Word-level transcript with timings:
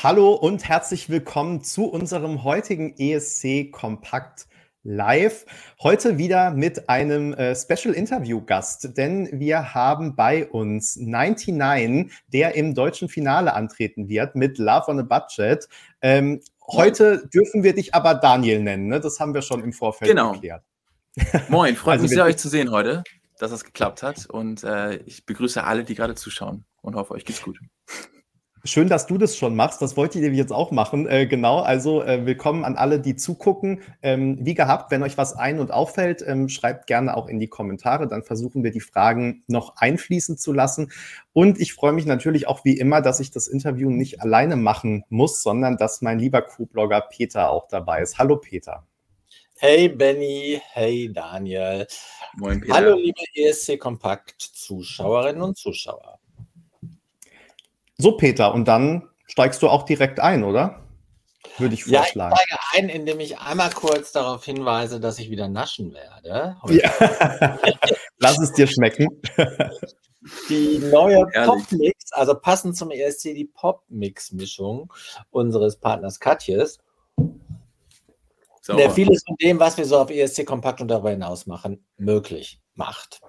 Hallo 0.00 0.32
und 0.32 0.62
herzlich 0.62 1.10
willkommen 1.10 1.64
zu 1.64 1.86
unserem 1.86 2.44
heutigen 2.44 2.94
ESC 2.96 3.72
Kompakt 3.72 4.46
Live. 4.84 5.44
Heute 5.82 6.18
wieder 6.18 6.52
mit 6.52 6.88
einem 6.88 7.34
äh, 7.34 7.56
Special 7.56 7.92
Interview 7.92 8.40
Gast, 8.40 8.96
denn 8.96 9.28
wir 9.32 9.74
haben 9.74 10.14
bei 10.14 10.46
uns 10.46 10.94
99, 10.94 12.12
der 12.28 12.54
im 12.54 12.76
deutschen 12.76 13.08
Finale 13.08 13.54
antreten 13.54 14.08
wird 14.08 14.36
mit 14.36 14.58
Love 14.58 14.86
on 14.86 15.00
a 15.00 15.02
Budget. 15.02 15.68
Ähm, 16.00 16.42
heute 16.68 17.26
dürfen 17.34 17.64
wir 17.64 17.74
dich 17.74 17.92
aber 17.92 18.14
Daniel 18.14 18.62
nennen, 18.62 18.86
ne? 18.86 19.00
Das 19.00 19.18
haben 19.18 19.34
wir 19.34 19.42
schon 19.42 19.64
im 19.64 19.72
Vorfeld 19.72 20.08
genau. 20.08 20.30
geklärt. 20.30 20.62
Moin, 21.48 21.74
freut 21.74 21.94
also 21.94 22.02
mich 22.04 22.12
sehr, 22.12 22.22
euch 22.22 22.36
zu 22.36 22.48
sehen 22.48 22.70
heute, 22.70 23.02
dass 23.40 23.50
das 23.50 23.64
geklappt 23.64 24.04
hat. 24.04 24.26
Und 24.26 24.62
äh, 24.62 24.98
ich 25.06 25.26
begrüße 25.26 25.64
alle, 25.64 25.82
die 25.82 25.96
gerade 25.96 26.14
zuschauen 26.14 26.64
und 26.82 26.94
hoffe, 26.94 27.14
euch 27.14 27.24
geht's 27.24 27.42
gut. 27.42 27.58
Schön, 28.64 28.88
dass 28.88 29.06
du 29.06 29.18
das 29.18 29.36
schon 29.36 29.54
machst. 29.54 29.80
Das 29.82 29.96
wollte 29.96 30.18
ich 30.18 30.36
jetzt 30.36 30.52
auch 30.52 30.72
machen. 30.72 31.06
Äh, 31.06 31.26
genau, 31.26 31.60
also 31.60 32.02
äh, 32.02 32.26
willkommen 32.26 32.64
an 32.64 32.76
alle, 32.76 32.98
die 32.98 33.14
zugucken. 33.14 33.82
Ähm, 34.02 34.38
wie 34.40 34.54
gehabt, 34.54 34.90
wenn 34.90 35.02
euch 35.04 35.16
was 35.16 35.34
ein- 35.34 35.60
und 35.60 35.70
auffällt, 35.70 36.24
ähm, 36.26 36.48
schreibt 36.48 36.88
gerne 36.88 37.16
auch 37.16 37.28
in 37.28 37.38
die 37.38 37.46
Kommentare. 37.46 38.08
Dann 38.08 38.24
versuchen 38.24 38.64
wir 38.64 38.72
die 38.72 38.80
Fragen 38.80 39.44
noch 39.46 39.76
einfließen 39.76 40.38
zu 40.38 40.52
lassen. 40.52 40.90
Und 41.32 41.60
ich 41.60 41.72
freue 41.72 41.92
mich 41.92 42.04
natürlich 42.04 42.48
auch 42.48 42.64
wie 42.64 42.76
immer, 42.76 43.00
dass 43.00 43.20
ich 43.20 43.30
das 43.30 43.46
Interview 43.46 43.90
nicht 43.90 44.22
alleine 44.22 44.56
machen 44.56 45.04
muss, 45.08 45.40
sondern 45.40 45.76
dass 45.76 46.02
mein 46.02 46.18
lieber 46.18 46.42
Co-Blogger 46.42 47.02
Peter 47.02 47.50
auch 47.50 47.68
dabei 47.68 48.02
ist. 48.02 48.18
Hallo 48.18 48.38
Peter. 48.38 48.84
Hey 49.56 49.88
Benny, 49.88 50.60
hey 50.72 51.12
Daniel. 51.12 51.86
Moin 52.34 52.60
Peter. 52.60 52.74
Hallo 52.74 52.96
liebe 52.96 53.20
ESC 53.34 53.78
Kompakt 53.78 54.40
Zuschauerinnen 54.40 55.42
und 55.42 55.56
Zuschauer. 55.56 56.17
So, 58.00 58.12
Peter, 58.12 58.54
und 58.54 58.66
dann 58.66 59.08
steigst 59.26 59.60
du 59.62 59.68
auch 59.68 59.84
direkt 59.84 60.20
ein, 60.20 60.44
oder? 60.44 60.84
Würde 61.58 61.74
ich 61.74 61.84
vorschlagen. 61.84 62.34
Ja, 62.36 62.54
ich 62.54 62.60
steige 62.60 62.88
ein, 62.92 62.96
indem 62.96 63.20
ich 63.20 63.38
einmal 63.38 63.70
kurz 63.70 64.12
darauf 64.12 64.44
hinweise, 64.44 65.00
dass 65.00 65.18
ich 65.18 65.30
wieder 65.30 65.48
naschen 65.48 65.92
werde. 65.92 66.56
Ja. 66.68 67.58
Lass 68.18 68.38
es 68.38 68.52
dir 68.52 68.68
schmecken. 68.68 69.20
Die 70.48 70.78
neue 70.78 71.26
Pop-Mix, 71.44 72.12
also 72.12 72.34
passend 72.34 72.76
zum 72.76 72.90
ESC, 72.90 73.34
die 73.34 73.46
Pop-Mix-Mischung 73.46 74.92
unseres 75.30 75.76
Partners 75.76 76.20
Katjes. 76.20 76.78
Der 78.68 78.90
vieles 78.90 79.22
von 79.26 79.36
dem, 79.40 79.58
was 79.58 79.78
wir 79.78 79.86
so 79.86 79.98
auf 79.98 80.10
ESC 80.10 80.44
Kompakt 80.44 80.80
und 80.80 80.88
darüber 80.88 81.10
hinaus 81.10 81.46
machen, 81.46 81.84
möglich 81.96 82.60
macht. 82.74 83.20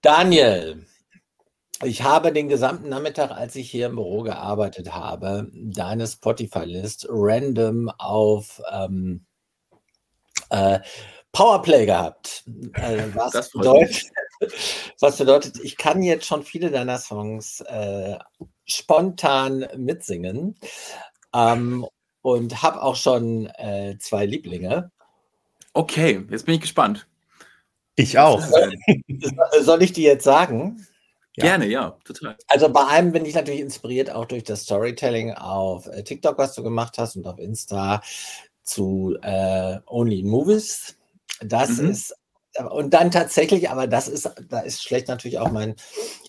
Daniel, 0.00 0.86
ich 1.82 2.02
habe 2.02 2.32
den 2.32 2.48
gesamten 2.48 2.88
Nachmittag, 2.88 3.30
als 3.30 3.56
ich 3.56 3.70
hier 3.70 3.86
im 3.86 3.96
Büro 3.96 4.22
gearbeitet 4.22 4.92
habe, 4.92 5.50
deine 5.52 6.06
Spotify-List 6.06 7.06
random 7.08 7.90
auf 7.98 8.60
ähm, 8.70 9.24
äh, 10.50 10.80
Powerplay 11.32 11.86
gehabt. 11.86 12.44
Äh, 12.74 13.04
was, 13.14 13.50
bedeutet, 13.50 14.10
was 15.00 15.16
bedeutet, 15.16 15.58
ich 15.62 15.76
kann 15.76 16.02
jetzt 16.02 16.26
schon 16.26 16.42
viele 16.42 16.70
deiner 16.70 16.98
Songs 16.98 17.60
äh, 17.62 18.18
spontan 18.66 19.66
mitsingen 19.76 20.56
ähm, 21.34 21.86
und 22.22 22.62
habe 22.62 22.82
auch 22.82 22.96
schon 22.96 23.46
äh, 23.46 23.96
zwei 23.98 24.26
Lieblinge. 24.26 24.90
Okay, 25.72 26.26
jetzt 26.30 26.44
bin 26.44 26.56
ich 26.56 26.60
gespannt. 26.60 27.06
Ich 27.96 28.18
auch. 28.18 28.40
Soll, 28.46 28.72
soll 29.60 29.82
ich 29.82 29.92
die 29.92 30.02
jetzt 30.02 30.24
sagen? 30.24 30.86
Ja. 31.36 31.44
Gerne, 31.44 31.66
ja, 31.66 31.96
total. 32.04 32.36
Also 32.48 32.68
bei 32.70 32.86
einem 32.86 33.12
bin 33.12 33.24
ich 33.24 33.34
natürlich 33.34 33.60
inspiriert 33.60 34.10
auch 34.10 34.24
durch 34.24 34.42
das 34.42 34.62
Storytelling 34.62 35.32
auf 35.32 35.86
äh, 35.86 36.02
TikTok, 36.02 36.38
was 36.38 36.54
du 36.54 36.62
gemacht 36.62 36.98
hast 36.98 37.16
und 37.16 37.26
auf 37.26 37.38
Insta 37.38 38.02
zu 38.62 39.16
äh, 39.22 39.78
Only 39.86 40.22
Movies. 40.22 40.96
Das 41.40 41.78
mhm. 41.78 41.90
ist 41.90 42.14
und 42.70 42.94
dann 42.94 43.12
tatsächlich, 43.12 43.70
aber 43.70 43.86
das 43.86 44.08
ist, 44.08 44.28
da 44.48 44.60
ist 44.60 44.82
schlecht 44.82 45.06
natürlich 45.08 45.38
auch 45.38 45.52
mein 45.52 45.76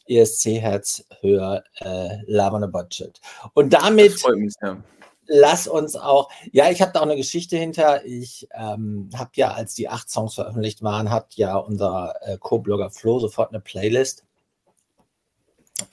ESC-Herz 0.08 1.06
höher, 1.22 1.64
äh, 1.80 2.18
Love 2.28 2.58
on 2.58 2.64
a 2.64 2.68
Budget. 2.68 3.20
Und 3.54 3.74
damit 3.74 4.24
mich, 4.36 4.54
ja. 4.62 4.78
lass 5.26 5.68
uns 5.68 5.96
auch, 5.96 6.30
ja, 6.52 6.70
ich 6.70 6.82
habe 6.82 6.92
da 6.92 7.00
auch 7.00 7.06
eine 7.06 7.16
Geschichte 7.16 7.58
hinter. 7.58 8.06
Ich 8.06 8.48
ähm, 8.54 9.10
habe 9.16 9.32
ja, 9.34 9.52
als 9.52 9.74
die 9.74 9.90
acht 9.90 10.12
Songs 10.12 10.36
veröffentlicht 10.36 10.84
waren, 10.84 11.10
hat 11.10 11.34
ja 11.36 11.58
unser 11.58 12.14
äh, 12.22 12.38
Co-Blogger 12.38 12.92
Flo 12.92 13.20
sofort 13.20 13.50
eine 13.50 13.60
Playlist 13.62 14.24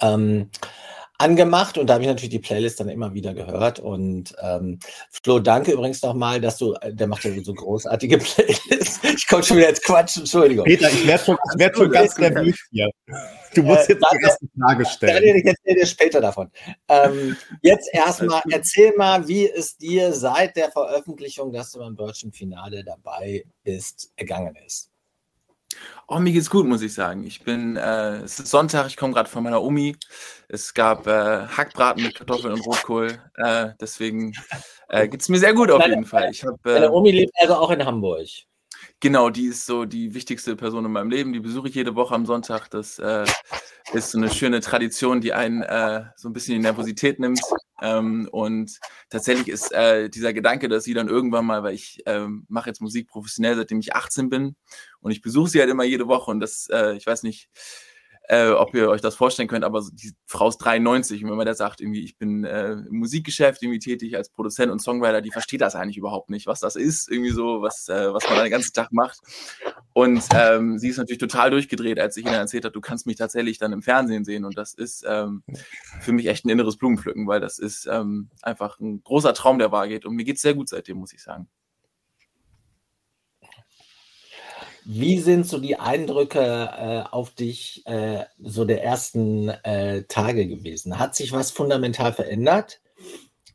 ähm, 0.00 0.50
angemacht 1.18 1.76
und 1.76 1.88
da 1.88 1.94
habe 1.94 2.04
ich 2.04 2.08
natürlich 2.08 2.30
die 2.30 2.38
Playlist 2.38 2.78
dann 2.78 2.88
immer 2.88 3.12
wieder 3.12 3.34
gehört. 3.34 3.80
Und 3.80 4.34
ähm, 4.40 4.78
Flo, 5.10 5.40
danke 5.40 5.72
übrigens 5.72 6.00
nochmal, 6.00 6.40
dass 6.40 6.58
du, 6.58 6.74
äh, 6.74 6.94
der 6.94 7.08
macht 7.08 7.24
ja 7.24 7.32
so 7.42 7.52
großartige 7.52 8.18
Playlists. 8.18 9.00
Ich 9.02 9.26
komme 9.26 9.42
schon 9.42 9.56
wieder 9.56 9.68
jetzt 9.68 9.84
quatschen, 9.84 10.22
Entschuldigung. 10.22 10.64
Peter, 10.64 10.88
ich 10.88 11.06
werde 11.06 11.24
schon, 11.24 11.36
ich 11.52 11.58
werd 11.58 11.76
schon 11.76 11.90
ganz 11.90 12.16
nervös 12.18 12.56
hier. 12.70 12.88
Du 13.54 13.62
musst 13.64 13.90
äh, 13.90 13.94
jetzt 13.94 14.04
die 14.12 14.24
erste 14.24 14.46
Frage 14.60 14.86
stellen. 14.86 15.14
Daniel, 15.14 15.36
ich 15.36 15.46
erzähle 15.46 15.80
dir 15.80 15.86
später 15.86 16.20
davon. 16.20 16.50
Ähm, 16.88 17.36
jetzt 17.62 17.88
erstmal, 17.92 18.42
erzähl 18.50 18.94
mal, 18.96 19.26
wie 19.26 19.50
es 19.50 19.76
dir 19.76 20.12
seit 20.12 20.56
der 20.56 20.70
Veröffentlichung, 20.70 21.52
dass 21.52 21.72
du 21.72 21.80
beim 21.80 21.96
deutschen 21.96 22.32
Finale 22.32 22.84
dabei 22.84 23.44
bist, 23.64 24.12
ergangen 24.14 24.56
ist. 24.64 24.87
Oh, 26.06 26.18
mir 26.18 26.32
geht's 26.32 26.48
gut, 26.48 26.66
muss 26.66 26.82
ich 26.82 26.94
sagen. 26.94 27.24
Ich 27.24 27.44
bin, 27.44 27.76
äh, 27.76 28.16
es 28.18 28.38
ist 28.38 28.48
Sonntag, 28.48 28.86
ich 28.86 28.96
komme 28.96 29.12
gerade 29.12 29.28
von 29.28 29.42
meiner 29.42 29.62
Omi. 29.62 29.94
Es 30.48 30.72
gab 30.72 31.06
äh, 31.06 31.46
Hackbraten 31.46 32.02
mit 32.02 32.14
Kartoffeln 32.14 32.54
und 32.54 32.66
Rotkohl. 32.66 33.20
Äh, 33.36 33.70
deswegen 33.80 34.32
äh, 34.88 35.06
geht's 35.06 35.28
mir 35.28 35.38
sehr 35.38 35.52
gut 35.52 35.70
auf 35.70 35.84
jeden 35.86 36.06
Fall. 36.06 36.30
Ich 36.30 36.44
hab, 36.44 36.54
äh, 36.66 36.74
Deine 36.74 36.92
Omi 36.92 37.10
lebt 37.10 37.32
also 37.38 37.56
auch 37.56 37.70
in 37.70 37.84
Hamburg. 37.84 38.26
Genau, 39.00 39.30
die 39.30 39.46
ist 39.46 39.64
so 39.64 39.84
die 39.84 40.12
wichtigste 40.14 40.56
Person 40.56 40.84
in 40.84 40.90
meinem 40.90 41.10
Leben. 41.10 41.32
Die 41.32 41.38
besuche 41.38 41.68
ich 41.68 41.74
jede 41.76 41.94
Woche 41.94 42.14
am 42.16 42.26
Sonntag. 42.26 42.68
Das 42.70 42.98
äh, 42.98 43.24
ist 43.92 44.10
so 44.10 44.18
eine 44.18 44.28
schöne 44.28 44.60
Tradition, 44.60 45.20
die 45.20 45.32
einen 45.32 45.62
äh, 45.62 46.06
so 46.16 46.28
ein 46.28 46.32
bisschen 46.32 46.54
die 46.54 46.60
Nervosität 46.62 47.20
nimmt. 47.20 47.40
Ähm, 47.80 48.28
und 48.32 48.78
tatsächlich 49.08 49.46
ist 49.46 49.70
äh, 49.72 50.08
dieser 50.10 50.32
Gedanke, 50.32 50.68
dass 50.68 50.82
sie 50.82 50.94
dann 50.94 51.06
irgendwann 51.08 51.46
mal, 51.46 51.62
weil 51.62 51.74
ich 51.74 52.02
ähm, 52.06 52.44
mache 52.48 52.70
jetzt 52.70 52.80
Musik 52.80 53.06
professionell, 53.08 53.54
seitdem 53.54 53.78
ich 53.78 53.94
18 53.94 54.30
bin 54.30 54.56
und 55.00 55.12
ich 55.12 55.22
besuche 55.22 55.48
sie 55.48 55.60
halt 55.60 55.70
immer 55.70 55.84
jede 55.84 56.08
Woche 56.08 56.32
und 56.32 56.40
das, 56.40 56.66
äh, 56.72 56.96
ich 56.96 57.06
weiß 57.06 57.22
nicht, 57.22 57.48
äh, 58.28 58.50
ob 58.50 58.74
ihr 58.74 58.90
euch 58.90 59.00
das 59.00 59.14
vorstellen 59.14 59.48
könnt, 59.48 59.64
aber 59.64 59.82
die 59.90 60.12
Frau 60.26 60.48
ist 60.48 60.58
93 60.58 61.24
und 61.24 61.30
wenn 61.30 61.38
man 61.38 61.46
da 61.46 61.54
sagt, 61.54 61.80
irgendwie, 61.80 62.04
ich 62.04 62.18
bin 62.18 62.44
äh, 62.44 62.72
im 62.72 62.98
Musikgeschäft 62.98 63.62
irgendwie 63.62 63.78
tätig 63.78 64.16
als 64.16 64.28
Produzent 64.28 64.70
und 64.70 64.80
Songwriter, 64.80 65.22
die 65.22 65.30
versteht 65.30 65.62
das 65.62 65.74
eigentlich 65.74 65.96
überhaupt 65.96 66.28
nicht, 66.28 66.46
was 66.46 66.60
das 66.60 66.76
ist, 66.76 67.10
irgendwie 67.10 67.30
so, 67.30 67.62
was, 67.62 67.88
äh, 67.88 68.12
was 68.12 68.28
man 68.28 68.36
da 68.36 68.42
den 68.42 68.50
ganzen 68.50 68.74
Tag 68.74 68.92
macht. 68.92 69.18
Und 69.94 70.22
ähm, 70.34 70.78
sie 70.78 70.88
ist 70.88 70.98
natürlich 70.98 71.18
total 71.18 71.50
durchgedreht, 71.50 71.98
als 71.98 72.18
ich 72.18 72.26
ihnen 72.26 72.34
erzählt 72.34 72.66
habe, 72.66 72.72
du 72.72 72.82
kannst 72.82 73.06
mich 73.06 73.16
tatsächlich 73.16 73.56
dann 73.56 73.72
im 73.72 73.80
Fernsehen 73.80 74.26
sehen 74.26 74.44
und 74.44 74.58
das 74.58 74.74
ist 74.74 75.06
ähm, 75.08 75.42
für 76.00 76.12
mich 76.12 76.26
echt 76.26 76.44
ein 76.44 76.50
inneres 76.50 76.76
Blumenpflücken, 76.76 77.26
weil 77.26 77.40
das 77.40 77.58
ist 77.58 77.88
ähm, 77.90 78.28
einfach 78.42 78.78
ein 78.78 79.02
großer 79.02 79.32
Traum, 79.32 79.58
der 79.58 79.72
wahr 79.72 79.88
geht 79.88 80.04
und 80.04 80.14
mir 80.14 80.24
geht 80.24 80.36
es 80.36 80.42
sehr 80.42 80.54
gut 80.54 80.68
seitdem, 80.68 80.98
muss 80.98 81.14
ich 81.14 81.22
sagen. 81.22 81.48
Wie 84.90 85.18
sind 85.18 85.46
so 85.46 85.58
die 85.58 85.78
Eindrücke 85.78 86.40
äh, 86.40 87.14
auf 87.14 87.32
dich 87.32 87.82
äh, 87.84 88.24
so 88.38 88.64
der 88.64 88.82
ersten 88.82 89.50
äh, 89.50 90.04
Tage 90.04 90.48
gewesen? 90.48 90.98
Hat 90.98 91.14
sich 91.14 91.30
was 91.30 91.50
fundamental 91.50 92.14
verändert? 92.14 92.80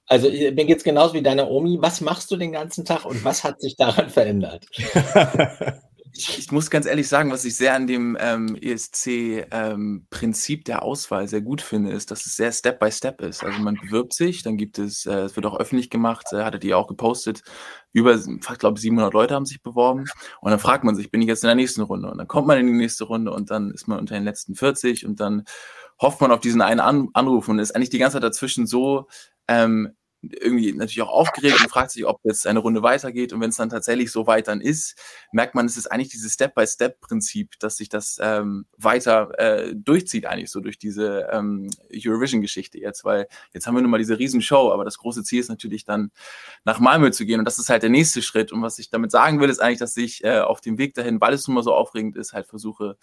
Also 0.05 0.29
mir 0.29 0.51
geht 0.51 0.77
es 0.77 0.83
genauso 0.83 1.15
wie 1.15 1.23
deiner 1.23 1.49
Omi. 1.49 1.79
Was 1.81 2.01
machst 2.01 2.29
du 2.29 2.35
den 2.35 2.51
ganzen 2.51 2.85
Tag 2.85 3.05
und 3.05 3.25
was 3.25 3.43
hat 3.43 3.59
sich 3.61 3.75
daran 3.75 4.11
verändert? 4.11 4.67
ich 6.15 6.51
muss 6.51 6.69
ganz 6.69 6.85
ehrlich 6.85 7.07
sagen, 7.07 7.31
was 7.31 7.43
ich 7.43 7.55
sehr 7.55 7.73
an 7.73 7.87
dem 7.87 8.15
ähm, 8.19 8.55
ESC-Prinzip 8.55 10.59
ähm, 10.59 10.63
der 10.65 10.83
Auswahl 10.83 11.27
sehr 11.27 11.41
gut 11.41 11.61
finde, 11.61 11.91
ist, 11.91 12.11
dass 12.11 12.27
es 12.27 12.35
sehr 12.35 12.51
Step 12.51 12.79
by 12.79 12.91
Step 12.91 13.19
ist. 13.21 13.43
Also 13.43 13.59
man 13.59 13.75
bewirbt 13.75 14.13
sich, 14.13 14.43
dann 14.43 14.57
gibt 14.57 14.77
es, 14.77 15.07
äh, 15.07 15.21
es 15.21 15.35
wird 15.35 15.47
auch 15.47 15.59
öffentlich 15.59 15.89
gemacht, 15.89 16.27
äh, 16.31 16.43
hattet 16.43 16.63
ihr 16.63 16.77
auch 16.77 16.87
gepostet, 16.87 17.41
über, 17.93 18.15
ich 18.15 18.59
glaube, 18.59 18.79
700 18.79 19.13
Leute 19.13 19.33
haben 19.33 19.45
sich 19.45 19.63
beworben 19.63 20.05
und 20.41 20.51
dann 20.51 20.59
fragt 20.59 20.83
man 20.83 20.95
sich, 20.95 21.09
bin 21.09 21.21
ich 21.21 21.27
jetzt 21.27 21.43
in 21.43 21.47
der 21.47 21.55
nächsten 21.55 21.81
Runde? 21.81 22.11
Und 22.11 22.17
dann 22.17 22.27
kommt 22.27 22.47
man 22.47 22.59
in 22.59 22.67
die 22.67 22.73
nächste 22.73 23.05
Runde 23.05 23.31
und 23.31 23.49
dann 23.49 23.71
ist 23.71 23.87
man 23.87 23.99
unter 23.99 24.13
den 24.13 24.23
letzten 24.23 24.55
40 24.55 25.05
und 25.05 25.19
dann 25.19 25.43
hofft 25.99 26.21
man 26.21 26.31
auf 26.31 26.41
diesen 26.41 26.61
einen 26.61 26.79
An 26.79 27.09
Anruf 27.13 27.47
und 27.47 27.59
ist 27.59 27.75
eigentlich 27.75 27.89
die 27.89 27.99
ganze 27.99 28.15
Zeit 28.15 28.23
dazwischen 28.23 28.67
so 28.67 29.07
ähm, 29.47 29.95
irgendwie 30.31 30.71
natürlich 30.71 31.01
auch 31.01 31.09
aufgeregt 31.09 31.59
und 31.61 31.69
fragt 31.69 31.91
sich, 31.91 32.05
ob 32.05 32.19
jetzt 32.23 32.47
eine 32.47 32.59
Runde 32.59 32.81
weitergeht. 32.81 33.33
Und 33.33 33.41
wenn 33.41 33.49
es 33.49 33.57
dann 33.57 33.69
tatsächlich 33.69 34.11
so 34.11 34.25
weit 34.27 34.47
dann 34.47 34.61
ist, 34.61 34.97
merkt 35.31 35.55
man, 35.55 35.65
es 35.65 35.77
ist 35.77 35.87
eigentlich 35.87 36.09
dieses 36.09 36.33
Step-by-Step-Prinzip, 36.33 37.59
dass 37.59 37.77
sich 37.77 37.89
das 37.89 38.19
ähm, 38.21 38.65
weiter 38.77 39.37
äh, 39.37 39.75
durchzieht, 39.75 40.25
eigentlich 40.25 40.51
so 40.51 40.61
durch 40.61 40.77
diese 40.77 41.27
ähm, 41.31 41.69
Eurovision-Geschichte 41.93 42.79
jetzt, 42.79 43.03
weil 43.03 43.27
jetzt 43.53 43.67
haben 43.67 43.75
wir 43.75 43.81
nun 43.81 43.91
mal 43.91 43.97
diese 43.97 44.17
Riesenshow, 44.17 44.71
aber 44.71 44.85
das 44.85 44.97
große 44.97 45.23
Ziel 45.23 45.39
ist 45.39 45.49
natürlich 45.49 45.85
dann 45.85 46.11
nach 46.63 46.79
Malmö 46.79 47.11
zu 47.11 47.25
gehen 47.25 47.39
und 47.39 47.45
das 47.45 47.59
ist 47.59 47.69
halt 47.69 47.83
der 47.83 47.89
nächste 47.89 48.21
Schritt. 48.21 48.51
Und 48.51 48.61
was 48.61 48.79
ich 48.79 48.89
damit 48.89 49.11
sagen 49.11 49.39
will, 49.41 49.49
ist 49.49 49.59
eigentlich, 49.59 49.79
dass 49.79 49.97
ich 49.97 50.23
äh, 50.23 50.39
auf 50.39 50.61
dem 50.61 50.77
Weg 50.77 50.93
dahin, 50.93 51.19
weil 51.19 51.33
es 51.33 51.47
nun 51.47 51.55
mal 51.55 51.63
so 51.63 51.73
aufregend 51.73 52.15
ist, 52.15 52.33
halt 52.33 52.47
versuche, 52.47 52.97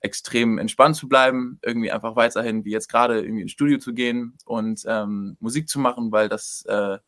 extrem 0.00 0.58
entspannt 0.58 0.96
zu 0.96 1.08
bleiben, 1.08 1.58
irgendwie 1.62 1.90
einfach 1.90 2.16
weiterhin 2.16 2.64
wie 2.64 2.70
jetzt 2.70 2.88
gerade 2.88 3.20
irgendwie 3.20 3.42
ins 3.42 3.52
Studio 3.52 3.78
zu 3.78 3.92
gehen 3.92 4.36
und 4.44 4.82
ähm, 4.86 5.36
Musik 5.40 5.68
zu 5.68 5.78
machen, 5.78 6.10
weil 6.10 6.28
das 6.28 6.64
äh, 6.66 6.98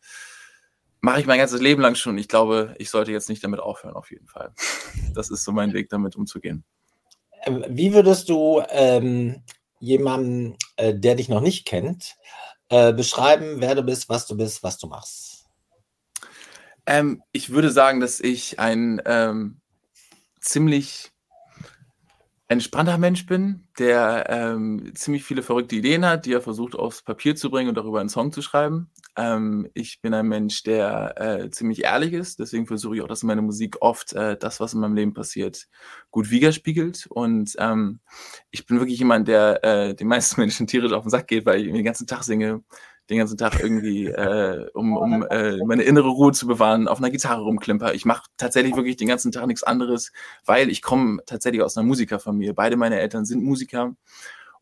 mache 1.00 1.21
ich 1.21 1.27
mein 1.27 1.39
ganzes 1.39 1.61
Leben 1.61 1.83
lang 1.83 1.94
schon. 1.94 2.17
Ich 2.19 2.29
glaube, 2.29 2.75
ich 2.79 2.91
sollte 2.91 3.12
jetzt 3.12 3.29
nicht 3.29 3.43
damit 3.43 3.61
aufhören, 3.61 3.94
auf 3.94 4.11
jeden 4.11 4.29
Fall. 4.29 4.55
Das 5.15 5.31
ist 5.31 5.44
so 5.44 5.53
mein 5.53 5.73
Weg, 5.73 5.89
damit 5.91 6.17
umzugehen. 6.17 6.65
Ähm, 7.44 7.65
wie 7.69 7.93
würdest 7.93 8.29
du 8.29 8.62
ähm, 8.71 9.43
jemandem, 9.81 10.56
äh, 10.77 10.94
der 10.94 11.17
dich 11.17 11.29
noch 11.29 11.41
nicht 11.41 11.67
kennt, 11.67 12.17
äh, 12.69 12.93
beschreiben, 12.93 13.56
wer 13.59 13.75
du 13.75 13.83
bist, 13.83 14.09
was 14.09 14.27
du 14.27 14.37
bist, 14.37 14.62
was 14.62 14.79
du 14.79 14.87
machst? 14.87 15.47
Ähm, 16.87 17.23
ich 17.33 17.50
würde 17.50 17.71
sagen, 17.71 18.00
dass 18.00 18.21
ich 18.21 18.59
ein 18.59 19.03
ähm, 19.05 19.61
ziemlich 20.41 21.12
entspannter 22.52 22.99
Mensch 22.99 23.26
bin, 23.26 23.66
der 23.78 24.26
ähm, 24.28 24.93
ziemlich 24.94 25.25
viele 25.25 25.43
verrückte 25.43 25.76
Ideen 25.76 26.04
hat, 26.04 26.26
die 26.26 26.32
er 26.32 26.40
versucht 26.40 26.75
aufs 26.75 27.02
Papier 27.02 27.34
zu 27.34 27.50
bringen 27.50 27.69
und 27.69 27.75
darüber 27.76 28.00
einen 28.00 28.08
Song 28.08 28.32
zu 28.32 28.43
schreiben. 28.43 28.90
Ähm, 29.16 29.69
ich 29.75 30.00
bin 30.00 30.14
ein 30.14 30.28
Mensch, 30.28 30.62
der 30.62 31.20
äh, 31.20 31.50
ziemlich 31.50 31.84
ehrlich 31.84 32.12
ist, 32.12 32.38
deswegen 32.38 32.66
versuche 32.66 32.96
ich 32.96 33.02
auch, 33.02 33.08
dass 33.08 33.22
meine 33.22 33.43
Musik 33.43 33.76
oft 33.81 34.12
äh, 34.12 34.37
das, 34.37 34.60
was 34.60 34.75
in 34.75 34.81
meinem 34.81 34.94
Leben 34.94 35.14
passiert, 35.14 35.66
gut 36.10 36.31
widerspiegelt. 36.31 37.06
Und 37.08 37.54
ähm, 37.58 38.00
ich 38.50 38.66
bin 38.66 38.78
wirklich 38.78 38.98
jemand, 38.98 39.28
der 39.28 39.64
äh, 39.64 39.94
den 39.94 40.08
meisten 40.08 40.40
Menschen 40.40 40.66
tierisch 40.66 40.93
auf 40.93 41.05
den 41.05 41.10
Sack 41.10 41.28
geht, 41.28 41.46
weil 41.46 41.60
ich 41.60 41.72
den 41.72 41.84
ganzen 41.84 42.06
Tag 42.06 42.22
singe, 42.22 42.62
den 43.10 43.19
ganzen 43.19 43.37
Tag 43.37 43.60
irgendwie, 43.60 44.06
äh, 44.06 44.69
um, 44.75 44.96
um 44.96 45.26
äh, 45.28 45.56
meine 45.64 45.82
innere 45.82 46.08
Ruhe 46.08 46.32
zu 46.32 46.46
bewahren, 46.46 46.88
auf 46.88 46.99
einer 46.99 47.10
Gitarre 47.10 47.43
rumklimper. 47.43 47.94
Ich 47.94 48.04
mache 48.04 48.25
tatsächlich 48.37 48.76
wirklich 48.76 48.96
den 48.96 49.08
ganzen 49.08 49.32
Tag 49.32 49.46
nichts 49.46 49.62
anderes, 49.62 50.12
weil 50.44 50.70
ich 50.70 50.82
komme 50.82 51.20
tatsächlich 51.26 51.62
aus 51.62 51.76
einer 51.76 51.87
Musikerfamilie. 51.87 52.54
Beide 52.54 52.76
meine 52.76 53.00
Eltern 53.00 53.25
sind 53.25 53.43
Musiker 53.43 53.94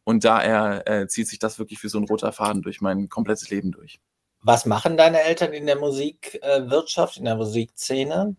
und 0.04 0.24
daher 0.24 0.86
äh, 0.86 1.06
zieht 1.06 1.28
sich 1.28 1.38
das 1.38 1.58
wirklich 1.58 1.82
wie 1.82 1.88
so 1.88 1.98
ein 1.98 2.04
roter 2.04 2.32
Faden 2.32 2.62
durch 2.62 2.80
mein 2.80 3.08
komplettes 3.08 3.50
Leben 3.50 3.72
durch. 3.72 4.00
Was 4.42 4.64
machen 4.64 4.96
deine 4.96 5.20
Eltern 5.20 5.52
in 5.52 5.66
der 5.66 5.78
Musikwirtschaft, 5.78 7.18
in 7.18 7.26
der 7.26 7.36
Musikszene? 7.36 8.36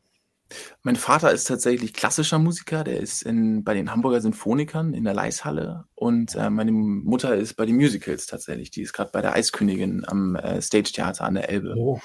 Mein 0.83 0.95
Vater 0.95 1.31
ist 1.31 1.45
tatsächlich 1.45 1.93
klassischer 1.93 2.39
Musiker, 2.39 2.83
der 2.83 2.99
ist 2.99 3.21
in, 3.23 3.63
bei 3.63 3.73
den 3.73 3.91
Hamburger 3.91 4.21
Sinfonikern 4.21 4.93
in 4.93 5.03
der 5.03 5.13
Leishalle 5.13 5.85
und 5.95 6.35
äh, 6.35 6.49
meine 6.49 6.71
Mutter 6.71 7.35
ist 7.35 7.55
bei 7.55 7.65
den 7.65 7.75
Musicals 7.75 8.25
tatsächlich. 8.25 8.71
Die 8.71 8.81
ist 8.81 8.93
gerade 8.93 9.11
bei 9.11 9.21
der 9.21 9.33
Eiskönigin 9.33 10.03
am 10.07 10.35
äh, 10.35 10.61
Stage 10.61 10.91
Theater 10.93 11.25
an 11.25 11.35
der 11.35 11.49
Elbe. 11.49 11.75
Oh. 11.77 11.99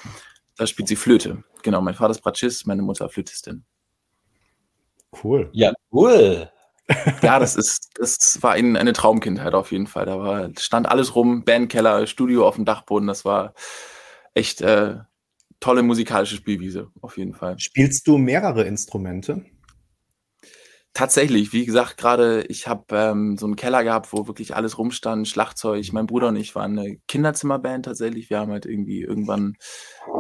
Da 0.57 0.67
spielt 0.67 0.89
sie 0.89 0.97
Flöte. 0.97 1.45
Genau, 1.63 1.81
mein 1.81 1.95
Vater 1.95 2.13
ist 2.13 2.23
Bratschist, 2.23 2.67
meine 2.67 2.83
Mutter 2.83 3.09
Flötistin. 3.09 3.65
Cool. 5.23 5.51
Ja, 5.53 5.73
cool. 5.93 6.51
ja, 7.23 7.39
das 7.39 7.57
ist, 7.57 7.91
das 7.97 8.43
war 8.43 8.53
ein, 8.53 8.77
eine 8.77 8.93
Traumkindheit 8.93 9.55
auf 9.55 9.73
jeden 9.73 9.87
Fall. 9.87 10.07
Da 10.07 10.19
war, 10.19 10.51
stand 10.59 10.89
alles 10.89 11.15
rum, 11.15 11.45
Bandkeller, 11.45 12.07
Studio 12.07 12.47
auf 12.47 12.55
dem 12.55 12.65
Dachboden. 12.65 13.09
Das 13.09 13.25
war 13.25 13.55
echt 14.35 14.61
äh, 14.61 14.99
tolle 15.61 15.83
musikalische 15.83 16.37
Spielwiese, 16.37 16.89
auf 17.01 17.19
jeden 17.19 17.35
Fall. 17.35 17.59
Spielst 17.59 18.07
du 18.07 18.19
mehrere 18.19 18.65
Instrumente? 18.65 19.45
Tatsächlich, 20.97 21.53
wie 21.53 21.67
gesagt, 21.67 21.99
gerade 21.99 22.45
ich 22.49 22.67
habe 22.69 22.85
ähm, 22.93 23.37
so 23.37 23.45
einen 23.45 23.57
Keller 23.57 23.85
gehabt, 23.85 24.15
wo 24.15 24.27
wirklich 24.27 24.57
alles 24.57 24.79
rumstand, 24.79 25.29
Schlagzeug. 25.29 25.93
Mein 25.93 26.07
Bruder 26.07 26.29
und 26.29 26.37
ich 26.37 26.55
waren 26.55 26.79
eine 26.79 26.97
Kinderzimmerband 27.07 27.85
tatsächlich. 27.85 28.31
Wir 28.31 28.39
haben 28.39 28.51
halt 28.51 28.65
irgendwie 28.65 29.03
irgendwann 29.03 29.59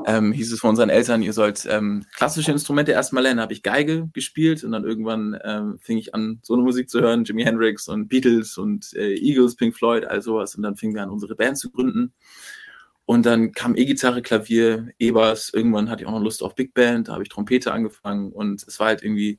ähm, 0.06 0.32
hieß 0.32 0.52
es 0.52 0.60
von 0.60 0.70
unseren 0.70 0.90
Eltern, 0.90 1.22
ihr 1.22 1.32
sollt 1.32 1.66
ähm, 1.70 2.04
klassische 2.14 2.52
Instrumente 2.52 2.92
erstmal 2.92 3.22
lernen. 3.22 3.40
Habe 3.40 3.54
ich 3.54 3.62
Geige 3.62 4.10
gespielt 4.12 4.64
und 4.64 4.72
dann 4.72 4.84
irgendwann 4.84 5.38
ähm, 5.44 5.78
fing 5.80 5.96
ich 5.96 6.14
an, 6.14 6.40
so 6.42 6.52
eine 6.52 6.62
Musik 6.62 6.90
zu 6.90 7.00
hören, 7.00 7.24
Jimi 7.24 7.44
Hendrix 7.44 7.88
und 7.88 8.08
Beatles 8.08 8.58
und 8.58 8.92
äh, 8.94 9.14
Eagles, 9.14 9.56
Pink 9.56 9.74
Floyd, 9.74 10.04
all 10.04 10.20
sowas. 10.20 10.54
Und 10.56 10.62
dann 10.62 10.76
fingen 10.76 10.94
wir 10.94 11.02
an, 11.02 11.08
unsere 11.08 11.36
Band 11.36 11.56
zu 11.56 11.70
gründen. 11.70 12.12
Und 13.06 13.24
dann 13.24 13.52
kam 13.52 13.76
E-Gitarre, 13.76 14.20
Klavier, 14.20 14.88
E-Bass. 14.98 15.50
Irgendwann 15.54 15.88
hatte 15.88 16.02
ich 16.02 16.08
auch 16.08 16.12
noch 16.12 16.20
Lust 16.20 16.42
auf 16.42 16.56
Big 16.56 16.74
Band. 16.74 17.06
Da 17.06 17.12
habe 17.12 17.22
ich 17.22 17.28
Trompete 17.28 17.72
angefangen. 17.72 18.32
Und 18.32 18.64
es 18.66 18.80
war 18.80 18.88
halt 18.88 19.02
irgendwie, 19.02 19.38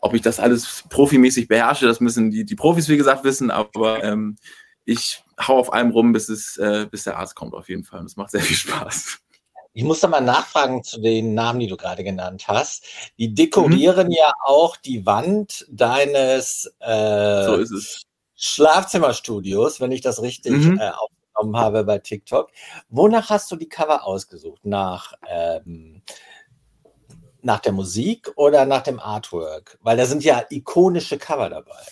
ob 0.00 0.14
ich 0.14 0.22
das 0.22 0.40
alles 0.40 0.84
profimäßig 0.88 1.46
beherrsche, 1.46 1.86
das 1.86 2.00
müssen 2.00 2.30
die, 2.30 2.44
die 2.44 2.56
Profis, 2.56 2.88
wie 2.88 2.96
gesagt, 2.96 3.22
wissen. 3.22 3.50
Aber 3.50 4.02
ähm, 4.02 4.36
ich 4.86 5.22
hau 5.38 5.58
auf 5.58 5.74
allem 5.74 5.90
rum, 5.90 6.12
bis, 6.12 6.30
es, 6.30 6.56
äh, 6.56 6.86
bis 6.90 7.04
der 7.04 7.18
Arzt 7.18 7.36
kommt, 7.36 7.52
auf 7.52 7.68
jeden 7.68 7.84
Fall. 7.84 8.00
Und 8.00 8.06
es 8.06 8.16
macht 8.16 8.30
sehr 8.30 8.40
viel 8.40 8.56
Spaß. 8.56 9.18
Ich 9.74 9.84
muss 9.84 10.00
da 10.00 10.08
mal 10.08 10.20
nachfragen 10.20 10.82
zu 10.82 11.00
den 11.00 11.34
Namen, 11.34 11.60
die 11.60 11.66
du 11.66 11.76
gerade 11.76 12.04
genannt 12.04 12.48
hast. 12.48 12.84
Die 13.18 13.34
dekorieren 13.34 14.08
mhm. 14.08 14.12
ja 14.12 14.32
auch 14.44 14.76
die 14.76 15.04
Wand 15.04 15.66
deines 15.70 16.70
äh, 16.80 17.64
so 17.64 17.78
Schlafzimmerstudios, 18.36 19.80
wenn 19.80 19.92
ich 19.92 20.00
das 20.00 20.20
richtig 20.20 20.52
mhm. 20.52 20.78
äh, 20.78 20.90
aufgenommen 21.34 21.56
habe 21.56 21.84
bei 21.84 21.98
TikTok. 21.98 22.50
Wonach 22.88 23.30
hast 23.30 23.50
du 23.50 23.56
die 23.56 23.68
Cover 23.68 24.04
ausgesucht? 24.04 24.64
Nach, 24.64 25.14
ähm, 25.28 26.02
nach 27.42 27.60
der 27.60 27.72
Musik 27.72 28.30
oder 28.36 28.66
nach 28.66 28.82
dem 28.82 29.00
Artwork? 29.00 29.78
Weil 29.82 29.96
da 29.96 30.06
sind 30.06 30.24
ja 30.24 30.44
ikonische 30.50 31.18
Cover 31.18 31.48
dabei. 31.48 31.82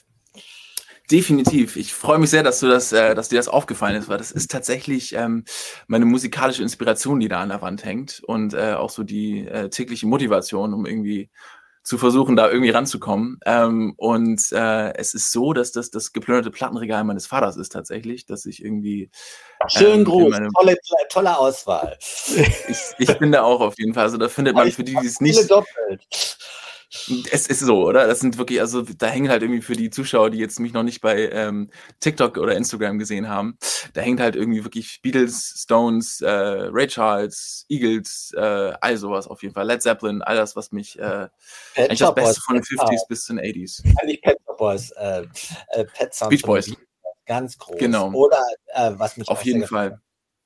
Definitiv. 1.11 1.75
Ich 1.75 1.93
freue 1.93 2.21
mich 2.21 2.31
sehr, 2.31 2.45
dass 2.45 2.61
du 2.61 2.69
das, 2.69 2.93
äh, 2.93 3.17
dass 3.17 3.29
dir 3.29 3.37
das 3.37 3.49
aufgefallen 3.49 3.97
ist, 3.97 4.09
weil 4.09 4.19
das 4.19 4.31
ist 4.31 4.49
tatsächlich 4.49 5.13
ähm, 5.17 5.45
meine 5.89 6.05
musikalische 6.05 6.63
Inspiration, 6.63 7.19
die 7.19 7.27
da 7.27 7.41
an 7.41 7.49
der 7.49 7.63
Wand 7.63 7.85
hängt 7.85 8.23
und 8.25 8.55
äh, 8.55 8.75
auch 8.75 8.91
so 8.91 9.03
die 9.03 9.45
äh, 9.49 9.71
tägliche 9.71 10.07
Motivation, 10.07 10.73
um 10.73 10.87
irgendwie 10.87 11.29
zu 11.91 11.99
versuchen, 11.99 12.37
da 12.37 12.49
irgendwie 12.49 12.71
ranzukommen. 12.71 13.41
Ähm, 13.45 13.95
und 13.97 14.53
äh, 14.53 14.95
es 14.95 15.13
ist 15.13 15.33
so, 15.33 15.53
dass 15.53 15.73
das 15.73 15.91
das 15.91 16.13
geplünderte 16.13 16.53
Plattenregal 16.53 17.03
meines 17.03 17.27
Vaters 17.27 17.57
ist 17.57 17.73
tatsächlich, 17.73 18.27
dass 18.27 18.47
ich 18.47 18.65
irgendwie 18.65 19.11
schön 19.67 19.99
ähm, 19.99 20.05
groß, 20.05 20.37
tolle, 20.57 20.77
tolle 21.09 21.37
Auswahl. 21.37 21.99
Ich, 22.69 22.79
ich 22.97 23.19
bin 23.19 23.33
da 23.33 23.43
auch 23.43 23.61
auf 23.61 23.77
jeden 23.77 23.93
Fall. 23.95 24.05
Also 24.05 24.19
da 24.19 24.29
findet 24.29 24.55
man 24.55 24.71
für 24.71 24.85
die, 24.85 24.95
die 24.95 25.07
es 25.09 25.21
nicht. 25.21 25.51
Doppelt. 25.51 26.39
Es 27.31 27.47
ist 27.47 27.61
so, 27.61 27.87
oder? 27.87 28.09
Das 28.09 28.19
sind 28.19 28.37
wirklich, 28.37 28.61
also 28.61 28.83
da 28.83 29.07
hängen 29.07 29.29
halt 29.29 29.43
irgendwie 29.43 29.63
für 29.63 29.75
die 29.75 29.91
Zuschauer, 29.91 30.31
die 30.31 30.39
jetzt 30.39 30.59
mich 30.59 30.73
noch 30.73 30.83
nicht 30.83 31.01
bei 31.01 31.31
ähm, 31.31 31.71
TikTok 32.01 32.37
oder 32.37 32.57
Instagram 32.57 32.99
gesehen 32.99 33.29
haben, 33.29 33.59
da 33.93 34.01
hängt 34.01 34.19
halt 34.19 34.35
irgendwie 34.35 34.65
wirklich 34.65 35.01
Beatles, 35.01 35.55
Stones, 35.57 36.21
äh, 36.21 36.29
Ray 36.29 36.89
Charles, 36.89 37.65
Eagles, 37.69 38.33
äh, 38.37 38.73
all 38.81 38.97
sowas 38.97 39.29
auf 39.29 39.43
jeden 39.43 39.55
Fall. 39.55 39.67
Led 39.67 39.83
Zeppelin, 39.83 40.23
all 40.23 40.37
das, 40.37 40.57
was 40.57 40.73
mich 40.73 40.99
äh, 40.99 41.29
eigentlich 41.77 42.01
das 42.01 42.15
Beste 42.15 42.41
von 42.41 42.57
den 42.57 42.65
50s 42.65 43.09
bis 43.09 43.25
zu 43.25 43.35
den 43.35 43.45
80s. 43.45 43.85
Eigentlich 44.01 44.21
Pet 44.23 44.39
Shop 44.45 44.59
Boys, 44.59 44.91
äh, 44.93 45.27
äh, 45.69 45.85
Pet 45.85 46.13
Sounds 46.13 46.31
Beach 46.31 46.43
Boys. 46.43 46.73
Ganz 47.27 47.57
groß. 47.57 47.79
Genau. 47.79 48.11
Oder 48.13 48.43
äh, 48.75 48.93
was 48.97 49.17
mich 49.17 49.29
auf 49.29 49.45
jeden 49.45 49.65
Fall 49.65 50.01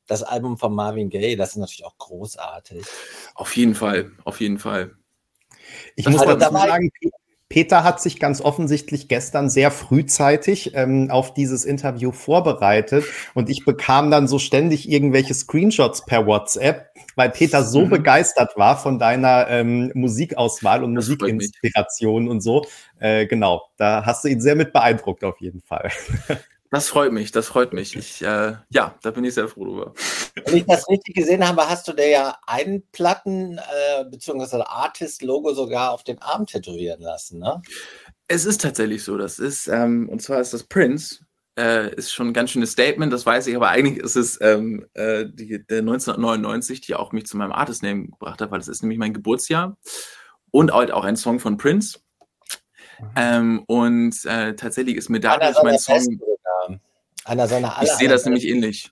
das 0.06 0.22
Album 0.22 0.58
von 0.58 0.74
Marvin 0.74 1.08
Gaye, 1.08 1.36
das 1.36 1.50
ist 1.50 1.56
natürlich 1.56 1.84
auch 1.84 1.96
großartig. 1.96 2.84
Auf 3.34 3.56
jeden 3.56 3.74
Fall, 3.74 4.12
auf 4.24 4.40
jeden 4.40 4.58
Fall. 4.58 4.96
Ich 5.96 6.08
muss 6.08 6.22
dazu 6.22 6.52
sagen, 6.52 6.90
Peter 7.54 7.84
hat 7.84 8.00
sich 8.00 8.18
ganz 8.18 8.40
offensichtlich 8.40 9.06
gestern 9.06 9.48
sehr 9.48 9.70
frühzeitig 9.70 10.72
ähm, 10.74 11.08
auf 11.10 11.34
dieses 11.34 11.64
Interview 11.64 12.10
vorbereitet 12.10 13.04
und 13.34 13.48
ich 13.48 13.64
bekam 13.64 14.10
dann 14.10 14.26
so 14.26 14.38
ständig 14.38 14.90
irgendwelche 14.90 15.34
Screenshots 15.34 16.04
per 16.04 16.26
WhatsApp, 16.26 16.88
weil 17.14 17.30
Peter 17.30 17.62
so 17.62 17.84
mhm. 17.84 17.90
begeistert 17.90 18.56
war 18.56 18.76
von 18.76 18.98
deiner 18.98 19.46
ähm, 19.48 19.92
Musikauswahl 19.94 20.82
und 20.82 20.94
das 20.96 21.08
Musikinspiration 21.08 22.28
und 22.28 22.40
so. 22.40 22.64
Äh, 22.98 23.26
genau, 23.26 23.62
da 23.76 24.04
hast 24.04 24.24
du 24.24 24.28
ihn 24.28 24.40
sehr 24.40 24.56
mit 24.56 24.72
beeindruckt 24.72 25.22
auf 25.22 25.40
jeden 25.40 25.60
Fall. 25.60 25.90
Das 26.74 26.88
freut 26.88 27.12
mich, 27.12 27.30
das 27.30 27.46
freut 27.46 27.72
mich. 27.72 27.94
Ich, 27.94 28.20
äh, 28.22 28.54
ja, 28.68 28.98
da 29.00 29.10
bin 29.12 29.22
ich 29.22 29.34
sehr 29.34 29.46
froh 29.46 29.64
drüber. 29.64 29.94
Wenn 30.44 30.56
ich 30.56 30.66
das 30.66 30.88
richtig 30.88 31.14
gesehen 31.14 31.46
habe, 31.46 31.68
hast 31.68 31.86
du 31.86 31.92
dir 31.92 32.08
ja 32.08 32.36
ein 32.48 32.82
Platten- 32.90 33.58
äh, 33.58 34.04
bzw. 34.10 34.64
Artist-Logo 34.66 35.54
sogar 35.54 35.92
auf 35.92 36.02
den 36.02 36.20
Arm 36.20 36.46
tätowieren 36.46 37.00
lassen, 37.00 37.38
ne? 37.38 37.62
Es 38.26 38.44
ist 38.44 38.60
tatsächlich 38.60 39.04
so. 39.04 39.16
Das 39.16 39.38
ist, 39.38 39.68
ähm, 39.68 40.08
und 40.08 40.20
zwar 40.20 40.40
ist 40.40 40.52
das 40.52 40.64
Prince. 40.64 41.20
Äh, 41.56 41.94
ist 41.94 42.12
schon 42.12 42.28
ein 42.28 42.34
ganz 42.34 42.50
schönes 42.50 42.72
Statement, 42.72 43.12
das 43.12 43.24
weiß 43.24 43.46
ich, 43.46 43.54
aber 43.54 43.68
eigentlich 43.68 44.02
ist 44.02 44.16
es 44.16 44.40
ähm, 44.40 44.84
äh, 44.94 45.26
die, 45.28 45.64
der 45.64 45.78
1999, 45.78 46.80
die 46.80 46.96
auch 46.96 47.12
mich 47.12 47.26
zu 47.26 47.36
meinem 47.36 47.52
Artist-Name 47.52 48.06
gebracht 48.06 48.40
hat, 48.40 48.50
weil 48.50 48.58
das 48.58 48.66
ist 48.66 48.82
nämlich 48.82 48.98
mein 48.98 49.14
Geburtsjahr 49.14 49.76
und 50.50 50.74
halt 50.74 50.90
auch 50.90 51.04
ein 51.04 51.14
Song 51.14 51.38
von 51.38 51.56
Prince. 51.56 52.00
Mhm. 52.98 53.06
Ähm, 53.14 53.64
und 53.68 54.24
äh, 54.24 54.56
tatsächlich 54.56 54.96
ist 54.96 55.08
mir 55.08 55.20
dadurch 55.20 55.62
mein 55.62 55.78
Song. 55.78 56.18
Einer 57.24 57.48
seiner 57.48 57.76
Ich 57.82 57.90
sehe 57.92 58.08
das 58.08 58.24
nämlich 58.24 58.46
ähnlich. 58.46 58.90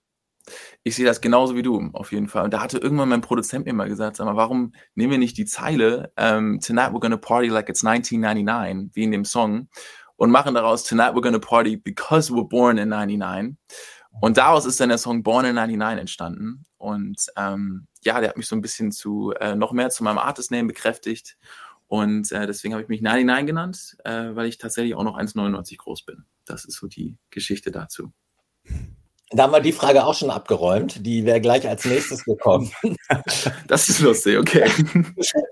Ich 0.83 0.97
sehe 0.97 1.07
das 1.07 1.21
genauso 1.21 1.55
wie 1.55 1.63
du, 1.63 1.91
auf 1.93 2.11
jeden 2.11 2.29
Fall. 2.29 2.45
Und 2.45 2.53
da 2.53 2.61
hatte 2.61 2.79
irgendwann 2.79 3.09
mein 3.09 3.21
Produzent 3.21 3.65
mir 3.65 3.73
mal 3.73 3.89
gesagt, 3.89 4.17
sag 4.17 4.25
mal, 4.25 4.37
warum 4.37 4.73
nehmen 4.95 5.13
wir 5.13 5.19
nicht 5.19 5.37
die 5.39 5.45
Zeile 5.45 6.13
um, 6.17 6.25
ähm, 6.25 6.61
Tonight 6.61 6.93
we're 6.93 7.01
gonna 7.01 7.17
party 7.17 7.49
like 7.49 7.69
it's 7.69 7.85
1999, 7.85 8.91
wie 8.95 9.05
in 9.05 9.13
dem 9.13 9.25
Song, 9.25 9.69
und 10.17 10.31
machen 10.31 10.55
daraus 10.55 10.83
Tonight 10.83 11.15
we're 11.15 11.23
gonna 11.23 11.39
party 11.39 11.77
because 11.77 12.33
we're 12.33 12.49
born 12.49 12.79
in 12.79 12.89
99. 12.89 13.57
Und 14.21 14.37
daraus 14.37 14.67
ist 14.67 14.81
dann 14.81 14.89
der 14.89 14.99
Song 14.99 15.23
Born 15.23 15.47
in 15.47 15.55
99 15.55 16.01
entstanden. 16.01 16.65
Und 16.77 17.27
ähm, 17.37 17.87
ja, 18.03 18.21
der 18.21 18.31
hat 18.31 18.37
mich 18.37 18.47
so 18.47 18.57
ein 18.57 18.61
bisschen 18.61 18.93
zu 18.93 19.33
äh, 19.41 19.55
noch 19.55 19.73
mehr 19.73 19.91
zu 19.91 20.05
meinem 20.05 20.19
Artist-Name 20.19 20.69
bekräftigt. 20.69 21.37
Und 21.87 22.31
äh, 22.33 22.47
deswegen 22.47 22.75
habe 22.75 22.83
ich 22.83 22.89
mich 22.89 23.03
99 23.03 23.47
genannt, 23.47 23.97
äh, 24.05 24.35
weil 24.35 24.47
ich 24.47 24.59
tatsächlich 24.59 24.95
auch 24.95 25.05
noch 25.05 25.17
1,99 25.17 25.79
groß 25.79 26.05
bin. 26.05 26.25
Das 26.45 26.65
ist 26.65 26.79
so 26.79 26.87
die 26.87 27.17
Geschichte 27.31 27.71
dazu. 27.71 28.13
Da 29.31 29.45
haben 29.45 29.53
wir 29.53 29.61
die 29.61 29.73
Frage 29.73 30.05
auch 30.05 30.15
schon 30.15 30.31
abgeräumt. 30.31 31.07
Die 31.07 31.25
wäre 31.25 31.41
gleich 31.41 31.67
als 31.67 31.85
nächstes 31.85 32.25
gekommen. 32.25 32.71
Das 33.67 33.89
ist 33.89 34.01
lustig, 34.01 34.39
okay. 34.39 34.71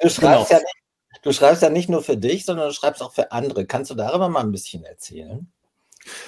Du 0.03 0.09
schreibst, 0.09 0.21
genau. 0.21 0.47
ja 0.51 0.59
nicht, 0.59 0.77
du 1.23 1.33
schreibst 1.33 1.63
ja 1.63 1.71
nicht 1.71 1.89
nur 1.89 2.03
für 2.03 2.17
dich, 2.17 2.45
sondern 2.45 2.69
du 2.69 2.75
schreibst 2.75 3.03
auch 3.03 3.15
für 3.15 3.33
andere. 3.33 3.65
Kannst 3.67 3.91
du 3.91 3.95
darüber 3.95 4.29
mal 4.29 4.43
ein 4.43 4.53
bisschen 4.53 4.85
erzählen? 4.85 5.51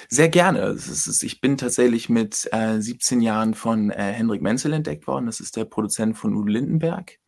Sehr 0.07 0.29
gerne. 0.29 0.61
Ist, 0.67 1.23
ich 1.23 1.41
bin 1.41 1.57
tatsächlich 1.57 2.09
mit 2.09 2.49
äh, 2.51 2.79
17 2.79 3.21
Jahren 3.21 3.53
von 3.53 3.91
äh, 3.91 4.13
Hendrik 4.13 4.41
Menzel 4.41 4.73
entdeckt 4.73 5.05
worden. 5.07 5.27
Das 5.27 5.39
ist 5.39 5.55
der 5.55 5.65
Produzent 5.65 6.17
von 6.17 6.33
Udo 6.35 6.47
Lindenberg. 6.47 7.19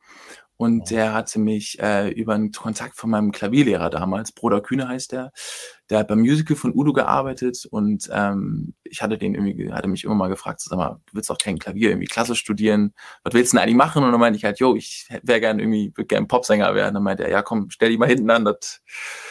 Und 0.58 0.90
der 0.90 1.14
hatte 1.14 1.40
mich 1.40 1.80
äh, 1.80 2.10
über 2.10 2.34
einen 2.34 2.52
Kontakt 2.52 2.96
von 2.96 3.10
meinem 3.10 3.32
Klavierlehrer 3.32 3.90
damals, 3.90 4.32
Bruder 4.32 4.62
Kühne 4.62 4.88
heißt 4.88 5.12
der, 5.12 5.34
der 5.90 6.00
hat 6.00 6.08
beim 6.08 6.20
Musical 6.20 6.56
von 6.56 6.74
Udo 6.74 6.94
gearbeitet 6.94 7.68
und 7.70 8.10
ähm, 8.12 8.74
ich 8.84 9.02
hatte 9.02 9.18
den 9.18 9.36
irgendwie, 9.36 9.72
hatte 9.72 9.88
mich 9.88 10.04
immer 10.04 10.16
mal 10.16 10.30
gefragt, 10.30 10.62
sag 10.62 10.78
mal, 10.78 11.00
du 11.06 11.14
willst 11.14 11.30
doch 11.30 11.38
kein 11.38 11.60
Klavier 11.60 11.90
irgendwie 11.90 12.08
Klasse 12.08 12.36
studieren, 12.36 12.94
was 13.24 13.34
willst 13.34 13.54
du 13.54 13.58
denn 13.58 13.64
eigentlich 13.64 13.76
machen? 13.76 14.04
Und 14.04 14.12
dann 14.12 14.20
meinte 14.20 14.38
ich 14.38 14.46
halt, 14.46 14.60
jo, 14.60 14.76
ich 14.76 15.08
wäre 15.22 15.40
gern 15.40 15.60
irgendwie, 15.60 15.92
würde 15.96 16.08
gern 16.08 16.28
Popsänger 16.28 16.74
werden. 16.74 16.96
Dann 16.96 17.04
meinte 17.04 17.24
er, 17.24 17.30
ja 17.30 17.42
komm, 17.44 17.70
stell 17.70 17.90
dich 17.90 18.00
mal 18.00 18.08
hinten 18.08 18.30
an, 18.32 18.46
das 18.46 18.82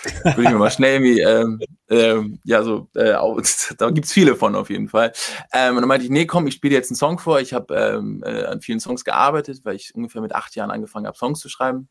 würde 0.22 0.42
ich 0.42 0.50
mir 0.50 0.58
mal 0.58 0.70
schnell 0.70 1.02
irgendwie, 1.02 1.20
ähm, 1.20 1.60
ähm, 1.90 2.40
ja 2.44 2.62
so, 2.62 2.88
äh, 2.94 3.14
da 3.78 3.90
gibt's 3.90 4.12
viele 4.12 4.36
von 4.36 4.54
auf 4.54 4.70
jeden 4.70 4.88
Fall. 4.88 5.12
Ähm, 5.52 5.74
und 5.74 5.82
dann 5.82 5.88
meinte 5.88 6.04
ich, 6.04 6.10
nee, 6.10 6.26
komm, 6.26 6.46
ich 6.46 6.54
spiele 6.54 6.74
jetzt 6.74 6.90
einen 6.90 6.96
Song 6.96 7.18
vor. 7.18 7.40
Ich 7.40 7.52
habe 7.52 7.74
ähm, 7.74 8.22
äh, 8.24 8.44
an 8.44 8.60
vielen 8.60 8.80
Songs 8.80 9.04
gearbeitet, 9.04 9.64
weil 9.64 9.74
ich 9.74 9.94
ungefähr 9.94 10.20
mit 10.20 10.34
acht 10.34 10.54
Jahren 10.54 10.70
angefangen 10.70 11.06
habe, 11.06 11.18
Songs 11.18 11.40
zu 11.40 11.48
schreiben. 11.48 11.88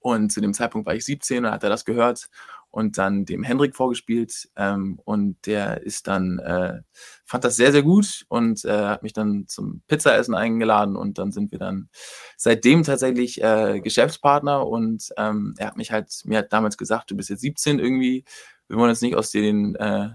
Und 0.00 0.32
zu 0.32 0.40
dem 0.40 0.52
Zeitpunkt 0.52 0.86
war 0.86 0.94
ich 0.94 1.04
17 1.04 1.44
und 1.44 1.50
hat 1.52 1.62
er 1.62 1.70
das 1.70 1.84
gehört 1.84 2.28
und 2.72 2.98
dann 2.98 3.24
dem 3.26 3.44
Hendrik 3.44 3.76
vorgespielt. 3.76 4.48
Ähm, 4.56 4.98
und 5.04 5.36
der 5.46 5.82
ist 5.82 6.08
dann, 6.08 6.38
äh, 6.40 6.80
fand 7.24 7.44
das 7.44 7.54
sehr, 7.54 7.70
sehr 7.70 7.82
gut 7.82 8.24
und 8.28 8.64
äh, 8.64 8.86
hat 8.86 9.02
mich 9.02 9.12
dann 9.12 9.46
zum 9.46 9.82
Pizzaessen 9.86 10.34
eingeladen 10.34 10.96
und 10.96 11.18
dann 11.18 11.30
sind 11.30 11.52
wir 11.52 11.58
dann 11.58 11.90
seitdem 12.36 12.82
tatsächlich 12.82 13.42
äh, 13.42 13.80
Geschäftspartner 13.80 14.66
und 14.66 15.10
ähm, 15.18 15.54
er 15.58 15.68
hat 15.68 15.76
mich 15.76 15.92
halt, 15.92 16.10
mir 16.24 16.38
hat 16.38 16.52
damals 16.52 16.76
gesagt, 16.76 17.10
du 17.10 17.16
bist 17.16 17.28
jetzt 17.30 17.42
17 17.42 17.78
irgendwie, 17.78 18.24
wir 18.68 18.78
wollen 18.78 18.90
jetzt 18.90 19.02
nicht 19.02 19.16
aus 19.16 19.30
den 19.30 19.76
äh, 19.76 20.08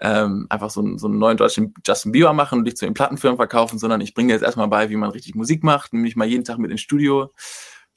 ähm, 0.00 0.46
einfach 0.48 0.70
so, 0.70 0.96
so 0.96 1.06
einen 1.06 1.18
neuen 1.18 1.36
deutschen 1.36 1.74
Justin 1.86 2.12
Bieber 2.12 2.32
machen 2.32 2.58
und 2.58 2.64
dich 2.64 2.76
zu 2.76 2.86
den 2.86 2.94
Plattenfirmen 2.94 3.36
verkaufen, 3.36 3.78
sondern 3.78 4.00
ich 4.00 4.14
bringe 4.14 4.28
dir 4.28 4.34
jetzt 4.34 4.42
erstmal 4.42 4.68
bei, 4.68 4.88
wie 4.88 4.96
man 4.96 5.10
richtig 5.10 5.34
Musik 5.34 5.62
macht, 5.62 5.92
nämlich 5.92 6.16
mal 6.16 6.26
jeden 6.26 6.44
Tag 6.44 6.58
mit 6.58 6.70
ins 6.70 6.80
Studio. 6.80 7.30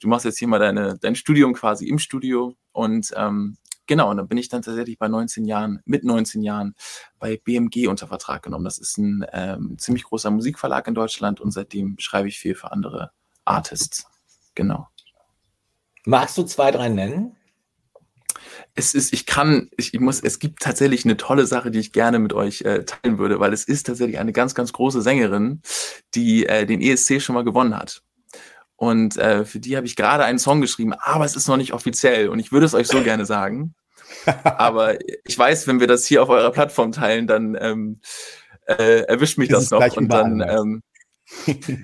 Du 0.00 0.08
machst 0.08 0.26
jetzt 0.26 0.38
hier 0.38 0.48
mal 0.48 0.58
deine, 0.58 0.98
dein 1.00 1.16
Studium 1.16 1.54
quasi 1.54 1.88
im 1.88 1.98
Studio 1.98 2.54
und 2.72 3.12
ähm, 3.16 3.56
Genau, 3.86 4.10
und 4.10 4.16
dann 4.16 4.28
bin 4.28 4.38
ich 4.38 4.48
dann 4.48 4.62
tatsächlich 4.62 4.98
bei 4.98 5.08
19 5.08 5.44
Jahren, 5.44 5.80
mit 5.84 6.02
19 6.02 6.42
Jahren 6.42 6.74
bei 7.18 7.36
BMG 7.36 7.86
unter 7.88 8.08
Vertrag 8.08 8.42
genommen. 8.42 8.64
Das 8.64 8.78
ist 8.78 8.98
ein 8.98 9.24
ähm, 9.32 9.78
ziemlich 9.78 10.04
großer 10.04 10.30
Musikverlag 10.30 10.88
in 10.88 10.94
Deutschland 10.94 11.40
und 11.40 11.52
seitdem 11.52 11.96
schreibe 11.98 12.28
ich 12.28 12.38
viel 12.38 12.54
für 12.54 12.72
andere 12.72 13.12
Artists. 13.44 14.06
Genau. 14.54 14.88
Magst 16.04 16.36
du 16.36 16.42
zwei, 16.42 16.70
drei 16.70 16.88
nennen? 16.88 17.36
Es 18.74 18.94
ist, 18.94 19.12
ich 19.12 19.26
kann, 19.26 19.70
ich, 19.76 19.94
ich 19.94 20.00
muss, 20.00 20.20
es 20.20 20.38
gibt 20.38 20.62
tatsächlich 20.62 21.04
eine 21.04 21.16
tolle 21.16 21.46
Sache, 21.46 21.70
die 21.70 21.78
ich 21.78 21.92
gerne 21.92 22.18
mit 22.18 22.32
euch 22.32 22.62
äh, 22.62 22.84
teilen 22.84 23.18
würde, 23.18 23.40
weil 23.40 23.52
es 23.52 23.64
ist 23.64 23.86
tatsächlich 23.86 24.18
eine 24.18 24.32
ganz, 24.32 24.54
ganz 24.54 24.72
große 24.72 25.02
Sängerin, 25.02 25.62
die 26.14 26.46
äh, 26.46 26.66
den 26.66 26.80
ESC 26.80 27.20
schon 27.20 27.34
mal 27.34 27.44
gewonnen 27.44 27.76
hat. 27.76 28.02
Und 28.76 29.16
äh, 29.16 29.44
für 29.44 29.58
die 29.58 29.76
habe 29.76 29.86
ich 29.86 29.96
gerade 29.96 30.24
einen 30.24 30.38
Song 30.38 30.60
geschrieben, 30.60 30.92
aber 30.92 31.24
es 31.24 31.34
ist 31.34 31.48
noch 31.48 31.56
nicht 31.56 31.72
offiziell 31.72 32.28
und 32.28 32.38
ich 32.38 32.52
würde 32.52 32.66
es 32.66 32.74
euch 32.74 32.88
so 32.88 33.02
gerne 33.02 33.24
sagen. 33.24 33.74
aber 34.44 34.98
ich 35.24 35.36
weiß, 35.36 35.66
wenn 35.66 35.80
wir 35.80 35.86
das 35.86 36.06
hier 36.06 36.22
auf 36.22 36.28
eurer 36.28 36.52
Plattform 36.52 36.92
teilen, 36.92 37.26
dann 37.26 37.56
ähm, 37.58 38.00
äh, 38.66 39.00
erwischt 39.02 39.38
mich 39.38 39.50
ist 39.50 39.70
das 39.70 39.70
noch 39.70 39.96
und 39.96 40.08
dann 40.08 40.40
ähm, 40.40 40.82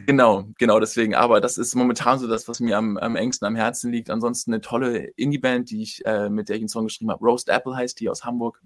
genau, 0.07 0.45
genau 0.59 0.81
deswegen. 0.81 1.15
Aber 1.15 1.41
das 1.41 1.59
ist 1.59 1.75
momentan 1.75 2.19
so 2.19 2.29
das, 2.29 2.47
was 2.47 2.61
mir 2.61 2.77
am, 2.77 2.97
am 2.97 3.17
engsten 3.17 3.47
am 3.47 3.57
Herzen 3.57 3.91
liegt. 3.91 4.11
Ansonsten 4.11 4.53
eine 4.53 4.61
tolle 4.61 4.99
Indie-Band, 5.17 5.71
die 5.71 5.83
ich 5.83 6.05
äh, 6.05 6.29
mit 6.29 6.49
der 6.49 6.57
ich 6.57 6.63
einen 6.63 6.69
Song 6.69 6.85
geschrieben 6.85 7.11
habe. 7.11 7.25
Roast 7.25 7.49
Apple 7.49 7.75
heißt 7.75 7.99
die 8.01 8.09
aus 8.09 8.25
Hamburg. 8.25 8.61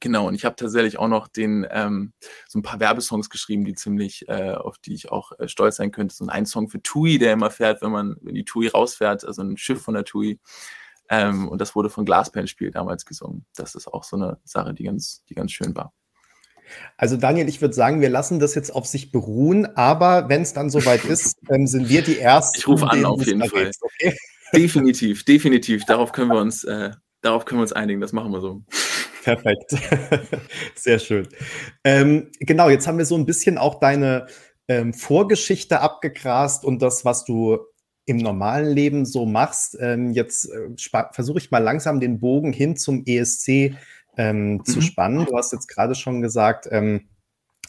Genau, 0.00 0.28
und 0.28 0.34
ich 0.34 0.44
habe 0.44 0.56
tatsächlich 0.56 0.98
auch 0.98 1.08
noch 1.08 1.28
den, 1.28 1.66
ähm, 1.70 2.12
so 2.48 2.58
ein 2.58 2.62
paar 2.62 2.80
Werbesongs 2.80 3.30
geschrieben, 3.30 3.64
die 3.64 3.74
ziemlich, 3.74 4.28
äh, 4.28 4.52
auf 4.52 4.78
die 4.78 4.94
ich 4.94 5.10
auch 5.10 5.32
äh, 5.38 5.48
stolz 5.48 5.76
sein 5.76 5.92
könnte. 5.92 6.14
So 6.14 6.26
ein 6.26 6.46
Song 6.46 6.68
für 6.68 6.82
TUI, 6.82 7.18
der 7.18 7.32
immer 7.32 7.50
fährt, 7.50 7.82
wenn 7.82 7.92
man, 7.92 8.16
wenn 8.20 8.34
die 8.34 8.44
TUI 8.44 8.68
rausfährt, 8.68 9.24
also 9.24 9.42
ein 9.42 9.56
Schiff 9.56 9.82
von 9.82 9.94
der 9.94 10.04
TUI. 10.04 10.40
Ähm, 11.08 11.48
und 11.48 11.60
das 11.60 11.74
wurde 11.74 11.90
von 11.90 12.04
Glaspan 12.04 12.46
Spiel 12.46 12.70
damals 12.70 13.06
gesungen. 13.06 13.46
Das 13.54 13.74
ist 13.74 13.86
auch 13.86 14.04
so 14.04 14.16
eine 14.16 14.38
Sache, 14.44 14.74
die 14.74 14.84
ganz, 14.84 15.24
die 15.28 15.34
ganz 15.34 15.52
schön 15.52 15.74
war. 15.76 15.92
Also 16.96 17.16
Daniel, 17.16 17.48
ich 17.48 17.60
würde 17.60 17.74
sagen, 17.74 18.00
wir 18.00 18.10
lassen 18.10 18.40
das 18.40 18.54
jetzt 18.54 18.74
auf 18.74 18.86
sich 18.86 19.12
beruhen, 19.12 19.66
aber 19.76 20.28
wenn 20.28 20.42
es 20.42 20.52
dann 20.52 20.70
soweit 20.70 21.04
ist, 21.04 21.38
ähm, 21.50 21.66
sind 21.66 21.88
wir 21.88 22.02
die 22.02 22.18
Ersten. 22.18 22.58
Ich 22.58 22.66
rufe 22.66 22.88
an, 22.90 23.04
auf 23.04 23.24
jeden 23.24 23.44
Fall. 23.44 23.70
Okay? 23.80 24.16
Definitiv, 24.54 25.24
definitiv. 25.24 25.84
Darauf 25.84 26.12
können 26.12 26.30
wir 26.30 26.40
uns, 26.40 26.64
äh, 26.64 26.90
darauf 27.20 27.44
können 27.44 27.60
wir 27.60 27.62
uns 27.62 27.72
einigen. 27.72 28.00
Das 28.00 28.12
machen 28.12 28.32
wir 28.32 28.40
so. 28.40 28.62
Perfekt. 29.26 29.74
Sehr 30.76 31.00
schön. 31.00 31.26
Ähm, 31.82 32.30
genau, 32.38 32.68
jetzt 32.68 32.86
haben 32.86 32.96
wir 32.96 33.04
so 33.04 33.16
ein 33.16 33.26
bisschen 33.26 33.58
auch 33.58 33.80
deine 33.80 34.28
ähm, 34.68 34.94
Vorgeschichte 34.94 35.80
abgegrast 35.80 36.64
und 36.64 36.80
das, 36.80 37.04
was 37.04 37.24
du 37.24 37.58
im 38.04 38.18
normalen 38.18 38.72
Leben 38.72 39.04
so 39.04 39.26
machst. 39.26 39.76
Ähm, 39.80 40.12
jetzt 40.12 40.48
äh, 40.48 40.68
versuche 41.10 41.38
ich 41.38 41.50
mal 41.50 41.58
langsam 41.58 41.98
den 41.98 42.20
Bogen 42.20 42.52
hin 42.52 42.76
zum 42.76 43.02
ESC 43.04 43.74
ähm, 44.16 44.52
mhm. 44.52 44.64
zu 44.64 44.80
spannen. 44.80 45.26
Du 45.26 45.36
hast 45.36 45.52
jetzt 45.52 45.66
gerade 45.66 45.96
schon 45.96 46.22
gesagt, 46.22 46.68
ähm, 46.70 47.08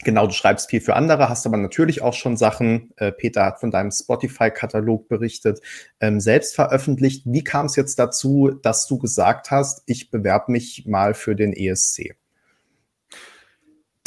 Genau, 0.03 0.27
du 0.27 0.33
schreibst 0.33 0.69
viel 0.69 0.81
für 0.81 0.95
andere, 0.95 1.27
hast 1.27 1.45
aber 1.45 1.57
natürlich 1.57 2.01
auch 2.01 2.13
schon 2.13 2.37
Sachen, 2.37 2.91
äh, 2.97 3.11
Peter 3.11 3.45
hat 3.45 3.59
von 3.59 3.71
deinem 3.71 3.91
Spotify-Katalog 3.91 5.07
berichtet, 5.07 5.59
ähm, 5.99 6.19
selbst 6.19 6.55
veröffentlicht. 6.55 7.23
Wie 7.25 7.43
kam 7.43 7.65
es 7.65 7.75
jetzt 7.75 7.97
dazu, 7.97 8.51
dass 8.61 8.87
du 8.87 8.99
gesagt 8.99 9.49
hast, 9.49 9.83
ich 9.87 10.11
bewerbe 10.11 10.51
mich 10.51 10.85
mal 10.85 11.13
für 11.13 11.35
den 11.35 11.51
ESC? 11.53 12.15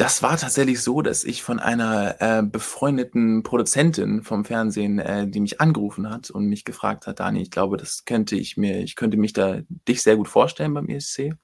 Das 0.01 0.23
war 0.23 0.39
tatsächlich 0.39 0.81
so, 0.81 1.03
dass 1.03 1.25
ich 1.25 1.43
von 1.43 1.59
einer 1.59 2.17
äh, 2.21 2.43
befreundeten 2.43 3.43
Produzentin 3.43 4.23
vom 4.23 4.47
Fernsehen, 4.47 4.99
äh, 4.99 5.29
die 5.29 5.41
mich 5.41 5.61
angerufen 5.61 6.09
hat 6.09 6.31
und 6.31 6.47
mich 6.47 6.65
gefragt 6.65 7.07
hat, 7.07 7.21
Dani, 7.21 7.43
ich 7.43 7.51
glaube, 7.51 7.77
das 7.77 8.07
könnte 8.07 8.35
ich 8.35 8.57
mir, 8.57 8.81
ich 8.81 8.97
könnte 8.97 9.19
mich 9.19 9.35
da 9.35 9.59
dich 9.87 10.03
sehr 10.03 10.17
gut 10.17 10.29
vorstellen 10.29 10.73
beim 10.73 10.89
ESC. 10.89 11.35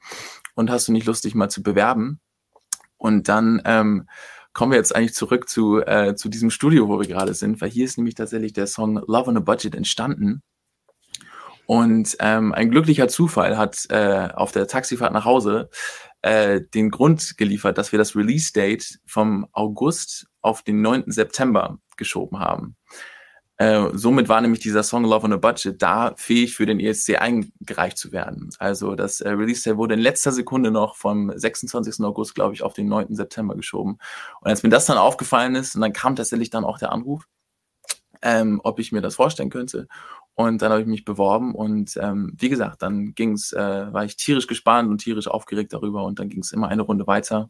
Und 0.55 0.71
hast 0.71 0.89
du 0.89 0.93
nicht 0.93 1.07
Lust, 1.07 1.25
dich 1.25 1.35
mal 1.35 1.51
zu 1.51 1.63
bewerben? 1.63 2.19
Und 2.97 3.29
dann 3.29 3.61
ähm, 3.67 4.09
kommen 4.57 4.73
wir 4.73 4.79
jetzt 4.79 4.97
eigentlich 4.97 5.13
zurück 5.13 5.51
zu, 5.51 5.83
äh, 5.83 6.15
zu 6.15 6.31
diesem 6.31 6.49
Studio, 6.49 6.89
wo 6.89 6.99
wir 6.99 7.07
gerade 7.07 7.35
sind, 7.35 7.61
weil 7.61 7.69
hier 7.69 7.85
ist 7.85 7.99
nämlich 7.99 8.15
tatsächlich 8.15 8.55
der 8.55 8.67
Song 8.67 8.95
Love 9.07 9.29
on 9.29 9.37
a 9.37 9.41
Budget 9.41 9.75
entstanden. 9.75 10.43
Und 11.67 12.17
ähm, 12.21 12.55
ein 12.55 12.71
glücklicher 12.71 13.07
Zufall 13.09 13.59
hat 13.59 13.85
äh, 13.91 14.31
auf 14.33 14.53
der 14.53 14.67
Taxifahrt 14.67 15.13
nach 15.13 15.27
Hause 15.27 15.69
äh, 16.23 16.63
den 16.73 16.91
Grund 16.91 17.37
geliefert, 17.37 17.77
dass 17.77 17.93
wir 17.93 17.99
das 17.99 18.17
Release-Date 18.17 18.99
vom 19.05 19.47
August 19.53 20.27
auf 20.41 20.63
den 20.63 20.81
9. 20.81 21.05
September 21.09 21.79
geschoben 21.99 22.39
haben. 22.39 22.77
Äh, 23.59 23.89
somit 23.95 24.29
war 24.29 24.41
nämlich 24.41 24.61
dieser 24.61 24.83
Song 24.83 25.05
Love 25.05 25.25
on 25.25 25.33
a 25.33 25.37
Budget 25.39 25.81
da 25.81 26.13
fähig 26.17 26.55
für 26.55 26.67
den 26.67 26.79
ESC 26.79 27.19
eingereicht 27.19 27.97
zu 27.97 28.13
werden. 28.13 28.51
Also 28.59 28.95
das 28.95 29.23
äh, 29.23 29.31
Release 29.31 29.77
wurde 29.79 29.95
in 29.95 30.01
letzter 30.01 30.31
Sekunde 30.33 30.71
noch 30.71 30.97
vom 30.97 31.33
26. 31.35 32.05
August, 32.05 32.35
glaube 32.35 32.55
ich, 32.55 32.63
auf 32.63 32.75
den 32.75 32.89
9. 32.89 33.15
September 33.15 33.55
geschoben. 33.55 33.99
Und 34.41 34.51
als 34.51 34.63
mir 34.63 34.69
das 34.69 34.85
dann 34.87 34.99
aufgefallen 34.99 35.55
ist, 35.55 35.75
und 35.75 35.81
dann 35.81 35.95
kam 35.95 36.17
tatsächlich 36.17 36.51
dann 36.51 36.65
auch 36.65 36.79
der 36.79 36.93
Anruf, 36.93 37.27
ähm, 38.23 38.61
ob 38.63 38.79
ich 38.79 38.93
mir 38.93 39.01
das 39.01 39.15
vorstellen 39.15 39.51
könnte. 39.51 39.89
Und 40.35 40.61
dann 40.61 40.71
habe 40.71 40.83
ich 40.83 40.87
mich 40.87 41.07
beworben 41.07 41.55
und 41.55 41.97
ähm, 41.97 42.35
wie 42.37 42.51
gesagt, 42.51 42.83
dann 42.83 43.15
ging's, 43.15 43.55
äh, 43.55 43.93
war 43.93 44.05
ich 44.05 44.17
tierisch 44.17 44.47
gespannt 44.47 44.91
und 44.91 44.99
tierisch 44.99 45.29
aufgeregt 45.29 45.73
darüber 45.73 46.05
und 46.05 46.19
dann 46.19 46.29
ging 46.29 46.41
es 46.41 46.53
immer 46.53 46.69
eine 46.69 46.83
Runde 46.83 47.07
weiter. 47.07 47.49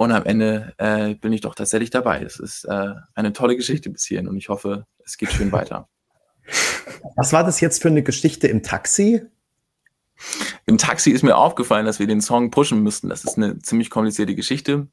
Und 0.00 0.12
am 0.12 0.24
Ende 0.24 0.72
äh, 0.78 1.14
bin 1.14 1.34
ich 1.34 1.42
doch 1.42 1.54
tatsächlich 1.54 1.90
dabei. 1.90 2.22
Es 2.22 2.40
ist 2.40 2.64
äh, 2.64 2.94
eine 3.14 3.34
tolle 3.34 3.54
Geschichte 3.54 3.90
bis 3.90 4.06
hierhin 4.06 4.28
und 4.28 4.36
ich 4.38 4.48
hoffe, 4.48 4.86
es 5.04 5.18
geht 5.18 5.30
schön 5.30 5.52
weiter. 5.52 5.90
Was 7.16 7.34
war 7.34 7.44
das 7.44 7.60
jetzt 7.60 7.82
für 7.82 7.88
eine 7.88 8.02
Geschichte 8.02 8.46
im 8.48 8.62
Taxi? 8.62 9.20
Im 10.64 10.78
Taxi 10.78 11.10
ist 11.10 11.22
mir 11.22 11.36
aufgefallen, 11.36 11.84
dass 11.84 11.98
wir 11.98 12.06
den 12.06 12.22
Song 12.22 12.50
pushen 12.50 12.82
müssten. 12.82 13.10
Das 13.10 13.24
ist 13.24 13.36
eine 13.36 13.58
ziemlich 13.58 13.90
komplizierte 13.90 14.34
Geschichte. 14.34 14.88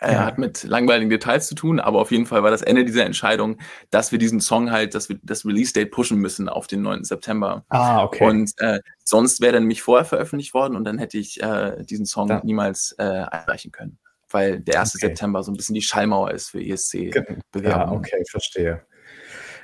Er 0.00 0.12
ja. 0.14 0.24
hat 0.26 0.36
mit 0.36 0.64
langweiligen 0.64 1.10
Details 1.10 1.46
zu 1.46 1.54
tun, 1.54 1.78
aber 1.78 2.00
auf 2.00 2.10
jeden 2.10 2.26
Fall 2.26 2.42
war 2.42 2.50
das 2.50 2.62
Ende 2.62 2.84
dieser 2.84 3.06
Entscheidung, 3.06 3.58
dass 3.90 4.10
wir 4.10 4.18
diesen 4.18 4.40
Song 4.40 4.72
halt, 4.72 4.96
dass 4.96 5.08
wir 5.08 5.20
das 5.22 5.46
Release-Date 5.46 5.92
pushen 5.92 6.18
müssen 6.18 6.48
auf 6.48 6.66
den 6.66 6.82
9. 6.82 7.04
September. 7.04 7.64
Ah, 7.68 8.02
okay. 8.02 8.26
Und 8.26 8.50
äh, 8.58 8.80
sonst 9.04 9.40
wäre 9.40 9.54
er 9.54 9.60
nämlich 9.60 9.82
vorher 9.82 10.04
veröffentlicht 10.04 10.54
worden 10.54 10.74
und 10.74 10.82
dann 10.82 10.98
hätte 10.98 11.18
ich 11.18 11.40
äh, 11.40 11.84
diesen 11.84 12.04
Song 12.04 12.28
ja. 12.30 12.40
niemals 12.42 12.96
äh, 12.98 13.04
einreichen 13.04 13.70
können 13.70 14.00
weil 14.34 14.60
der 14.60 14.80
1. 14.80 14.96
Okay. 14.96 15.06
September 15.06 15.42
so 15.42 15.52
ein 15.52 15.56
bisschen 15.56 15.74
die 15.74 15.82
Schallmauer 15.82 16.32
ist 16.32 16.50
für 16.50 16.60
ESC-Bewerbungen. 16.60 17.64
Ja, 17.64 17.90
okay, 17.92 18.22
verstehe. 18.28 18.82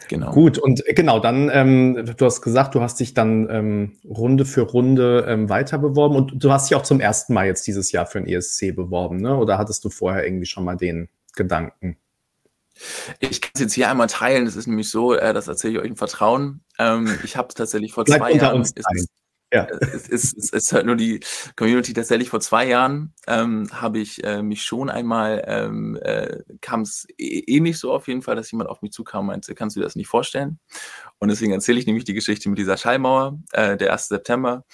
Genau. 0.08 0.32
Gut, 0.32 0.58
und 0.58 0.86
äh, 0.88 0.94
genau, 0.94 1.20
dann, 1.20 1.50
ähm, 1.52 2.14
du 2.16 2.24
hast 2.24 2.40
gesagt, 2.42 2.74
du 2.74 2.80
hast 2.80 2.98
dich 2.98 3.14
dann 3.14 3.48
ähm, 3.50 3.98
Runde 4.04 4.44
für 4.44 4.62
Runde 4.62 5.24
ähm, 5.28 5.48
weiter 5.48 5.78
beworben 5.78 6.16
und 6.16 6.42
du 6.42 6.50
hast 6.50 6.70
dich 6.70 6.76
auch 6.76 6.82
zum 6.82 7.00
ersten 7.00 7.34
Mal 7.34 7.46
jetzt 7.46 7.66
dieses 7.66 7.92
Jahr 7.92 8.06
für 8.06 8.18
ein 8.18 8.26
ESC 8.26 8.74
beworben, 8.74 9.18
ne? 9.18 9.36
Oder 9.36 9.58
hattest 9.58 9.84
du 9.84 9.90
vorher 9.90 10.24
irgendwie 10.24 10.46
schon 10.46 10.64
mal 10.64 10.76
den 10.76 11.08
Gedanken? 11.36 11.96
Ich 13.18 13.40
kann 13.40 13.52
es 13.54 13.60
jetzt 13.60 13.74
hier 13.74 13.90
einmal 13.90 14.06
teilen. 14.08 14.46
Es 14.46 14.56
ist 14.56 14.66
nämlich 14.66 14.88
so, 14.88 15.14
äh, 15.14 15.32
das 15.32 15.46
erzähle 15.46 15.74
ich 15.74 15.78
euch 15.80 15.88
im 15.90 15.96
Vertrauen. 15.96 16.62
Ähm, 16.78 17.18
ich 17.22 17.36
habe 17.36 17.54
tatsächlich 17.54 17.92
vor 17.92 18.04
Bleib 18.04 18.20
zwei 18.20 18.32
Jahren. 18.32 18.62
Ist, 18.62 18.80
ja. 19.52 19.66
Es 19.80 20.08
ist, 20.08 20.36
es 20.38 20.50
ist 20.50 20.72
halt 20.72 20.86
nur 20.86 20.96
die 20.96 21.20
Community 21.56 21.92
tatsächlich 21.92 22.30
vor 22.30 22.40
zwei 22.40 22.66
Jahren 22.66 23.14
ähm, 23.26 23.68
habe 23.72 23.98
ich 23.98 24.22
äh, 24.24 24.42
mich 24.42 24.62
schon 24.62 24.90
einmal, 24.90 25.42
ähm, 25.46 25.98
äh, 26.02 26.38
kam 26.60 26.82
es 26.82 27.06
ähnlich 27.18 27.78
so 27.78 27.92
auf 27.92 28.06
jeden 28.08 28.22
Fall, 28.22 28.36
dass 28.36 28.50
jemand 28.52 28.70
auf 28.70 28.82
mich 28.82 28.92
zukam 28.92 29.20
und 29.22 29.26
meinte, 29.28 29.54
kannst 29.54 29.76
du 29.76 29.80
dir 29.80 29.84
das 29.84 29.96
nicht 29.96 30.08
vorstellen? 30.08 30.60
Und 31.18 31.28
deswegen 31.28 31.52
erzähle 31.52 31.78
ich 31.80 31.86
nämlich 31.86 32.04
die 32.04 32.14
Geschichte 32.14 32.48
mit 32.48 32.58
dieser 32.58 32.76
Schallmauer, 32.76 33.38
äh, 33.52 33.76
der 33.76 33.92
1. 33.92 34.08
September. 34.08 34.64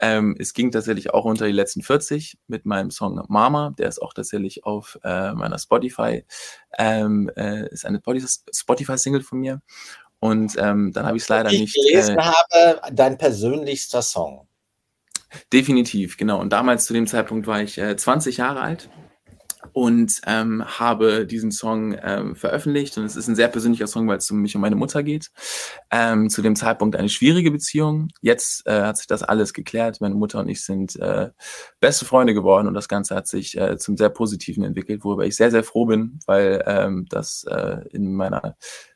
Ähm, 0.00 0.34
es 0.38 0.52
ging 0.52 0.72
tatsächlich 0.72 1.10
auch 1.10 1.24
unter 1.24 1.46
die 1.46 1.52
letzten 1.52 1.80
40 1.80 2.36
mit 2.48 2.66
meinem 2.66 2.90
Song 2.90 3.24
Mama, 3.28 3.70
der 3.78 3.88
ist 3.88 4.02
auch 4.02 4.12
tatsächlich 4.14 4.64
auf 4.64 4.98
äh, 5.04 5.32
meiner 5.32 5.58
Spotify, 5.60 6.24
ähm, 6.76 7.30
äh, 7.36 7.68
ist 7.68 7.86
eine 7.86 8.02
Spotify-Single 8.52 9.22
von 9.22 9.38
mir. 9.38 9.62
Und 10.22 10.54
ähm, 10.56 10.92
dann 10.92 11.04
habe 11.04 11.16
ich 11.16 11.24
es 11.24 11.28
leider 11.28 11.50
ich 11.50 11.58
nicht. 11.58 11.76
Ich 11.76 11.90
gelesen 11.90 12.16
äh, 12.16 12.22
habe, 12.22 12.80
dein 12.92 13.18
persönlichster 13.18 14.02
Song. 14.02 14.46
Definitiv, 15.52 16.16
genau. 16.16 16.40
Und 16.40 16.52
damals 16.52 16.84
zu 16.84 16.92
dem 16.92 17.08
Zeitpunkt 17.08 17.48
war 17.48 17.60
ich 17.60 17.76
äh, 17.76 17.96
20 17.96 18.36
Jahre 18.36 18.60
alt 18.60 18.88
und 19.72 20.20
ähm, 20.26 20.64
habe 20.64 21.26
diesen 21.26 21.50
Song 21.50 21.96
ähm, 22.00 22.36
veröffentlicht. 22.36 22.96
Und 22.98 23.04
es 23.04 23.16
ist 23.16 23.26
ein 23.26 23.34
sehr 23.34 23.48
persönlicher 23.48 23.88
Song, 23.88 24.06
weil 24.06 24.18
es 24.18 24.30
um 24.30 24.38
mich 24.38 24.54
und 24.54 24.60
meine 24.60 24.76
Mutter 24.76 25.02
geht. 25.02 25.32
Ähm, 25.90 26.30
zu 26.30 26.40
dem 26.40 26.54
Zeitpunkt 26.54 26.94
eine 26.94 27.08
schwierige 27.08 27.50
Beziehung. 27.50 28.06
Jetzt 28.20 28.64
äh, 28.68 28.82
hat 28.82 28.98
sich 28.98 29.08
das 29.08 29.24
alles 29.24 29.52
geklärt. 29.52 30.00
Meine 30.00 30.14
Mutter 30.14 30.38
und 30.38 30.48
ich 30.48 30.64
sind 30.64 30.94
äh, 31.00 31.30
beste 31.80 32.04
Freunde 32.04 32.32
geworden 32.32 32.68
und 32.68 32.74
das 32.74 32.86
Ganze 32.86 33.16
hat 33.16 33.26
sich 33.26 33.58
äh, 33.58 33.76
zum 33.76 33.96
sehr 33.96 34.10
Positiven 34.10 34.62
entwickelt, 34.62 35.02
worüber 35.02 35.26
ich 35.26 35.34
sehr, 35.34 35.50
sehr 35.50 35.64
froh 35.64 35.86
bin, 35.86 36.20
weil 36.26 36.62
ähm, 36.64 37.06
das 37.08 37.44
äh, 37.50 37.78
in 37.90 38.14
meiner 38.14 38.54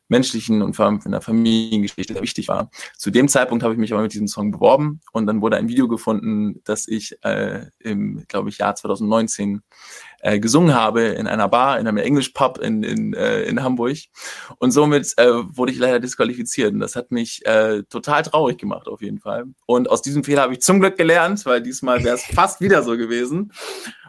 menschlichen 0.08 0.62
und 0.62 0.74
vor 0.74 0.86
allem 0.86 1.00
in 1.04 1.12
der 1.12 1.20
Familiengeschichte 1.20 2.14
sehr 2.14 2.22
wichtig 2.22 2.48
war. 2.48 2.70
Zu 2.96 3.10
dem 3.10 3.28
Zeitpunkt 3.28 3.62
habe 3.64 3.74
ich 3.74 3.80
mich 3.80 3.92
aber 3.92 4.02
mit 4.02 4.12
diesem 4.12 4.28
Song 4.28 4.50
beworben 4.50 5.00
und 5.12 5.26
dann 5.26 5.42
wurde 5.42 5.56
ein 5.56 5.68
Video 5.68 5.88
gefunden, 5.88 6.60
das 6.64 6.88
ich 6.88 7.16
äh, 7.22 7.66
im, 7.78 8.24
glaube 8.28 8.48
ich, 8.48 8.58
Jahr 8.58 8.74
2019 8.74 9.62
äh, 10.20 10.40
gesungen 10.40 10.74
habe 10.74 11.02
in 11.02 11.26
einer 11.26 11.48
Bar, 11.48 11.78
in 11.78 11.86
einem 11.86 11.98
English 11.98 12.30
Pub 12.30 12.58
in, 12.58 12.82
in, 12.82 13.14
äh, 13.14 13.42
in 13.42 13.62
Hamburg. 13.62 13.96
Und 14.58 14.72
somit 14.72 15.12
äh, 15.18 15.28
wurde 15.56 15.72
ich 15.72 15.78
leider 15.78 16.00
disqualifiziert. 16.00 16.72
Und 16.72 16.80
das 16.80 16.96
hat 16.96 17.12
mich 17.12 17.44
äh, 17.46 17.82
total 17.88 18.22
traurig 18.22 18.58
gemacht, 18.58 18.88
auf 18.88 19.02
jeden 19.02 19.20
Fall. 19.20 19.44
Und 19.66 19.88
aus 19.90 20.02
diesem 20.02 20.24
Fehler 20.24 20.42
habe 20.42 20.54
ich 20.54 20.60
zum 20.60 20.80
Glück 20.80 20.96
gelernt, 20.96 21.44
weil 21.46 21.62
diesmal 21.62 22.02
wäre 22.02 22.16
es 22.16 22.24
fast 22.24 22.60
wieder 22.60 22.82
so 22.82 22.96
gewesen. 22.96 23.52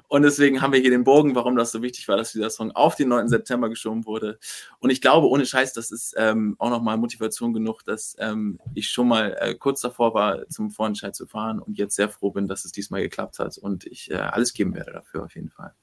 Und 0.07 0.21
deswegen 0.21 0.61
haben 0.61 0.71
wir 0.71 0.79
hier 0.79 0.89
den 0.89 1.03
Bogen, 1.03 1.35
warum 1.35 1.55
das 1.55 1.71
so 1.71 1.81
wichtig 1.81 2.07
war, 2.07 2.15
dass 2.15 2.31
dieser 2.31 2.49
Song 2.49 2.71
auf 2.71 2.95
den 2.95 3.09
9. 3.09 3.27
September 3.27 3.69
geschoben 3.69 4.05
wurde. 4.05 4.39
Und 4.79 4.89
ich 4.89 5.01
glaube, 5.01 5.27
ohne 5.27 5.45
Scheiß, 5.45 5.73
das 5.73 5.91
ist 5.91 6.15
ähm, 6.17 6.55
auch 6.59 6.69
nochmal 6.69 6.97
Motivation 6.97 7.53
genug, 7.53 7.83
dass 7.83 8.15
ähm, 8.19 8.59
ich 8.73 8.89
schon 8.89 9.09
mal 9.09 9.35
äh, 9.39 9.55
kurz 9.55 9.81
davor 9.81 10.13
war, 10.13 10.47
zum 10.47 10.71
Vorentscheid 10.71 11.15
zu 11.15 11.27
fahren 11.27 11.59
und 11.59 11.77
jetzt 11.77 11.95
sehr 11.95 12.09
froh 12.09 12.31
bin, 12.31 12.47
dass 12.47 12.63
es 12.63 12.71
diesmal 12.71 13.01
geklappt 13.01 13.39
hat 13.39 13.57
und 13.57 13.85
ich 13.85 14.09
äh, 14.09 14.15
alles 14.15 14.53
geben 14.53 14.75
werde 14.75 14.93
dafür 14.93 15.25
auf 15.25 15.35
jeden 15.35 15.49
Fall. 15.49 15.73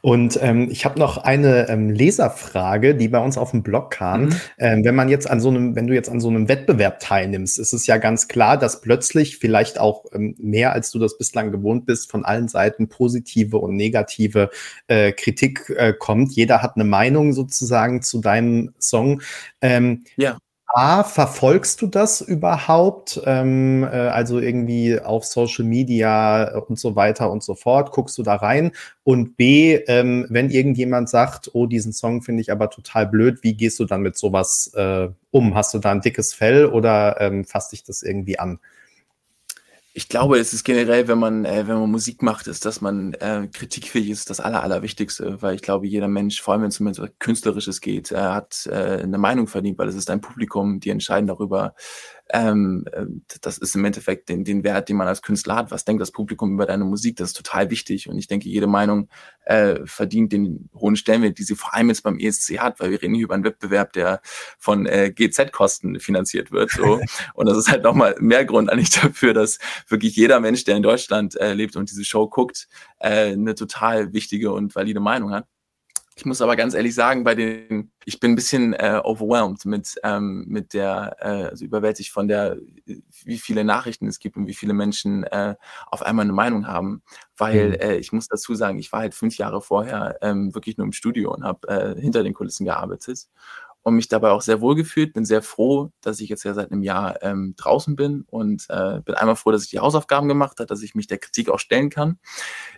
Und 0.00 0.38
ähm, 0.42 0.68
ich 0.70 0.84
habe 0.84 0.98
noch 0.98 1.18
eine 1.18 1.68
ähm, 1.68 1.90
Leserfrage, 1.90 2.94
die 2.94 3.08
bei 3.08 3.18
uns 3.18 3.38
auf 3.38 3.50
dem 3.52 3.62
Blog 3.62 3.90
kam. 3.90 4.26
Mhm. 4.26 4.34
Ähm, 4.58 4.84
wenn 4.84 4.94
man 4.94 5.08
jetzt 5.08 5.28
an 5.28 5.40
so 5.40 5.48
einem, 5.48 5.76
wenn 5.76 5.86
du 5.86 5.94
jetzt 5.94 6.08
an 6.08 6.20
so 6.20 6.28
einem 6.28 6.48
Wettbewerb 6.48 7.00
teilnimmst, 7.00 7.58
ist 7.58 7.72
es 7.72 7.86
ja 7.86 7.96
ganz 7.98 8.28
klar, 8.28 8.56
dass 8.56 8.80
plötzlich 8.80 9.38
vielleicht 9.38 9.78
auch 9.78 10.04
ähm, 10.12 10.34
mehr 10.38 10.72
als 10.72 10.90
du 10.90 10.98
das 10.98 11.18
bislang 11.18 11.52
gewohnt 11.52 11.86
bist, 11.86 12.10
von 12.10 12.24
allen 12.24 12.48
Seiten 12.48 12.88
positive 12.88 13.58
und 13.58 13.76
negative 13.76 14.50
äh, 14.86 15.12
Kritik 15.12 15.70
äh, 15.76 15.92
kommt. 15.92 16.32
Jeder 16.32 16.62
hat 16.62 16.76
eine 16.76 16.84
Meinung 16.84 17.32
sozusagen 17.32 18.02
zu 18.02 18.20
deinem 18.20 18.74
Song. 18.78 19.22
Ähm, 19.60 20.04
ja. 20.16 20.38
A, 20.70 21.02
verfolgst 21.02 21.80
du 21.80 21.86
das 21.86 22.20
überhaupt? 22.20 23.20
Ähm, 23.24 23.84
äh, 23.84 23.86
also 23.86 24.38
irgendwie 24.38 25.00
auf 25.00 25.24
Social 25.24 25.64
Media 25.64 26.58
und 26.58 26.78
so 26.78 26.94
weiter 26.94 27.30
und 27.30 27.42
so 27.42 27.54
fort. 27.54 27.90
Guckst 27.90 28.18
du 28.18 28.22
da 28.22 28.34
rein? 28.34 28.72
Und 29.02 29.38
B, 29.38 29.76
ähm, 29.86 30.26
wenn 30.28 30.50
irgendjemand 30.50 31.08
sagt, 31.08 31.50
oh, 31.54 31.66
diesen 31.66 31.92
Song 31.94 32.20
finde 32.22 32.42
ich 32.42 32.52
aber 32.52 32.68
total 32.68 33.06
blöd, 33.06 33.42
wie 33.42 33.54
gehst 33.54 33.78
du 33.80 33.86
dann 33.86 34.02
mit 34.02 34.18
sowas 34.18 34.70
äh, 34.74 35.08
um? 35.30 35.54
Hast 35.54 35.72
du 35.72 35.78
da 35.78 35.90
ein 35.90 36.02
dickes 36.02 36.34
Fell 36.34 36.66
oder 36.66 37.18
ähm, 37.20 37.46
fasst 37.46 37.72
dich 37.72 37.82
das 37.82 38.02
irgendwie 38.02 38.38
an? 38.38 38.58
Ich 39.98 40.08
glaube, 40.08 40.38
es 40.38 40.52
ist 40.52 40.62
generell, 40.62 41.08
wenn 41.08 41.18
man, 41.18 41.44
äh, 41.44 41.66
wenn 41.66 41.80
man 41.80 41.90
Musik 41.90 42.22
macht, 42.22 42.46
ist, 42.46 42.64
dass 42.64 42.80
man 42.80 43.14
äh, 43.14 43.48
kritikfähig 43.52 44.10
ist, 44.10 44.30
das 44.30 44.38
Aller, 44.38 44.62
Allerwichtigste, 44.62 45.42
weil 45.42 45.56
ich 45.56 45.62
glaube, 45.62 45.88
jeder 45.88 46.06
Mensch, 46.06 46.40
vor 46.40 46.54
allem 46.54 46.62
wenn 46.62 46.70
es 46.70 47.00
um 47.00 47.08
Künstlerisches 47.18 47.80
geht, 47.80 48.12
äh, 48.12 48.16
hat 48.16 48.68
äh, 48.70 49.02
eine 49.02 49.18
Meinung 49.18 49.48
verdient, 49.48 49.76
weil 49.76 49.88
es 49.88 49.96
ist 49.96 50.08
ein 50.08 50.20
Publikum, 50.20 50.78
die 50.78 50.90
entscheiden 50.90 51.26
darüber, 51.26 51.74
ähm, 52.30 52.84
äh, 52.92 53.06
das 53.40 53.58
ist 53.58 53.74
im 53.74 53.84
Endeffekt 53.84 54.28
den, 54.28 54.44
den 54.44 54.64
Wert, 54.64 54.88
den 54.88 54.96
man 54.96 55.08
als 55.08 55.22
Künstler 55.22 55.56
hat. 55.56 55.70
Was 55.70 55.84
denkt 55.84 56.02
das 56.02 56.10
Publikum 56.10 56.52
über 56.52 56.66
deine 56.66 56.84
Musik? 56.84 57.16
Das 57.16 57.28
ist 57.28 57.36
total 57.36 57.70
wichtig. 57.70 58.08
Und 58.08 58.18
ich 58.18 58.26
denke, 58.26 58.48
jede 58.48 58.66
Meinung 58.66 59.08
äh, 59.44 59.80
verdient 59.84 60.32
den 60.32 60.68
hohen 60.74 60.96
Stellenwert, 60.96 61.38
die 61.38 61.42
sie 61.42 61.54
vor 61.54 61.74
allem 61.74 61.88
jetzt 61.88 62.02
beim 62.02 62.18
ESC 62.18 62.58
hat, 62.58 62.80
weil 62.80 62.90
wir 62.90 63.00
reden 63.00 63.14
hier 63.14 63.24
über 63.24 63.34
einen 63.34 63.44
Wettbewerb, 63.44 63.92
der 63.94 64.20
von 64.58 64.86
äh, 64.86 65.10
GZ-Kosten 65.10 66.00
finanziert 66.00 66.52
wird. 66.52 66.70
So. 66.70 67.00
und 67.34 67.46
das 67.46 67.56
ist 67.56 67.70
halt 67.70 67.82
nochmal 67.82 68.14
mehr 68.20 68.44
Grund 68.44 68.70
eigentlich 68.70 68.90
dafür, 68.90 69.32
dass 69.32 69.58
wirklich 69.88 70.14
jeder 70.16 70.40
Mensch, 70.40 70.64
der 70.64 70.76
in 70.76 70.82
Deutschland 70.82 71.36
äh, 71.36 71.54
lebt 71.54 71.76
und 71.76 71.90
diese 71.90 72.04
Show 72.04 72.28
guckt, 72.28 72.68
äh, 72.98 73.32
eine 73.32 73.54
total 73.54 74.12
wichtige 74.12 74.52
und 74.52 74.74
valide 74.74 75.00
Meinung 75.00 75.32
hat. 75.32 75.46
Ich 76.18 76.24
muss 76.24 76.42
aber 76.42 76.56
ganz 76.56 76.74
ehrlich 76.74 76.96
sagen, 76.96 77.22
bei 77.22 77.36
den, 77.36 77.92
ich 78.04 78.18
bin 78.18 78.32
ein 78.32 78.34
bisschen 78.34 78.72
äh, 78.72 79.00
overwhelmed 79.04 79.64
mit, 79.66 79.94
ähm, 80.02 80.46
mit 80.48 80.74
der, 80.74 81.16
äh, 81.20 81.44
also 81.44 81.64
überwältigt 81.64 82.10
von 82.10 82.26
der, 82.26 82.56
wie 83.22 83.38
viele 83.38 83.62
Nachrichten 83.62 84.08
es 84.08 84.18
gibt 84.18 84.36
und 84.36 84.48
wie 84.48 84.54
viele 84.54 84.72
Menschen 84.72 85.22
äh, 85.22 85.54
auf 85.86 86.02
einmal 86.02 86.24
eine 86.24 86.32
Meinung 86.32 86.66
haben. 86.66 87.02
Weil 87.36 87.68
mhm. 87.68 87.74
äh, 87.74 87.96
ich 87.98 88.10
muss 88.10 88.26
dazu 88.26 88.56
sagen, 88.56 88.80
ich 88.80 88.90
war 88.90 88.98
halt 88.98 89.14
fünf 89.14 89.38
Jahre 89.38 89.62
vorher 89.62 90.18
ähm, 90.20 90.52
wirklich 90.56 90.76
nur 90.76 90.86
im 90.86 90.92
Studio 90.92 91.32
und 91.32 91.44
habe 91.44 91.68
äh, 91.68 92.00
hinter 92.00 92.24
den 92.24 92.34
Kulissen 92.34 92.64
gearbeitet 92.64 93.28
und 93.82 93.94
mich 93.94 94.08
dabei 94.08 94.30
auch 94.30 94.42
sehr 94.42 94.60
wohl 94.60 94.74
gefühlt. 94.74 95.12
Bin 95.12 95.24
sehr 95.24 95.42
froh, 95.42 95.90
dass 96.00 96.20
ich 96.20 96.28
jetzt 96.28 96.44
ja 96.44 96.54
seit 96.54 96.70
einem 96.70 96.82
Jahr 96.82 97.22
ähm, 97.22 97.54
draußen 97.56 97.96
bin 97.96 98.24
und 98.28 98.66
äh, 98.68 99.00
bin 99.00 99.14
einmal 99.14 99.36
froh, 99.36 99.50
dass 99.50 99.64
ich 99.64 99.70
die 99.70 99.80
Hausaufgaben 99.80 100.28
gemacht 100.28 100.58
habe, 100.58 100.66
dass 100.66 100.82
ich 100.82 100.94
mich 100.94 101.06
der 101.06 101.18
Kritik 101.18 101.48
auch 101.48 101.58
stellen 101.58 101.90
kann. 101.90 102.18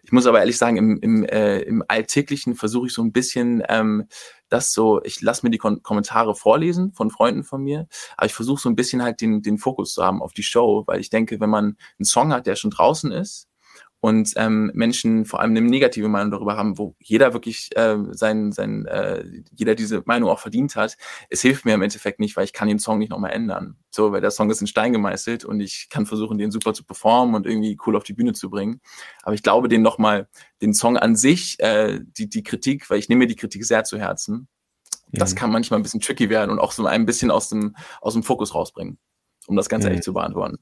Ich 0.03 0.13
muss 0.13 0.27
aber 0.27 0.41
ehrlich 0.41 0.59
sagen, 0.59 0.77
im, 0.77 0.99
im, 1.01 1.25
äh, 1.25 1.61
im 1.61 1.83
Alltäglichen 1.89 2.55
versuche 2.55 2.87
ich 2.87 2.93
so 2.93 3.03
ein 3.03 3.13
bisschen 3.13 3.63
ähm, 3.69 4.07
das 4.51 4.73
so, 4.73 5.01
ich 5.05 5.21
lasse 5.21 5.47
mir 5.47 5.51
die 5.51 5.59
Kon 5.59 5.83
Kommentare 5.83 6.35
vorlesen 6.35 6.93
von 6.93 7.11
Freunden 7.11 7.45
von 7.45 7.63
mir, 7.63 7.87
aber 8.17 8.27
ich 8.27 8.35
versuche 8.35 8.61
so 8.61 8.69
ein 8.69 8.77
bisschen 8.77 9.03
halt 9.03 9.21
den, 9.21 9.43
den 9.43 9.59
Fokus 9.59 9.95
zu 9.95 10.05
haben 10.05 10.23
auf 10.23 10.33
die 10.33 10.43
Show, 10.43 10.85
weil 10.87 11.01
ich 11.01 11.09
denke, 11.09 11.41
wenn 11.41 11.51
man 11.51 11.77
einen 11.99 12.05
Song 12.05 12.33
hat, 12.33 12.47
der 12.47 12.57
schon 12.57 12.71
draußen 12.71 13.13
ist, 13.13 13.49
und 14.01 14.33
ähm, 14.37 14.71
Menschen 14.75 15.27
vor 15.27 15.41
allem 15.41 15.51
eine 15.51 15.61
negative 15.61 16.09
Meinung 16.09 16.31
darüber 16.31 16.57
haben, 16.57 16.79
wo 16.79 16.97
jeder 16.99 17.35
wirklich 17.35 17.69
äh, 17.77 17.97
sein, 18.11 18.51
sein 18.51 18.87
äh, 18.87 19.25
jeder 19.55 19.75
diese 19.75 20.03
Meinung 20.07 20.31
auch 20.31 20.39
verdient 20.39 20.75
hat. 20.75 20.97
Es 21.29 21.43
hilft 21.43 21.67
mir 21.67 21.75
im 21.75 21.83
Endeffekt 21.83 22.19
nicht, 22.19 22.37
weil 22.37 22.45
ich 22.45 22.55
kann 22.55 22.69
den 22.69 22.79
Song 22.79 22.99
nicht 22.99 23.11
nochmal 23.11 23.33
ändern. 23.33 23.77
So, 23.91 24.13
weil 24.13 24.23
der 24.23 24.31
Song 24.31 24.51
ist 24.51 24.61
in 24.61 24.67
Stein 24.67 24.93
gemeißelt 24.93 25.45
und 25.45 25.61
ich 25.61 25.89
kann 25.91 26.07
versuchen, 26.07 26.39
den 26.39 26.51
super 26.51 26.73
zu 26.73 26.85
performen 26.85 27.35
und 27.35 27.47
irgendwie 27.47 27.77
cool 27.87 27.97
auf 27.97 28.05
die 28.05 28.15
Bühne 28.15 28.33
zu 28.33 28.49
bringen. 28.49 28.81
Aber 29.23 29.35
ich 29.35 29.43
glaube, 29.43 29.69
den 29.69 29.83
nochmal, 29.83 30.29
den 30.63 30.73
Song 30.73 30.97
an 30.97 31.15
sich, 31.15 31.61
äh, 31.61 32.01
die, 32.03 32.29
die 32.29 32.43
Kritik, 32.43 32.89
weil 32.89 32.99
ich 32.99 33.09
nehme 33.09 33.21
mir 33.21 33.27
die 33.27 33.37
Kritik 33.37 33.65
sehr 33.65 33.85
zu 33.85 33.99
Herzen, 33.99 34.49
das 35.13 35.33
mhm. 35.33 35.39
kann 35.39 35.51
manchmal 35.51 35.79
ein 35.81 35.83
bisschen 35.83 36.01
tricky 36.01 36.31
werden 36.31 36.51
und 36.51 36.59
auch 36.59 36.73
so 36.73 36.87
ein 36.87 37.05
bisschen 37.05 37.31
aus 37.31 37.49
dem, 37.49 37.77
aus 38.01 38.15
dem 38.15 38.23
Fokus 38.23 38.55
rausbringen, 38.55 38.99
um 39.47 39.57
das 39.57 39.69
Ganze 39.69 39.89
mhm. 39.89 39.97
echt 39.97 40.05
zu 40.05 40.15
beantworten. 40.15 40.59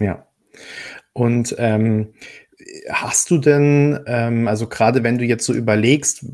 Ja. 0.00 0.26
Und 1.12 1.54
ähm, 1.58 2.14
Hast 2.90 3.30
du 3.30 3.38
denn, 3.38 4.00
ähm, 4.06 4.48
also 4.48 4.66
gerade 4.66 5.02
wenn 5.02 5.18
du 5.18 5.24
jetzt 5.24 5.44
so 5.44 5.52
überlegst, 5.52 6.24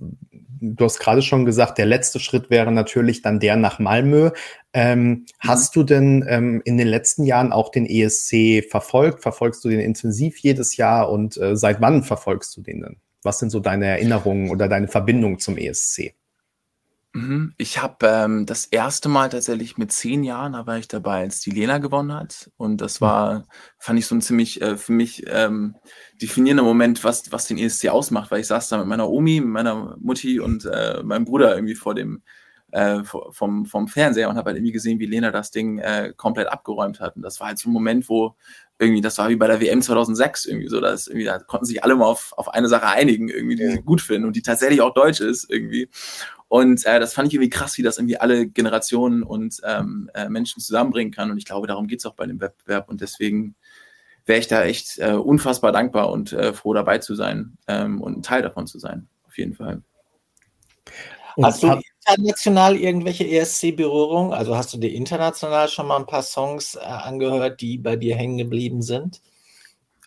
du 0.63 0.85
hast 0.85 0.99
gerade 0.99 1.23
schon 1.23 1.45
gesagt, 1.45 1.79
der 1.79 1.87
letzte 1.87 2.21
Schritt 2.21 2.49
wäre 2.49 2.71
natürlich 2.71 3.23
dann 3.23 3.41
der 3.41 3.57
nach 3.57 3.79
Malmö. 3.79 4.31
Ähm, 4.73 5.03
mhm. 5.03 5.27
Hast 5.41 5.75
du 5.77 5.83
denn 5.83 6.25
ähm, 6.29 6.63
in 6.65 6.79
den 6.79 6.87
letzten 6.87 7.25
Jahren 7.25 7.53
auch 7.53 7.71
den 7.71 7.87
ESC 7.87 8.65
verfolgt? 8.71 9.23
Verfolgst 9.23 9.65
du 9.65 9.69
den 9.69 9.81
intensiv 9.81 10.39
jedes 10.39 10.77
Jahr 10.77 11.11
und 11.11 11.37
äh, 11.37 11.57
seit 11.57 11.81
wann 11.81 12.05
verfolgst 12.05 12.57
du 12.57 12.63
den 12.63 12.81
denn? 12.81 12.97
Was 13.23 13.39
sind 13.39 13.51
so 13.51 13.61
deine 13.61 13.87
Erinnerungen 13.87 14.51
oder 14.51 14.69
deine 14.69 14.89
Verbindung 14.89 15.39
zum 15.39 15.57
ESC? 15.57 16.15
Mhm. 17.15 17.53
Ich 17.59 17.83
habe 17.83 18.07
ähm, 18.07 18.47
das 18.47 18.65
erste 18.65 19.09
Mal 19.09 19.29
tatsächlich 19.29 19.77
mit 19.77 19.93
zehn 19.93 20.25
Jahren, 20.25 20.55
da 20.55 20.67
war 20.67 20.79
ich 20.79 20.89
dabei, 20.89 21.21
als 21.21 21.41
die 21.41 21.51
Lena 21.51 21.79
gewonnen 21.79 22.15
hat. 22.15 22.51
Und 22.57 22.81
das 22.81 23.01
mhm. 23.01 23.05
war, 23.05 23.47
fand 23.79 23.99
ich 23.99 24.07
so 24.07 24.15
ein 24.15 24.23
ziemlich 24.23 24.63
äh, 24.63 24.77
für 24.77 24.93
mich 24.93 25.25
ähm, 25.27 25.77
definierender 26.21 26.65
Moment, 26.65 27.05
was, 27.05 27.31
was 27.31 27.47
den 27.47 27.59
ESC 27.59 27.89
ausmacht, 27.89 28.31
weil 28.31 28.41
ich 28.41 28.47
saß 28.47 28.69
da 28.69 28.79
mit 28.79 28.87
meiner 28.87 29.11
Omi, 29.11 29.41
mit 29.41 29.51
meiner 29.51 29.97
Mutti 30.01 30.41
und 30.41 30.65
äh, 30.65 31.03
meinem 31.03 31.27
Bruder 31.27 31.55
irgendwie 31.55 31.75
vor 31.75 31.95
dem 31.95 32.23
äh, 32.73 33.03
vom, 33.05 33.67
vom 33.67 33.89
Fernseher 33.89 34.29
und 34.29 34.37
habe 34.37 34.49
halt 34.49 34.57
irgendwie 34.57 34.73
gesehen, 34.73 34.99
wie 34.99 35.07
Lena 35.07 35.31
das 35.31 35.51
Ding 35.51 35.79
äh, 35.79 36.13
komplett 36.17 36.49
abgeräumt 36.49 37.01
hat. 37.01 37.17
Und 37.17 37.23
das 37.23 37.39
war 37.39 37.49
halt 37.49 37.59
so 37.59 37.69
ein 37.69 37.73
Moment, 37.73 38.09
wo 38.09 38.35
irgendwie, 38.79 39.01
das 39.01 39.19
war 39.19 39.29
wie 39.29 39.37
bei 39.37 39.47
der 39.47 39.61
WM 39.61 39.81
2006 39.81 40.47
irgendwie 40.47 40.69
so, 40.69 40.81
dass 40.81 41.07
irgendwie, 41.07 41.27
da 41.27 41.39
konnten 41.39 41.67
sich 41.67 41.85
alle 41.85 41.95
mal 41.95 42.07
auf, 42.07 42.33
auf 42.37 42.49
eine 42.49 42.69
Sache 42.69 42.87
einigen, 42.87 43.29
irgendwie, 43.29 43.57
die 43.57 43.69
sie 43.69 43.83
gut 43.83 44.01
finden 44.01 44.27
und 44.27 44.35
die 44.35 44.43
tatsächlich 44.43 44.81
auch 44.81 44.95
deutsch 44.95 45.21
ist 45.21 45.49
irgendwie. 45.51 45.89
Und 46.49 46.85
äh, 46.85 46.99
das 46.99 47.15
fand 47.15 47.29
ich 47.29 47.35
irgendwie 47.35 47.51
krass, 47.51 47.79
wie 47.79 47.83
das 47.83 47.99
irgendwie 47.99 48.19
alle 48.19 48.47
Generationen 48.47 49.23
und 49.23 49.61
ähm, 49.65 50.11
äh, 50.15 50.29
Menschen 50.29 50.61
zusammenbringen 50.61 51.13
kann. 51.13 51.31
Und 51.31 51.39
ich 51.39 51.45
glaube, 51.45 51.67
darum 51.67 51.87
geht 51.87 52.01
es 52.01 52.07
auch 52.07 52.15
bei 52.15 52.27
dem 52.27 52.41
Wettbewerb. 52.41 52.89
Und 52.91 53.01
deswegen 53.01 53.55
wäre 54.27 54.39
ich 54.39 54.49
da 54.49 54.65
echt 54.65 54.99
äh, 54.99 55.13
unfassbar 55.13 55.73
dankbar 55.73 56.11
und 56.11 56.33
äh, 56.33 56.53
froh 56.53 56.75
dabei 56.75 56.99
zu 56.99 57.15
sein 57.15 57.57
ähm, 57.69 58.01
und 58.01 58.19
ein 58.19 58.23
Teil 58.23 58.43
davon 58.43 58.67
zu 58.67 58.79
sein. 58.79 59.09
Auf 59.27 59.39
jeden 59.39 59.55
Fall. 59.55 59.83
Und 61.37 61.47
hast 61.47 61.63
du 61.63 61.81
international 62.09 62.77
irgendwelche 62.77 63.25
ESC-Berührungen? 63.29 64.33
Also 64.33 64.57
hast 64.57 64.73
du 64.73 64.79
dir 64.79 64.93
international 64.93 65.69
schon 65.69 65.87
mal 65.87 65.97
ein 65.97 66.07
paar 66.07 66.23
Songs 66.23 66.75
äh, 66.75 66.81
angehört, 66.81 67.61
die 67.61 67.79
bei 67.79 67.97
dir 67.97 68.17
hängen 68.17 68.39
geblieben 68.39 68.83
sind? 68.83 69.21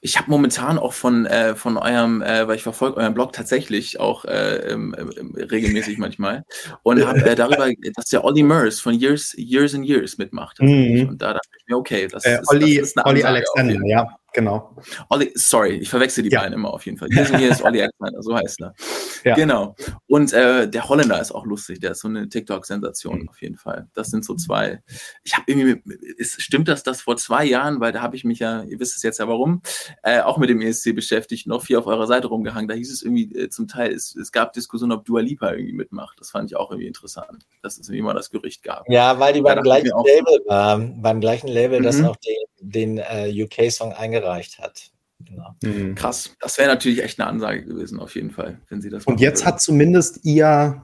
Ich 0.01 0.19
habe 0.19 0.29
momentan 0.29 0.77
auch 0.77 0.93
von, 0.93 1.25
äh, 1.25 1.55
von 1.55 1.77
eurem, 1.77 2.21
äh, 2.21 2.47
weil 2.47 2.57
ich 2.57 2.63
verfolge 2.63 2.97
euren 2.97 3.15
Blog 3.15 3.33
tatsächlich 3.33 3.99
auch 3.99 4.23
äh, 4.25 4.57
ähm, 4.71 4.93
regelmäßig 4.93 5.97
manchmal 5.97 6.43
und 6.83 7.03
habe 7.03 7.25
äh, 7.25 7.33
darüber, 7.33 7.71
dass 7.95 8.05
der 8.05 8.23
Olli 8.23 8.43
Murs 8.43 8.79
von 8.79 8.93
Years, 8.93 9.33
Years 9.35 9.73
and 9.73 9.83
Years 9.83 10.19
mitmacht. 10.19 10.61
Mhm. 10.61 11.09
Und 11.09 11.21
da 11.23 11.33
dachte 11.33 11.49
ich 11.57 11.65
mir, 11.67 11.77
okay, 11.77 12.07
das, 12.07 12.23
äh, 12.23 12.39
ist, 12.39 12.51
Olli, 12.51 12.77
das 12.77 12.89
ist 12.89 12.97
eine 12.97 13.05
Olli 13.07 13.23
Alexander, 13.23 13.79
ja, 13.87 14.07
genau. 14.35 14.75
Olli, 15.09 15.31
sorry, 15.33 15.77
ich 15.77 15.89
verwechsel 15.89 16.23
die 16.23 16.29
ja. 16.29 16.41
beiden 16.41 16.53
immer 16.53 16.73
auf 16.73 16.85
jeden 16.85 16.97
Fall. 16.97 17.09
Years 17.11 17.31
and 17.31 17.41
Years, 17.41 17.63
Olli 17.63 17.81
Alexander, 17.81 18.21
so 18.21 18.35
heißt 18.35 18.61
er. 18.61 18.75
Ja. 19.23 19.35
Genau. 19.35 19.75
Und 20.07 20.33
äh, 20.33 20.69
der 20.69 20.87
Holländer 20.87 21.19
ist 21.19 21.31
auch 21.31 21.45
lustig, 21.45 21.79
der 21.79 21.91
ist 21.91 22.01
so 22.01 22.07
eine 22.07 22.29
TikTok-Sensation 22.29 23.21
mhm. 23.21 23.29
auf 23.29 23.41
jeden 23.41 23.55
Fall. 23.55 23.87
Das 23.93 24.09
sind 24.09 24.23
so 24.25 24.35
zwei. 24.35 24.83
Ich 25.23 25.33
habe 25.33 25.45
irgendwie, 25.47 25.81
ist, 26.17 26.41
stimmt 26.41 26.67
das, 26.67 26.83
das 26.83 27.01
vor 27.01 27.17
zwei 27.17 27.45
Jahren, 27.45 27.79
weil 27.79 27.93
da 27.93 28.01
habe 28.01 28.15
ich 28.15 28.25
mich 28.25 28.39
ja, 28.39 28.63
ihr 28.63 28.79
wisst 28.79 28.97
es 28.97 29.03
jetzt 29.03 29.19
ja 29.19 29.27
warum, 29.27 29.61
äh, 30.03 30.19
auch 30.19 30.37
mit 30.37 30.49
dem 30.49 30.61
ESC 30.61 30.93
beschäftigt, 30.93 31.47
noch 31.47 31.63
viel 31.63 31.77
auf 31.77 31.87
eurer 31.87 32.05
Seite 32.05 32.27
rumgehangen. 32.27 32.67
Da 32.67 32.75
hieß 32.75 32.91
es 32.91 33.01
irgendwie 33.01 33.33
äh, 33.33 33.49
zum 33.49 33.67
Teil, 33.67 33.93
es, 33.93 34.15
es 34.15 34.31
gab 34.31 34.53
Diskussionen, 34.53 34.91
ob 34.91 35.05
Dua 35.05 35.21
Lipa 35.21 35.51
irgendwie 35.51 35.73
mitmacht. 35.73 36.19
Das 36.19 36.31
fand 36.31 36.51
ich 36.51 36.57
auch 36.57 36.71
irgendwie 36.71 36.87
interessant, 36.87 37.47
dass 37.61 37.77
es 37.77 37.87
irgendwie 37.87 38.03
mal 38.03 38.13
das 38.13 38.29
Gerücht 38.29 38.63
gab. 38.63 38.89
Ja, 38.89 39.17
weil 39.19 39.33
die 39.33 39.41
beim 39.41 39.63
gleichen 39.63 39.91
Label 40.05 40.39
waren, 40.45 41.01
beim 41.01 41.21
gleichen 41.21 41.47
Label, 41.47 41.79
mhm. 41.79 41.83
das 41.83 42.03
auch 42.03 42.17
den, 42.17 42.37
den 42.59 42.97
äh, 42.97 43.43
UK-Song 43.43 43.93
eingereicht 43.93 44.24
hat. 44.25 44.91
Genau. 45.23 45.55
Mhm. 45.63 45.95
Krass. 45.95 46.35
Das 46.39 46.57
wäre 46.57 46.69
natürlich 46.69 47.03
echt 47.03 47.19
eine 47.19 47.29
Ansage 47.29 47.65
gewesen, 47.65 47.99
auf 47.99 48.15
jeden 48.15 48.31
Fall, 48.31 48.59
wenn 48.69 48.81
sie 48.81 48.89
das 48.89 49.05
Und 49.05 49.19
jetzt 49.19 49.41
würden. 49.41 49.47
hat 49.47 49.61
zumindest 49.61 50.25
ihr 50.25 50.83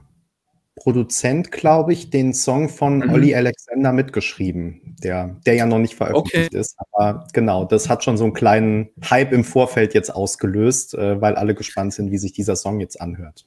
Produzent, 0.74 1.52
glaube 1.52 1.92
ich, 1.92 2.08
den 2.08 2.32
Song 2.32 2.70
von 2.70 2.98
mhm. 2.98 3.12
Olli 3.12 3.34
Alexander 3.34 3.92
mitgeschrieben, 3.92 4.96
der, 5.02 5.36
der 5.44 5.54
ja 5.54 5.66
noch 5.66 5.78
nicht 5.78 5.94
veröffentlicht 5.94 6.48
okay. 6.48 6.58
ist. 6.58 6.76
Aber 6.92 7.26
genau, 7.34 7.66
das 7.66 7.90
hat 7.90 8.02
schon 8.02 8.16
so 8.16 8.24
einen 8.24 8.32
kleinen 8.32 8.88
Hype 9.08 9.32
im 9.32 9.44
Vorfeld 9.44 9.92
jetzt 9.92 10.10
ausgelöst, 10.10 10.94
äh, 10.94 11.20
weil 11.20 11.34
alle 11.36 11.54
gespannt 11.54 11.92
sind, 11.92 12.10
wie 12.10 12.18
sich 12.18 12.32
dieser 12.32 12.56
Song 12.56 12.80
jetzt 12.80 13.00
anhört. 13.00 13.44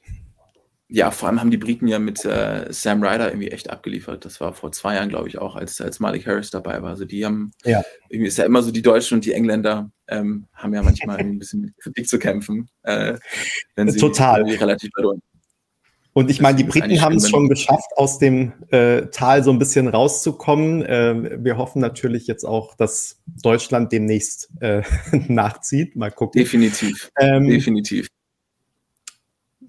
Ja, 0.88 1.10
vor 1.10 1.28
allem 1.28 1.40
haben 1.40 1.50
die 1.50 1.56
Briten 1.56 1.88
ja 1.88 1.98
mit 1.98 2.24
äh, 2.24 2.66
Sam 2.70 3.02
Ryder 3.02 3.28
irgendwie 3.28 3.48
echt 3.48 3.70
abgeliefert. 3.70 4.24
Das 4.24 4.40
war 4.40 4.52
vor 4.52 4.70
zwei 4.70 4.94
Jahren, 4.94 5.08
glaube 5.08 5.28
ich, 5.28 5.38
auch, 5.38 5.56
als, 5.56 5.80
als 5.80 5.98
Malik 5.98 6.26
Harris 6.26 6.50
dabei 6.50 6.80
war. 6.80 6.90
Also 6.90 7.04
die 7.04 7.24
haben, 7.24 7.50
ja. 7.64 7.82
irgendwie 8.08 8.28
ist 8.28 8.38
ja 8.38 8.44
immer 8.44 8.62
so, 8.62 8.70
die 8.70 8.82
Deutschen 8.82 9.16
und 9.16 9.24
die 9.24 9.32
Engländer 9.32 9.90
ähm, 10.06 10.46
haben 10.54 10.74
ja 10.74 10.82
manchmal 10.82 11.16
ein 11.18 11.38
bisschen 11.40 11.62
mit 11.62 11.76
Kritik 11.78 12.08
zu 12.08 12.20
kämpfen. 12.20 12.68
Äh, 12.82 13.18
wenn 13.74 13.90
sie 13.90 13.98
Total. 13.98 14.42
relativ 14.42 14.90
und 16.16 16.30
ich 16.30 16.40
meine, 16.40 16.56
die 16.56 16.64
Briten 16.64 16.98
haben 17.02 17.16
es 17.16 17.28
schon 17.28 17.46
geschafft, 17.46 17.90
aus 17.96 18.18
dem 18.18 18.54
äh, 18.70 19.02
Tal 19.12 19.44
so 19.44 19.50
ein 19.50 19.58
bisschen 19.58 19.86
rauszukommen. 19.86 20.82
Äh, 20.82 21.44
wir 21.44 21.58
hoffen 21.58 21.82
natürlich 21.82 22.26
jetzt 22.26 22.44
auch, 22.44 22.74
dass 22.74 23.20
Deutschland 23.26 23.92
demnächst 23.92 24.48
äh, 24.62 24.80
nachzieht. 25.28 25.94
Mal 25.94 26.10
gucken. 26.10 26.40
Definitiv. 26.40 27.10
Ähm, 27.18 27.46
Definitiv. 27.46 28.08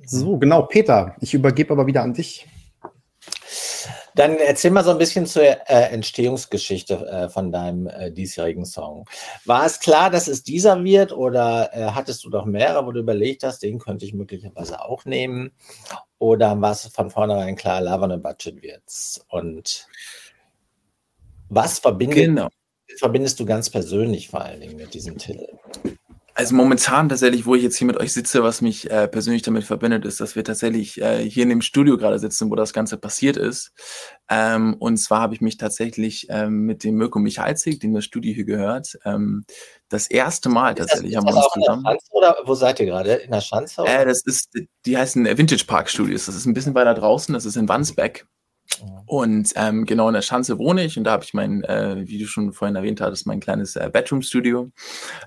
So, 0.10 0.38
genau, 0.38 0.62
Peter, 0.64 1.16
ich 1.20 1.34
übergebe 1.34 1.74
aber 1.74 1.86
wieder 1.86 2.02
an 2.02 2.14
dich. 2.14 2.48
Dann 4.16 4.38
erzähl 4.38 4.72
mal 4.72 4.84
so 4.84 4.92
ein 4.92 4.98
bisschen 4.98 5.26
zur 5.26 5.44
äh, 5.44 5.92
Entstehungsgeschichte 5.92 6.96
äh, 7.08 7.30
von 7.30 7.52
deinem 7.52 7.88
äh, 7.88 8.10
diesjährigen 8.10 8.66
Song. 8.66 9.06
War 9.46 9.66
es 9.66 9.80
klar, 9.80 10.10
dass 10.10 10.28
es 10.28 10.44
dieser 10.44 10.84
wird 10.84 11.12
oder 11.12 11.70
äh, 11.74 11.92
hattest 11.92 12.24
du 12.24 12.30
doch 12.30 12.46
mehrere, 12.46 12.86
wo 12.86 12.92
du 12.94 13.02
überlegt 13.02 13.44
hast, 13.44 13.62
den 13.62 13.78
könnte 13.80 14.06
ich 14.06 14.14
möglicherweise 14.14 14.82
auch 14.82 15.06
nehmen? 15.06 15.52
Oder 16.18 16.60
war 16.60 16.72
es 16.72 16.88
von 16.88 17.12
vornherein 17.12 17.56
klar, 17.56 17.82
Lava 17.82 18.06
on 18.06 18.14
a 18.14 18.18
Budget 18.18 18.64
wird's? 18.64 19.24
Und 19.30 19.88
was 21.50 21.80
verbindet, 21.80 22.18
genau. 22.18 22.48
verbindest 22.98 23.40
du 23.40 23.46
ganz 23.46 23.70
persönlich 23.70 24.30
vor 24.30 24.42
allen 24.42 24.62
Dingen 24.62 24.78
mit 24.78 24.94
diesem 24.94 25.18
Titel? 25.18 25.48
Also 26.38 26.54
momentan 26.54 27.10
tatsächlich, 27.10 27.48
wo 27.48 27.56
ich 27.56 27.64
jetzt 27.64 27.78
hier 27.78 27.88
mit 27.88 27.98
euch 27.98 28.14
sitze, 28.14 28.44
was 28.44 28.62
mich 28.62 28.92
äh, 28.92 29.08
persönlich 29.08 29.42
damit 29.42 29.64
verbindet, 29.64 30.06
ist, 30.06 30.22
dass 30.22 30.36
wir 30.36 30.44
tatsächlich 30.44 31.02
äh, 31.02 31.28
hier 31.28 31.42
in 31.42 31.50
dem 31.50 31.64
Studio 31.64 31.98
gerade 31.98 32.20
sitzen, 32.20 32.52
wo 32.52 32.56
das 32.56 32.74
Ganze 32.74 32.98
passiert 32.98 33.38
ist. 33.38 33.72
Ähm, 34.30 34.76
und 34.78 34.98
zwar 34.98 35.22
habe 35.22 35.34
ich 35.34 35.42
mich 35.42 35.58
tatsächlich 35.58 36.28
ähm, 36.30 36.68
mit 36.68 36.84
dem 36.84 36.94
Mirko 36.94 37.18
Michalzig, 37.18 37.80
dem 37.80 37.96
das 37.96 38.06
Studio 38.06 38.36
hier 38.36 38.46
gehört, 38.46 39.00
ähm, 39.04 39.46
das 39.90 40.12
erste 40.12 40.50
Mal 40.50 40.76
tatsächlich 40.76 41.14
das, 41.14 41.26
haben 41.26 41.34
wir 41.34 41.38
uns 41.38 41.54
zusammen. 41.54 41.84
Schanze, 41.84 42.06
oder 42.12 42.38
wo 42.46 42.54
seid 42.54 42.80
ihr 42.82 42.86
gerade? 42.86 43.14
In 43.14 43.32
der 43.32 43.42
Schanze? 43.42 43.84
Äh, 43.88 44.06
das 44.06 44.22
ist, 44.24 44.52
die 44.86 44.96
heißen 44.96 45.26
Vintage 45.40 45.66
Park 45.66 45.90
Studios. 45.90 46.28
Das 46.28 46.36
ist 46.36 46.46
ein 46.46 46.54
bisschen 46.54 46.76
weiter 46.76 46.94
draußen. 46.94 47.34
Das 47.34 47.46
ist 47.46 47.56
in 47.56 47.68
Wandsbeck. 47.68 48.28
Und 49.06 49.54
ähm, 49.56 49.86
genau 49.86 50.08
in 50.08 50.14
der 50.14 50.22
Schanze 50.22 50.58
wohne 50.60 50.84
ich 50.84 50.98
und 50.98 51.04
da 51.04 51.12
habe 51.12 51.24
ich 51.24 51.34
mein, 51.34 51.64
äh, 51.64 52.04
wie 52.08 52.20
du 52.20 52.26
schon 52.26 52.54
vorhin 52.54 52.76
erwähnt 52.76 53.02
hattest, 53.02 53.26
mein 53.26 53.40
kleines 53.40 53.76
äh, 53.76 53.90
Bedroom-Studio. 53.92 54.72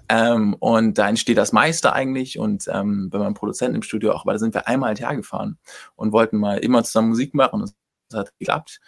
Ähm, 0.09 0.55
und 0.55 0.98
da 0.98 1.09
entsteht 1.09 1.38
das 1.38 1.53
meiste 1.53 1.92
eigentlich 1.92 2.38
und 2.38 2.68
ähm, 2.72 3.11
bei 3.11 3.18
meinem 3.18 3.35
Produzenten 3.35 3.76
im 3.76 3.83
Studio 3.83 4.12
auch, 4.12 4.22
aber 4.22 4.33
da 4.33 4.38
sind 4.38 4.55
wir 4.55 4.68
einmal 4.68 4.88
halt 4.88 5.00
hergefahren 5.00 5.59
und 5.96 6.12
wollten 6.12 6.38
mal 6.38 6.59
immer 6.59 6.85
zusammen 6.85 7.09
Musik 7.09 7.35
machen 7.35 7.62
und 7.62 7.72
das 8.09 8.18
hat 8.18 8.38
geklappt. 8.38 8.81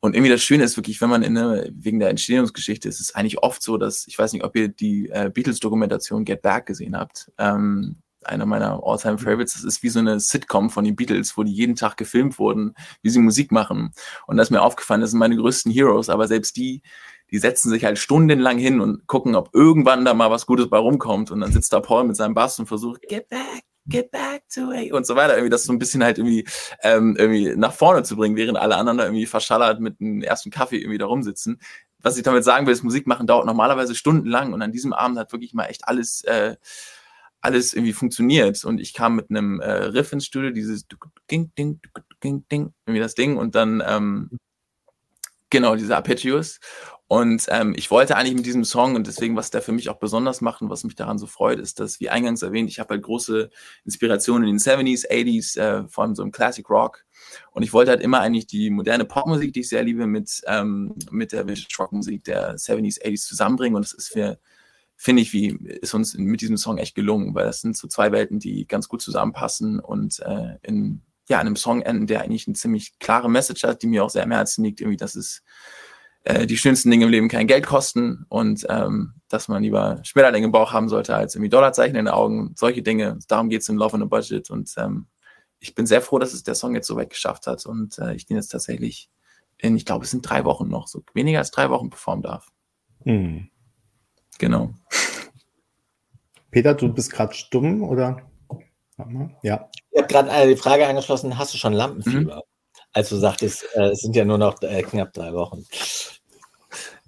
Und 0.00 0.14
irgendwie 0.14 0.30
das 0.30 0.42
Schöne 0.42 0.62
ist 0.62 0.76
wirklich, 0.76 1.00
wenn 1.00 1.08
man 1.08 1.22
in 1.22 1.36
eine, 1.36 1.70
wegen 1.74 1.98
der 1.98 2.10
Entstehungsgeschichte 2.10 2.88
ist 2.88 3.00
es 3.00 3.14
eigentlich 3.14 3.42
oft 3.42 3.62
so, 3.62 3.76
dass, 3.78 4.06
ich 4.06 4.18
weiß 4.18 4.32
nicht, 4.34 4.44
ob 4.44 4.54
ihr 4.54 4.68
die 4.68 5.08
äh, 5.08 5.30
Beatles-Dokumentation 5.32 6.24
Get 6.24 6.42
Back 6.42 6.66
gesehen 6.66 6.96
habt. 6.96 7.32
Ähm, 7.38 7.96
einer 8.26 8.46
meiner 8.46 8.80
All-Time 8.84 9.18
Favorites. 9.18 9.54
Das 9.54 9.64
ist 9.64 9.82
wie 9.82 9.88
so 9.88 9.98
eine 9.98 10.20
Sitcom 10.20 10.70
von 10.70 10.84
den 10.84 10.96
Beatles, 10.96 11.36
wo 11.36 11.42
die 11.42 11.52
jeden 11.52 11.76
Tag 11.76 11.96
gefilmt 11.96 12.38
wurden, 12.38 12.74
wie 13.02 13.10
sie 13.10 13.18
Musik 13.18 13.52
machen. 13.52 13.92
Und 14.26 14.36
das 14.36 14.48
ist 14.48 14.50
mir 14.50 14.62
aufgefallen, 14.62 15.00
das 15.00 15.10
sind 15.10 15.20
meine 15.20 15.36
größten 15.36 15.72
Heroes, 15.72 16.08
aber 16.08 16.28
selbst 16.28 16.56
die, 16.56 16.82
die 17.30 17.38
setzen 17.38 17.70
sich 17.70 17.84
halt 17.84 17.98
stundenlang 17.98 18.58
hin 18.58 18.80
und 18.80 19.06
gucken, 19.06 19.34
ob 19.34 19.50
irgendwann 19.52 20.04
da 20.04 20.14
mal 20.14 20.30
was 20.30 20.46
Gutes 20.46 20.68
bei 20.68 20.78
rumkommt. 20.78 21.30
Und 21.30 21.40
dann 21.40 21.52
sitzt 21.52 21.72
da 21.72 21.80
Paul 21.80 22.04
mit 22.04 22.16
seinem 22.16 22.34
Bass 22.34 22.58
und 22.58 22.66
versucht, 22.66 23.02
get 23.02 23.28
back, 23.28 23.64
get 23.86 24.10
back 24.10 24.42
to 24.52 24.72
it 24.72 24.92
und 24.92 25.06
so 25.06 25.16
weiter. 25.16 25.34
Irgendwie 25.34 25.50
das 25.50 25.64
so 25.64 25.72
ein 25.72 25.78
bisschen 25.78 26.04
halt 26.04 26.18
irgendwie, 26.18 26.46
ähm, 26.82 27.16
irgendwie 27.18 27.54
nach 27.56 27.72
vorne 27.72 28.02
zu 28.02 28.16
bringen, 28.16 28.36
während 28.36 28.58
alle 28.58 28.76
anderen 28.76 28.98
da 28.98 29.04
irgendwie 29.04 29.26
verschallert 29.26 29.80
mit 29.80 30.00
einem 30.00 30.22
ersten 30.22 30.50
Kaffee 30.50 30.78
irgendwie 30.78 30.98
da 30.98 31.06
rumsitzen. 31.06 31.60
Was 32.00 32.16
ich 32.16 32.22
damit 32.22 32.44
sagen 32.44 32.66
will, 32.66 32.72
ist, 32.72 32.84
Musik 32.84 33.06
machen 33.06 33.26
dauert 33.26 33.46
normalerweise 33.46 33.94
stundenlang 33.94 34.52
und 34.52 34.62
an 34.62 34.70
diesem 34.70 34.92
Abend 34.92 35.18
hat 35.18 35.32
wirklich 35.32 35.54
mal 35.54 35.64
echt 35.64 35.88
alles 35.88 36.22
äh, 36.24 36.56
alles 37.46 37.72
irgendwie 37.72 37.92
funktioniert. 37.92 38.64
Und 38.64 38.80
ich 38.80 38.92
kam 38.92 39.16
mit 39.16 39.30
einem 39.30 39.60
äh, 39.60 39.70
Riff 39.70 40.12
ins 40.12 40.26
Studio, 40.26 40.50
dieses 40.50 40.86
Ding, 41.30 41.52
Ding, 41.56 41.80
Ding, 42.22 42.44
Ding, 42.50 42.74
irgendwie 42.84 43.00
das 43.00 43.14
Ding 43.14 43.36
und 43.36 43.54
dann 43.54 43.82
ähm, 43.86 44.30
genau 45.50 45.76
diese 45.76 45.96
Arpeggios. 45.96 46.60
Und 47.08 47.46
ähm, 47.50 47.72
ich 47.76 47.92
wollte 47.92 48.16
eigentlich 48.16 48.34
mit 48.34 48.46
diesem 48.46 48.64
Song 48.64 48.96
und 48.96 49.06
deswegen, 49.06 49.36
was 49.36 49.50
der 49.50 49.62
für 49.62 49.70
mich 49.70 49.88
auch 49.88 50.00
besonders 50.00 50.40
macht 50.40 50.60
und 50.60 50.70
was 50.70 50.82
mich 50.82 50.96
daran 50.96 51.18
so 51.18 51.26
freut, 51.26 51.60
ist, 51.60 51.78
dass, 51.78 52.00
wie 52.00 52.10
eingangs 52.10 52.42
erwähnt, 52.42 52.68
ich 52.68 52.80
habe 52.80 52.94
halt 52.94 53.04
große 53.04 53.48
Inspirationen 53.84 54.48
in 54.48 54.56
den 54.56 54.58
70s, 54.58 55.08
80s, 55.08 55.56
äh, 55.56 55.88
vor 55.88 56.02
allem 56.02 56.16
so 56.16 56.24
im 56.24 56.32
Classic 56.32 56.68
Rock. 56.68 57.04
Und 57.52 57.62
ich 57.62 57.72
wollte 57.72 57.92
halt 57.92 58.02
immer 58.02 58.20
eigentlich 58.20 58.48
die 58.48 58.70
moderne 58.70 59.04
Popmusik, 59.04 59.52
die 59.52 59.60
ich 59.60 59.68
sehr 59.68 59.84
liebe, 59.84 60.08
mit, 60.08 60.42
ähm, 60.46 60.96
mit 61.12 61.30
der 61.30 61.46
Vintage 61.46 61.76
Rock 61.78 61.92
Musik 61.92 62.24
der 62.24 62.56
70s, 62.56 63.00
80s 63.00 63.26
zusammenbringen. 63.26 63.76
Und 63.76 63.84
das 63.84 63.92
ist 63.92 64.08
für 64.08 64.40
finde 64.96 65.22
ich, 65.22 65.32
wie 65.32 65.48
ist 65.48 65.94
uns 65.94 66.14
mit 66.14 66.40
diesem 66.40 66.56
Song 66.56 66.78
echt 66.78 66.94
gelungen, 66.94 67.34
weil 67.34 67.44
das 67.44 67.60
sind 67.60 67.76
so 67.76 67.86
zwei 67.86 68.12
Welten, 68.12 68.38
die 68.38 68.66
ganz 68.66 68.88
gut 68.88 69.02
zusammenpassen 69.02 69.78
und 69.78 70.20
äh, 70.20 70.56
in 70.62 71.02
ja, 71.28 71.38
einem 71.38 71.56
Song 71.56 71.82
enden, 71.82 72.06
der 72.06 72.22
eigentlich 72.22 72.46
eine 72.46 72.54
ziemlich 72.54 72.98
klare 72.98 73.28
Message 73.28 73.64
hat, 73.64 73.82
die 73.82 73.88
mir 73.88 74.04
auch 74.04 74.10
sehr 74.10 74.22
am 74.22 74.30
Herzen 74.30 74.64
liegt, 74.64 74.80
irgendwie, 74.80 74.96
dass 74.96 75.16
es 75.16 75.42
äh, 76.24 76.46
die 76.46 76.56
schönsten 76.56 76.90
Dinge 76.90 77.04
im 77.04 77.10
Leben 77.10 77.28
kein 77.28 77.46
Geld 77.46 77.66
kosten 77.66 78.24
und 78.28 78.64
ähm, 78.68 79.14
dass 79.28 79.48
man 79.48 79.62
lieber 79.62 80.00
Schmetterlinge 80.02 80.46
im 80.46 80.52
Bauch 80.52 80.72
haben 80.72 80.88
sollte 80.88 81.14
als 81.14 81.34
irgendwie 81.34 81.50
Dollarzeichen 81.50 81.96
in 81.96 82.06
den 82.06 82.14
Augen, 82.14 82.54
solche 82.56 82.82
Dinge. 82.82 83.18
Darum 83.28 83.48
geht 83.48 83.62
es 83.62 83.68
in 83.68 83.76
Love 83.76 83.94
and 83.94 84.04
a 84.04 84.06
Budget 84.06 84.50
und 84.50 84.72
ähm, 84.76 85.08
ich 85.58 85.74
bin 85.74 85.86
sehr 85.86 86.02
froh, 86.02 86.18
dass 86.18 86.32
es 86.32 86.42
der 86.42 86.54
Song 86.54 86.74
jetzt 86.74 86.86
so 86.86 86.96
weit 86.96 87.10
geschafft 87.10 87.46
hat 87.46 87.66
und 87.66 87.98
äh, 87.98 88.14
ich 88.14 88.26
den 88.26 88.36
jetzt 88.36 88.48
tatsächlich 88.48 89.10
in, 89.58 89.76
ich 89.76 89.84
glaube, 89.84 90.04
es 90.04 90.10
sind 90.10 90.28
drei 90.28 90.44
Wochen 90.44 90.68
noch, 90.68 90.86
so 90.86 91.02
weniger 91.14 91.38
als 91.38 91.50
drei 91.50 91.70
Wochen 91.70 91.90
performen 91.90 92.22
darf. 92.22 92.48
Mhm. 93.04 93.50
Genau. 94.38 94.70
Peter, 96.50 96.74
du 96.74 96.92
bist 96.92 97.12
gerade 97.12 97.34
stumm, 97.34 97.82
oder? 97.82 98.22
Ja. 99.42 99.68
Ich 99.90 100.02
habe 100.02 100.08
gerade 100.08 100.48
die 100.48 100.56
Frage 100.56 100.86
angeschlossen, 100.86 101.38
hast 101.38 101.52
du 101.52 101.58
schon 101.58 101.72
Lampenfieber? 101.72 102.36
Mhm. 102.36 102.42
als 102.92 103.10
du 103.10 103.16
sagtest, 103.16 103.66
äh, 103.74 103.90
es 103.90 104.00
sind 104.00 104.16
ja 104.16 104.24
nur 104.24 104.38
noch 104.38 104.62
äh, 104.62 104.82
knapp 104.82 105.12
drei 105.12 105.32
Wochen. 105.34 105.64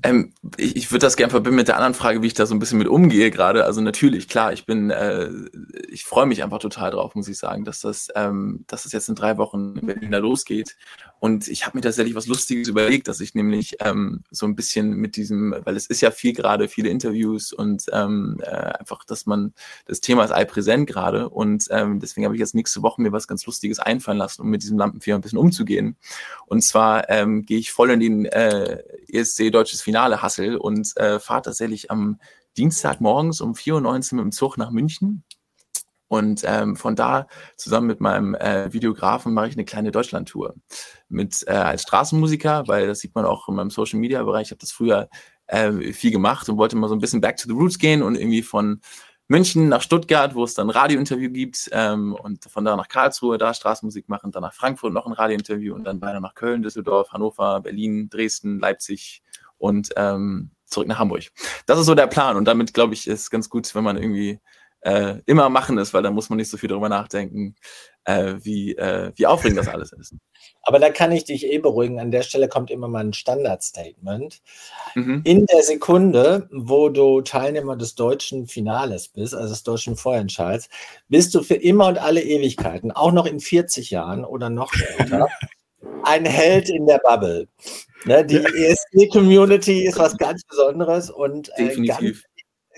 Ähm, 0.02 0.32
ich, 0.56 0.76
ich 0.76 0.92
würde 0.92 1.06
das 1.06 1.16
gerne 1.16 1.30
verbinden 1.30 1.56
mit 1.56 1.68
der 1.68 1.76
anderen 1.76 1.94
Frage, 1.94 2.22
wie 2.22 2.28
ich 2.28 2.34
da 2.34 2.46
so 2.46 2.54
ein 2.54 2.60
bisschen 2.60 2.78
mit 2.78 2.86
umgehe 2.86 3.30
gerade. 3.30 3.64
Also 3.64 3.80
natürlich, 3.80 4.28
klar, 4.28 4.52
ich 4.52 4.64
bin, 4.64 4.90
äh, 4.90 5.28
ich 5.88 6.04
freue 6.04 6.26
mich 6.26 6.44
einfach 6.44 6.60
total 6.60 6.92
drauf, 6.92 7.14
muss 7.14 7.28
ich 7.28 7.38
sagen, 7.38 7.64
dass 7.64 7.80
das, 7.80 8.08
ähm, 8.14 8.64
dass 8.68 8.84
das 8.84 8.92
jetzt 8.92 9.08
in 9.08 9.16
drei 9.16 9.38
Wochen 9.38 9.76
in 9.76 9.86
Berlin 9.86 10.12
da 10.12 10.18
losgeht. 10.18 10.76
Und 11.20 11.48
ich 11.48 11.66
habe 11.66 11.76
mir 11.76 11.82
tatsächlich 11.82 12.14
was 12.14 12.26
Lustiges 12.26 12.68
überlegt, 12.68 13.08
dass 13.08 13.20
ich 13.20 13.34
nämlich 13.34 13.76
ähm, 13.80 14.22
so 14.30 14.46
ein 14.46 14.54
bisschen 14.54 14.94
mit 14.94 15.16
diesem, 15.16 15.54
weil 15.64 15.76
es 15.76 15.86
ist 15.86 16.00
ja 16.00 16.10
viel 16.10 16.32
gerade, 16.32 16.68
viele 16.68 16.90
Interviews 16.90 17.52
und 17.52 17.86
ähm, 17.92 18.38
äh, 18.42 18.50
einfach, 18.50 19.04
dass 19.04 19.26
man, 19.26 19.52
das 19.86 20.00
Thema 20.00 20.24
ist 20.24 20.30
allpräsent 20.30 20.88
gerade 20.88 21.28
und 21.28 21.66
ähm, 21.70 21.98
deswegen 21.98 22.24
habe 22.24 22.36
ich 22.36 22.40
jetzt 22.40 22.54
nächste 22.54 22.82
Woche 22.82 23.02
mir 23.02 23.12
was 23.12 23.26
ganz 23.26 23.44
Lustiges 23.46 23.80
einfallen 23.80 24.18
lassen, 24.18 24.42
um 24.42 24.48
mit 24.48 24.62
diesem 24.62 24.78
Lampenfieber 24.78 25.16
ein 25.16 25.22
bisschen 25.22 25.38
umzugehen. 25.38 25.96
Und 26.46 26.62
zwar 26.62 27.10
ähm, 27.10 27.44
gehe 27.44 27.58
ich 27.58 27.72
voll 27.72 27.90
in 27.90 28.00
den 28.00 28.24
äh, 28.26 28.82
ESC 29.08 29.50
Deutsches 29.50 29.82
Finale 29.82 30.22
Hassel 30.22 30.56
und 30.56 30.96
äh, 30.96 31.18
fahre 31.18 31.42
tatsächlich 31.42 31.90
am 31.90 32.20
Dienstag 32.56 33.00
morgens 33.00 33.40
um 33.40 33.54
4.19 33.54 33.72
Uhr 33.74 34.16
mit 34.16 34.24
dem 34.24 34.32
Zug 34.32 34.56
nach 34.56 34.70
München 34.70 35.24
und 36.08 36.42
ähm, 36.44 36.74
von 36.74 36.96
da 36.96 37.26
zusammen 37.56 37.86
mit 37.86 38.00
meinem 38.00 38.34
äh, 38.34 38.72
Videografen 38.72 39.34
mache 39.34 39.48
ich 39.48 39.54
eine 39.54 39.64
kleine 39.64 39.90
Deutschland-Tour 39.90 40.54
mit 41.08 41.44
äh, 41.46 41.52
als 41.52 41.82
Straßenmusiker, 41.82 42.64
weil 42.66 42.86
das 42.86 43.00
sieht 43.00 43.14
man 43.14 43.24
auch 43.24 43.48
in 43.48 43.54
meinem 43.54 43.70
Social 43.70 43.98
Media 43.98 44.22
Bereich. 44.22 44.48
Ich 44.48 44.50
habe 44.50 44.60
das 44.60 44.72
früher 44.72 45.08
äh, 45.46 45.92
viel 45.92 46.10
gemacht 46.10 46.48
und 46.48 46.56
wollte 46.56 46.76
mal 46.76 46.88
so 46.88 46.94
ein 46.94 47.00
bisschen 47.00 47.20
back 47.20 47.36
to 47.36 47.48
the 47.48 47.54
roots 47.54 47.78
gehen 47.78 48.02
und 48.02 48.16
irgendwie 48.16 48.42
von 48.42 48.80
München 49.28 49.68
nach 49.68 49.82
Stuttgart, 49.82 50.34
wo 50.34 50.44
es 50.44 50.54
dann 50.54 50.68
ein 50.68 50.70
Radiointerview 50.70 51.30
gibt 51.30 51.68
ähm, 51.72 52.14
und 52.14 52.46
von 52.46 52.64
da 52.64 52.74
nach 52.76 52.88
Karlsruhe 52.88 53.36
da 53.36 53.52
Straßenmusik 53.52 54.08
machen, 54.08 54.32
dann 54.32 54.42
nach 54.42 54.54
Frankfurt 54.54 54.94
noch 54.94 55.06
ein 55.06 55.12
Radiointerview 55.12 55.74
und 55.74 55.84
dann 55.84 56.00
weiter 56.00 56.20
nach 56.20 56.34
Köln, 56.34 56.62
Düsseldorf, 56.62 57.12
Hannover, 57.12 57.60
Berlin, 57.60 58.08
Dresden, 58.08 58.58
Leipzig 58.58 59.22
und 59.58 59.90
ähm, 59.96 60.50
zurück 60.64 60.88
nach 60.88 60.98
Hamburg. 60.98 61.24
Das 61.66 61.78
ist 61.78 61.84
so 61.84 61.94
der 61.94 62.06
Plan 62.06 62.36
und 62.36 62.46
damit 62.46 62.72
glaube 62.72 62.94
ich 62.94 63.06
ist 63.06 63.30
ganz 63.30 63.50
gut, 63.50 63.74
wenn 63.74 63.84
man 63.84 63.98
irgendwie 63.98 64.40
äh, 64.80 65.16
immer 65.26 65.48
machen 65.48 65.78
ist, 65.78 65.92
weil 65.94 66.02
da 66.02 66.10
muss 66.10 66.30
man 66.30 66.36
nicht 66.36 66.50
so 66.50 66.56
viel 66.56 66.68
darüber 66.68 66.88
nachdenken, 66.88 67.56
äh, 68.04 68.34
wie, 68.42 68.76
äh, 68.76 69.12
wie 69.16 69.26
aufregend 69.26 69.58
das 69.58 69.68
alles 69.68 69.92
ist. 69.92 70.14
Aber 70.62 70.78
da 70.78 70.90
kann 70.90 71.12
ich 71.12 71.24
dich 71.24 71.46
eh 71.46 71.58
beruhigen. 71.58 71.98
An 71.98 72.10
der 72.10 72.22
Stelle 72.22 72.48
kommt 72.48 72.70
immer 72.70 72.88
mal 72.88 73.04
ein 73.04 73.12
Standardstatement. 73.12 74.40
Mhm. 74.94 75.22
In 75.24 75.46
der 75.46 75.62
Sekunde, 75.62 76.48
wo 76.52 76.88
du 76.88 77.20
Teilnehmer 77.22 77.76
des 77.76 77.94
deutschen 77.94 78.46
Finales 78.46 79.08
bist, 79.08 79.34
also 79.34 79.48
des 79.48 79.62
deutschen 79.62 79.96
Vorentscheids, 79.96 80.68
bist 81.08 81.34
du 81.34 81.42
für 81.42 81.54
immer 81.54 81.88
und 81.88 81.98
alle 81.98 82.22
Ewigkeiten, 82.22 82.92
auch 82.92 83.12
noch 83.12 83.26
in 83.26 83.40
40 83.40 83.90
Jahren 83.90 84.24
oder 84.24 84.50
noch 84.50 84.72
später, 84.72 85.28
ein 86.04 86.24
Held 86.24 86.70
in 86.70 86.86
der 86.86 86.98
Bubble. 86.98 87.48
Ne, 88.04 88.24
die 88.24 88.36
ESG-Community 88.36 89.86
ist 89.86 89.98
was 89.98 90.16
ganz 90.16 90.44
Besonderes 90.44 91.10
und 91.10 91.50
äh, 91.56 91.64
Definitiv 91.64 92.27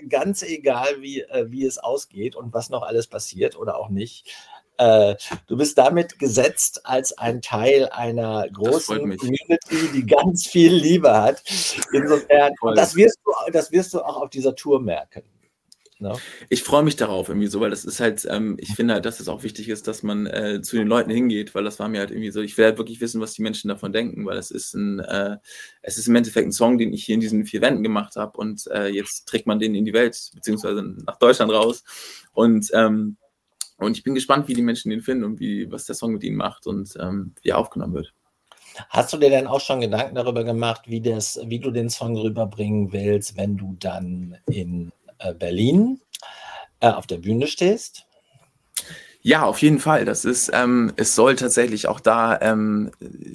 ganz 0.09 0.43
egal, 0.43 1.01
wie, 1.01 1.21
äh, 1.23 1.51
wie 1.51 1.65
es 1.65 1.79
ausgeht 1.79 2.37
und 2.37 2.53
was 2.53 2.71
noch 2.71 2.83
alles 2.83 3.07
passiert 3.07 3.57
oder 3.57 3.77
auch 3.77 3.89
nicht. 3.89 4.35
Äh, 4.79 5.17
du 5.47 5.59
bist 5.59 5.77
damit 5.77 6.19
gesetzt 6.19 6.87
als 6.87 7.17
ein 7.19 7.43
Teil 7.43 7.89
einer 7.91 8.49
großen 8.49 8.99
Community, 9.19 9.91
die 9.93 10.07
ganz 10.07 10.47
viel 10.47 10.73
Liebe 10.73 11.13
hat. 11.13 11.43
Insofern, 11.93 12.53
das 12.75 12.95
wirst, 12.97 13.19
du, 13.25 13.53
das 13.53 13.71
wirst 13.73 13.93
du 13.93 14.01
auch 14.01 14.23
auf 14.23 14.31
dieser 14.31 14.55
Tour 14.55 14.81
merken. 14.81 15.23
No? 16.01 16.19
Ich 16.49 16.63
freue 16.63 16.83
mich 16.83 16.97
darauf 16.97 17.29
irgendwie 17.29 17.47
so, 17.47 17.61
weil 17.61 17.71
das 17.71 17.85
ist 17.85 18.01
halt, 18.01 18.27
ähm, 18.29 18.57
ich 18.59 18.75
finde 18.75 18.95
halt, 18.95 19.05
dass 19.05 19.21
es 19.21 19.29
auch 19.29 19.43
wichtig 19.43 19.69
ist, 19.69 19.87
dass 19.87 20.03
man 20.03 20.27
äh, 20.27 20.63
zu 20.63 20.77
den 20.77 20.89
Leuten 20.89 21.11
hingeht, 21.11 21.55
weil 21.55 21.63
das 21.63 21.79
war 21.79 21.89
mir 21.89 22.01
halt 22.01 22.11
irgendwie 22.11 22.31
so, 22.31 22.41
ich 22.41 22.57
will 22.57 22.65
halt 22.65 22.79
wirklich 22.79 23.01
wissen, 23.01 23.21
was 23.21 23.35
die 23.35 23.43
Menschen 23.43 23.69
davon 23.69 23.93
denken, 23.93 24.25
weil 24.25 24.39
es 24.39 24.51
ist 24.51 24.75
ein, 24.75 25.01
äh, 25.01 25.37
es 25.83 25.99
ist 25.99 26.09
im 26.09 26.17
Endeffekt 26.17 26.49
ein 26.49 26.53
Song, 26.53 26.79
den 26.79 26.93
ich 26.93 27.05
hier 27.05 27.15
in 27.15 27.21
diesen 27.21 27.45
vier 27.45 27.61
Wänden 27.61 27.83
gemacht 27.83 28.17
habe 28.17 28.39
und 28.39 28.67
äh, 28.69 28.89
jetzt 28.89 29.27
trägt 29.27 29.47
man 29.47 29.59
den 29.59 29.75
in 29.75 29.85
die 29.85 29.93
Welt, 29.93 30.31
beziehungsweise 30.35 30.83
nach 30.83 31.19
Deutschland 31.19 31.53
raus 31.53 31.85
und 32.33 32.71
ähm, 32.73 33.17
und 33.77 33.97
ich 33.97 34.03
bin 34.03 34.15
gespannt, 34.15 34.47
wie 34.47 34.55
die 34.55 34.63
Menschen 34.63 34.91
den 34.91 35.01
finden 35.01 35.25
und 35.25 35.41
wie, 35.41 35.73
was 35.73 35.87
der 35.87 35.95
Song 35.95 36.13
mit 36.13 36.23
ihnen 36.23 36.37
macht 36.37 36.67
und 36.67 36.97
ähm, 37.01 37.35
wie 37.41 37.49
er 37.49 37.59
aufgenommen 37.59 37.95
wird. 37.95 38.13
Hast 38.89 39.13
du 39.13 39.17
dir 39.17 39.31
denn 39.31 39.47
auch 39.47 39.61
schon 39.61 39.81
Gedanken 39.81 40.15
darüber 40.15 40.45
gemacht, 40.45 40.83
wie, 40.87 41.01
das, 41.01 41.41
wie 41.45 41.59
du 41.59 41.71
den 41.71 41.91
Song 41.91 42.17
rüberbringen 42.17 42.93
willst, 42.93 43.37
wenn 43.37 43.57
du 43.57 43.77
dann 43.79 44.37
in 44.47 44.93
Berlin 45.39 46.01
äh, 46.81 46.89
auf 46.89 47.07
der 47.07 47.19
Bühne 47.19 47.47
stehst? 47.47 48.07
Ja, 49.23 49.43
auf 49.43 49.61
jeden 49.61 49.81
Fall. 49.81 50.07
Das 50.07 50.25
ist, 50.25 50.51
ähm, 50.55 50.93
es 50.97 51.15
soll 51.15 51.37
tatsächlich 51.37 51.89
auch 51.89 52.01
da, 52.01 52.41
ähm, 52.41 52.91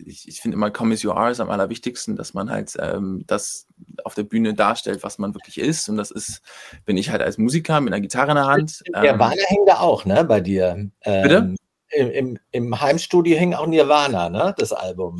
ich, 0.08 0.28
ich 0.28 0.42
finde 0.42 0.56
immer 0.56 0.72
Come 0.72 0.96
as 0.96 1.04
you 1.04 1.12
are 1.12 1.30
ist 1.30 1.40
am 1.40 1.52
allerwichtigsten, 1.52 2.16
dass 2.16 2.34
man 2.34 2.50
halt 2.50 2.76
ähm, 2.80 3.24
das 3.28 3.68
auf 4.04 4.16
der 4.16 4.24
Bühne 4.24 4.56
darstellt, 4.56 5.04
was 5.04 5.20
man 5.20 5.36
wirklich 5.36 5.60
ist. 5.60 5.88
Und 5.88 5.98
das 5.98 6.10
ist, 6.10 6.42
bin 6.86 6.98
ich 6.98 7.12
halt 7.12 7.22
als 7.22 7.38
Musiker 7.38 7.82
mit 7.82 7.94
einer 7.94 8.02
Gitarre 8.02 8.32
in 8.32 8.36
der 8.36 8.48
Hand. 8.48 8.82
Nirvana 8.88 9.34
ähm, 9.34 9.46
hängt 9.46 9.70
da 9.70 9.80
auch, 9.80 10.06
ne, 10.06 10.24
bei 10.24 10.42
dir. 10.42 10.90
Bitte? 11.04 11.36
Ähm, 11.36 11.56
Im, 11.92 12.10
im, 12.10 12.40
Im 12.52 12.82
Heimstudio 12.82 13.38
hing 13.38 13.54
auch 13.54 13.68
Nirvana, 13.68 14.30
ne, 14.30 14.56
das 14.58 14.74
Album. 14.74 15.20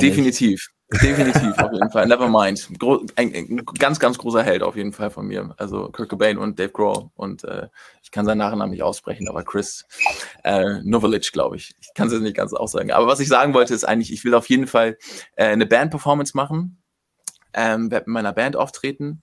Definitiv. 0.00 0.68
Definitiv, 0.88 1.58
auf 1.58 1.72
jeden 1.72 1.90
Fall. 1.90 2.06
Nevermind. 2.06 2.68
Ein, 3.16 3.34
ein, 3.34 3.62
ganz, 3.78 3.98
ganz 3.98 4.18
großer 4.18 4.42
Held 4.42 4.62
auf 4.62 4.76
jeden 4.76 4.92
Fall 4.92 5.10
von 5.10 5.26
mir. 5.26 5.52
Also 5.56 5.90
Kurt 5.90 6.08
Cobain 6.08 6.38
und 6.38 6.58
Dave 6.60 6.70
Grohl. 6.70 7.10
Und 7.16 7.42
äh, 7.42 7.68
ich 8.02 8.12
kann 8.12 8.24
seinen 8.24 8.38
Nachnamen 8.38 8.70
nicht 8.70 8.84
aussprechen, 8.84 9.28
aber 9.28 9.42
Chris 9.42 9.84
äh, 10.44 10.80
Novelic, 10.84 11.32
glaube 11.32 11.56
ich. 11.56 11.74
Ich 11.80 11.92
kann 11.94 12.06
es 12.06 12.20
nicht 12.20 12.36
ganz 12.36 12.52
aussagen. 12.52 12.92
Aber 12.92 13.08
was 13.08 13.18
ich 13.18 13.28
sagen 13.28 13.52
wollte, 13.52 13.74
ist 13.74 13.84
eigentlich, 13.84 14.12
ich 14.12 14.24
will 14.24 14.34
auf 14.34 14.48
jeden 14.48 14.68
Fall 14.68 14.96
äh, 15.34 15.46
eine 15.46 15.66
Band-Performance 15.66 16.36
machen. 16.36 16.78
Ähm, 17.52 17.90
werde 17.90 18.08
mit 18.08 18.14
meiner 18.14 18.32
Band 18.34 18.54
auftreten 18.54 19.22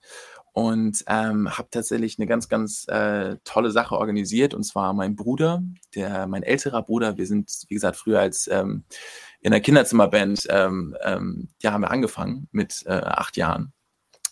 und 0.54 1.04
ähm, 1.08 1.50
habe 1.58 1.68
tatsächlich 1.72 2.20
eine 2.20 2.28
ganz, 2.28 2.48
ganz 2.48 2.88
äh, 2.88 3.38
tolle 3.44 3.72
Sache 3.72 3.98
organisiert. 3.98 4.54
Und 4.54 4.64
zwar 4.64 4.94
mein 4.94 5.16
Bruder, 5.16 5.64
der 5.96 6.28
mein 6.28 6.44
älterer 6.44 6.84
Bruder, 6.84 7.18
wir 7.18 7.26
sind, 7.26 7.52
wie 7.70 7.74
gesagt, 7.74 7.98
früher 7.98 8.20
als 8.20 8.48
ähm, 8.48 8.84
in 9.44 9.52
der 9.52 9.62
Kinderzimmerband, 9.62 10.48
ähm, 10.50 10.96
ähm, 11.04 11.50
ja, 11.62 11.74
haben 11.74 11.82
wir 11.82 11.92
angefangen 11.92 12.48
mit 12.52 12.84
äh, 12.86 12.94
acht 12.94 13.36
Jahren. 13.36 13.74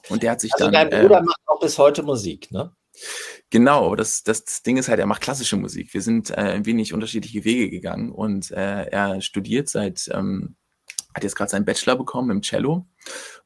Und 0.10 0.24
der 0.24 0.32
hat 0.32 0.42
sich 0.42 0.54
also 0.54 0.72
dann. 0.72 0.90
Dein 0.90 1.02
Bruder 1.02 1.20
äh, 1.20 1.24
macht 1.24 1.42
auch 1.46 1.60
bis 1.60 1.78
heute 1.78 2.02
Musik, 2.02 2.52
ne? 2.52 2.74
Genau, 3.50 3.96
das, 3.96 4.24
das 4.24 4.64
Ding 4.64 4.78
ist 4.78 4.88
halt, 4.88 5.00
er 5.00 5.06
macht 5.06 5.22
klassische 5.22 5.58
Musik. 5.58 5.94
Wir 5.94 6.02
sind 6.02 6.30
äh, 6.30 6.36
ein 6.36 6.66
wenig 6.66 6.94
unterschiedliche 6.94 7.44
Wege 7.44 7.70
gegangen 7.70 8.12
und 8.12 8.52
äh, 8.52 8.86
er 8.86 9.22
studiert 9.22 9.70
seit, 9.70 10.10
ähm, 10.14 10.56
hat 11.14 11.24
jetzt 11.24 11.36
gerade 11.36 11.52
seinen 11.52 11.66
Bachelor 11.66 11.96
bekommen 11.96 12.30
im 12.32 12.42
Cello 12.42 12.86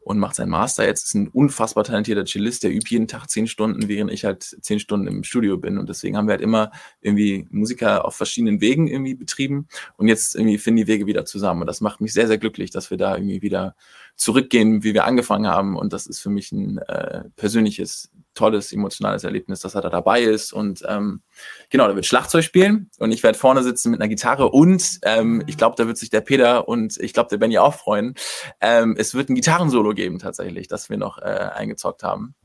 und 0.02 0.20
macht 0.20 0.36
seinen 0.36 0.50
Master. 0.50 0.86
Jetzt 0.86 1.06
ist 1.06 1.16
ein 1.16 1.30
unfassbar 1.30 1.84
talentierter 1.84 2.26
Cellist, 2.26 2.64
der 2.64 2.72
übt 2.72 2.90
jeden 2.90 3.08
Tag 3.08 3.28
zehn 3.28 3.48
Stunden, 3.48 3.88
während 3.88 4.12
ich 4.12 4.24
halt 4.24 4.44
zehn 4.44 4.80
Stunden 4.80 5.08
im 5.08 5.24
Studio 5.24 5.58
bin. 5.58 5.78
Und 5.78 5.90
deswegen 5.90 6.16
haben 6.16 6.28
wir 6.28 6.34
halt 6.34 6.42
immer 6.42 6.72
irgendwie 7.02 7.48
Musiker 7.50 8.06
auf 8.06 8.16
verschiedenen 8.16 8.62
Wegen 8.62 8.88
irgendwie 8.88 9.16
betrieben. 9.16 9.68
Und 9.98 10.08
jetzt 10.08 10.36
irgendwie 10.36 10.60
finden 10.60 10.78
die 10.78 10.88
Wege 10.88 11.08
wieder 11.08 11.26
zusammen. 11.26 11.62
Und 11.62 11.68
das 11.68 11.82
macht 11.82 12.02
mich 12.02 12.14
sehr, 12.14 12.28
sehr 12.28 12.38
glücklich, 12.38 12.70
dass 12.70 12.92
wir 12.92 12.98
da 12.98 13.16
irgendwie 13.16 13.42
wieder 13.42 13.76
zurückgehen, 14.16 14.84
wie 14.84 14.94
wir 14.94 15.06
angefangen 15.06 15.48
haben. 15.48 15.76
Und 15.76 15.92
das 15.92 16.06
ist 16.06 16.20
für 16.20 16.30
mich 16.30 16.52
ein 16.52 16.78
äh, 16.78 17.24
persönliches 17.36 18.12
tolles 18.36 18.72
emotionales 18.72 19.24
Erlebnis, 19.24 19.62
dass 19.62 19.76
er 19.76 19.82
da 19.82 19.90
dabei 19.90 20.22
ist. 20.22 20.54
Und 20.54 20.84
ähm, 20.88 21.22
genau, 21.70 21.88
da 21.88 21.96
wird 21.96 22.06
Schlagzeug 22.06 22.44
spielen 22.44 22.90
und 23.00 23.12
ich 23.12 23.24
werde 23.24 23.38
vorne 23.38 23.64
sitzen 23.64 23.92
mit 23.92 24.00
einer 24.00 24.10
Gitarre 24.10 24.50
und 24.50 25.00
ähm, 25.04 25.44
ich 25.48 25.58
glaube, 25.58 25.76
da 25.78 25.88
wird 25.88 25.98
sich 25.98 26.10
der 26.10 26.22
Peter 26.22 26.68
und 26.68 26.98
ich 26.98 27.14
glaube, 27.14 27.30
der 27.30 27.38
Benny 27.38 27.58
auch 27.58 27.74
freuen. 27.74 28.16
Ähm, 28.62 28.96
es 28.98 29.16
wird 29.16 29.30
ein 29.30 29.36
Gitarrensolo 29.36 29.94
geben 29.94 30.20
tatsächlich, 30.20 30.68
das 30.68 30.90
wir 30.90 30.98
noch 30.98 31.18
äh, 31.18 31.50
eingezockt 31.54 32.04
haben. 32.04 32.36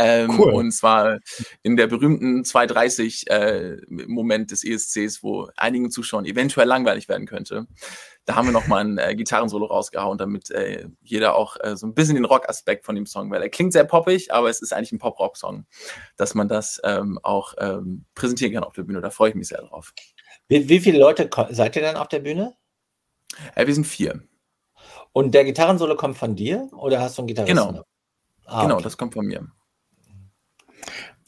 Ähm, 0.00 0.38
cool. 0.38 0.52
Und 0.52 0.70
zwar 0.70 1.18
in 1.64 1.76
der 1.76 1.88
berühmten 1.88 2.44
230 2.44 3.28
äh, 3.30 3.78
Moment 3.88 4.52
des 4.52 4.62
ESCs, 4.62 5.24
wo 5.24 5.48
einigen 5.56 5.90
Zuschauern 5.90 6.24
eventuell 6.24 6.68
langweilig 6.68 7.08
werden 7.08 7.26
könnte. 7.26 7.66
Da 8.24 8.36
haben 8.36 8.46
wir 8.46 8.52
nochmal 8.52 8.84
ein 8.84 8.98
äh, 8.98 9.16
Gitarrensolo 9.16 9.66
rausgehauen, 9.66 10.16
damit 10.16 10.52
äh, 10.52 10.86
jeder 11.02 11.34
auch 11.34 11.56
äh, 11.60 11.76
so 11.76 11.86
ein 11.88 11.94
bisschen 11.94 12.14
den 12.14 12.26
Rock-Aspekt 12.26 12.84
von 12.84 12.94
dem 12.94 13.06
Song, 13.06 13.28
weil 13.32 13.42
er 13.42 13.48
klingt 13.48 13.72
sehr 13.72 13.82
poppig, 13.82 14.32
aber 14.32 14.48
es 14.48 14.62
ist 14.62 14.72
eigentlich 14.72 14.92
ein 14.92 15.00
Pop-Rock-Song, 15.00 15.66
dass 16.16 16.36
man 16.36 16.46
das 16.46 16.80
ähm, 16.84 17.18
auch 17.24 17.54
ähm, 17.58 18.04
präsentieren 18.14 18.52
kann 18.54 18.62
auf 18.62 18.74
der 18.74 18.84
Bühne. 18.84 19.00
Da 19.00 19.10
freue 19.10 19.30
ich 19.30 19.34
mich 19.34 19.48
sehr 19.48 19.62
drauf. 19.62 19.92
Wie, 20.46 20.68
wie 20.68 20.78
viele 20.78 21.00
Leute 21.00 21.28
seid 21.50 21.74
ihr 21.74 21.82
dann 21.82 21.96
auf 21.96 22.06
der 22.06 22.20
Bühne? 22.20 22.54
Äh, 23.56 23.66
wir 23.66 23.74
sind 23.74 23.86
vier. 23.86 24.22
Und 25.12 25.34
der 25.34 25.44
Gitarrensolo 25.44 25.96
kommt 25.96 26.16
von 26.16 26.36
dir 26.36 26.68
oder 26.72 27.00
hast 27.00 27.18
du 27.18 27.22
einen 27.22 27.26
Gitarristen? 27.26 27.56
Genau. 27.56 27.82
Ah, 28.46 28.62
genau, 28.62 28.74
okay. 28.74 28.84
das 28.84 28.96
kommt 28.96 29.14
von 29.14 29.26
mir. 29.26 29.48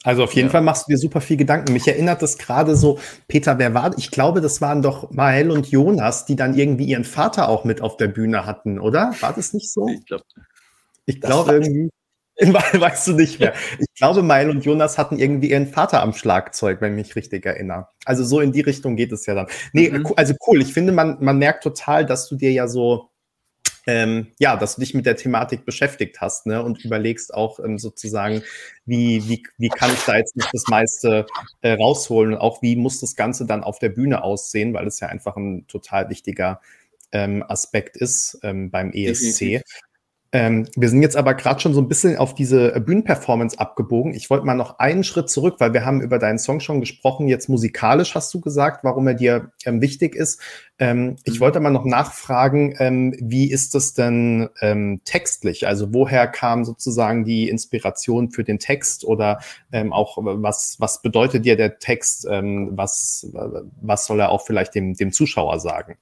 Also 0.03 0.23
auf 0.23 0.33
jeden 0.33 0.47
ja. 0.47 0.51
Fall 0.51 0.61
machst 0.61 0.87
du 0.87 0.91
dir 0.91 0.97
super 0.97 1.21
viel 1.21 1.37
Gedanken. 1.37 1.73
Mich 1.73 1.87
erinnert 1.87 2.21
das 2.21 2.37
gerade 2.37 2.75
so, 2.75 2.99
Peter, 3.27 3.59
wer 3.59 3.73
war? 3.73 3.95
Ich 3.97 4.09
glaube, 4.09 4.41
das 4.41 4.61
waren 4.61 4.81
doch 4.81 5.11
Mael 5.11 5.51
und 5.51 5.69
Jonas, 5.69 6.25
die 6.25 6.35
dann 6.35 6.55
irgendwie 6.55 6.85
ihren 6.85 7.03
Vater 7.03 7.49
auch 7.49 7.65
mit 7.65 7.81
auf 7.81 7.97
der 7.97 8.07
Bühne 8.07 8.45
hatten, 8.45 8.79
oder? 8.79 9.13
War 9.19 9.33
das 9.33 9.53
nicht 9.53 9.71
so? 9.71 9.87
Ich 9.87 10.05
glaube. 10.05 10.23
Ich 11.05 11.21
glaube 11.21 11.53
irgendwie. 11.53 11.89
weißt 12.41 13.09
du 13.09 13.13
nicht 13.13 13.39
mehr. 13.39 13.53
Ich 13.77 13.93
glaube, 13.95 14.23
Meil 14.23 14.49
und 14.49 14.65
Jonas 14.65 14.97
hatten 14.97 15.19
irgendwie 15.19 15.51
ihren 15.51 15.67
Vater 15.67 16.01
am 16.01 16.13
Schlagzeug, 16.13 16.81
wenn 16.81 16.97
ich 16.97 17.07
mich 17.07 17.15
richtig 17.15 17.45
erinnere. 17.45 17.89
Also 18.05 18.23
so 18.23 18.39
in 18.39 18.51
die 18.51 18.61
Richtung 18.61 18.95
geht 18.95 19.11
es 19.11 19.27
ja 19.27 19.35
dann. 19.35 19.47
Nee, 19.73 19.91
mhm. 19.91 20.07
also 20.15 20.33
cool. 20.47 20.61
Ich 20.61 20.73
finde, 20.73 20.91
man, 20.91 21.17
man 21.19 21.37
merkt 21.37 21.61
total, 21.61 22.05
dass 22.05 22.27
du 22.27 22.35
dir 22.35 22.51
ja 22.51 22.67
so 22.67 23.10
ähm, 23.87 24.27
ja, 24.39 24.55
dass 24.55 24.75
du 24.75 24.81
dich 24.81 24.93
mit 24.93 25.05
der 25.05 25.15
Thematik 25.15 25.65
beschäftigt 25.65 26.21
hast 26.21 26.45
ne, 26.45 26.63
und 26.63 26.83
überlegst 26.83 27.33
auch 27.33 27.59
ähm, 27.59 27.79
sozusagen, 27.79 28.43
wie, 28.85 29.27
wie, 29.27 29.43
wie 29.57 29.69
kann 29.69 29.91
ich 29.93 30.03
da 30.05 30.17
jetzt 30.17 30.35
nicht 30.35 30.49
das 30.53 30.65
meiste 30.67 31.25
äh, 31.61 31.71
rausholen 31.71 32.33
und 32.33 32.39
auch 32.39 32.61
wie 32.61 32.75
muss 32.75 32.99
das 32.99 33.15
Ganze 33.15 33.45
dann 33.45 33.63
auf 33.63 33.79
der 33.79 33.89
Bühne 33.89 34.23
aussehen, 34.23 34.73
weil 34.73 34.87
es 34.87 34.99
ja 34.99 35.07
einfach 35.07 35.35
ein 35.35 35.65
total 35.67 36.09
wichtiger 36.09 36.61
ähm, 37.11 37.43
Aspekt 37.47 37.97
ist 37.97 38.39
ähm, 38.43 38.71
beim 38.71 38.91
ESC. 38.91 39.61
Ähm, 40.33 40.65
wir 40.77 40.87
sind 40.87 41.01
jetzt 41.01 41.17
aber 41.17 41.33
gerade 41.33 41.59
schon 41.59 41.73
so 41.73 41.81
ein 41.81 41.89
bisschen 41.89 42.15
auf 42.15 42.33
diese 42.33 42.79
Bühnenperformance 42.79 43.59
abgebogen. 43.59 44.13
Ich 44.13 44.29
wollte 44.29 44.45
mal 44.45 44.55
noch 44.55 44.79
einen 44.79 45.03
Schritt 45.03 45.29
zurück, 45.29 45.55
weil 45.59 45.73
wir 45.73 45.85
haben 45.85 46.01
über 46.01 46.19
deinen 46.19 46.39
Song 46.39 46.61
schon 46.61 46.79
gesprochen. 46.79 47.27
Jetzt 47.27 47.49
musikalisch 47.49 48.15
hast 48.15 48.33
du 48.33 48.39
gesagt, 48.39 48.85
warum 48.85 49.07
er 49.07 49.13
dir 49.13 49.51
ähm, 49.65 49.81
wichtig 49.81 50.15
ist. 50.15 50.39
Ähm, 50.79 51.17
ich 51.25 51.35
mhm. 51.35 51.39
wollte 51.41 51.59
mal 51.59 51.69
noch 51.69 51.83
nachfragen, 51.83 52.75
ähm, 52.79 53.13
wie 53.19 53.51
ist 53.51 53.75
das 53.75 53.93
denn 53.93 54.49
ähm, 54.61 55.01
textlich? 55.03 55.67
Also 55.67 55.93
woher 55.93 56.27
kam 56.27 56.63
sozusagen 56.63 57.25
die 57.25 57.49
Inspiration 57.49 58.31
für 58.31 58.45
den 58.45 58.59
Text 58.59 59.03
oder 59.03 59.39
ähm, 59.73 59.91
auch 59.91 60.17
was, 60.17 60.77
was 60.79 61.01
bedeutet 61.01 61.45
dir 61.45 61.57
der 61.57 61.79
Text? 61.79 62.25
was, 62.25 63.27
was 63.81 64.05
soll 64.05 64.19
er 64.19 64.29
auch 64.29 64.45
vielleicht 64.45 64.75
dem, 64.75 64.93
dem 64.93 65.11
Zuschauer 65.11 65.59
sagen? 65.59 65.97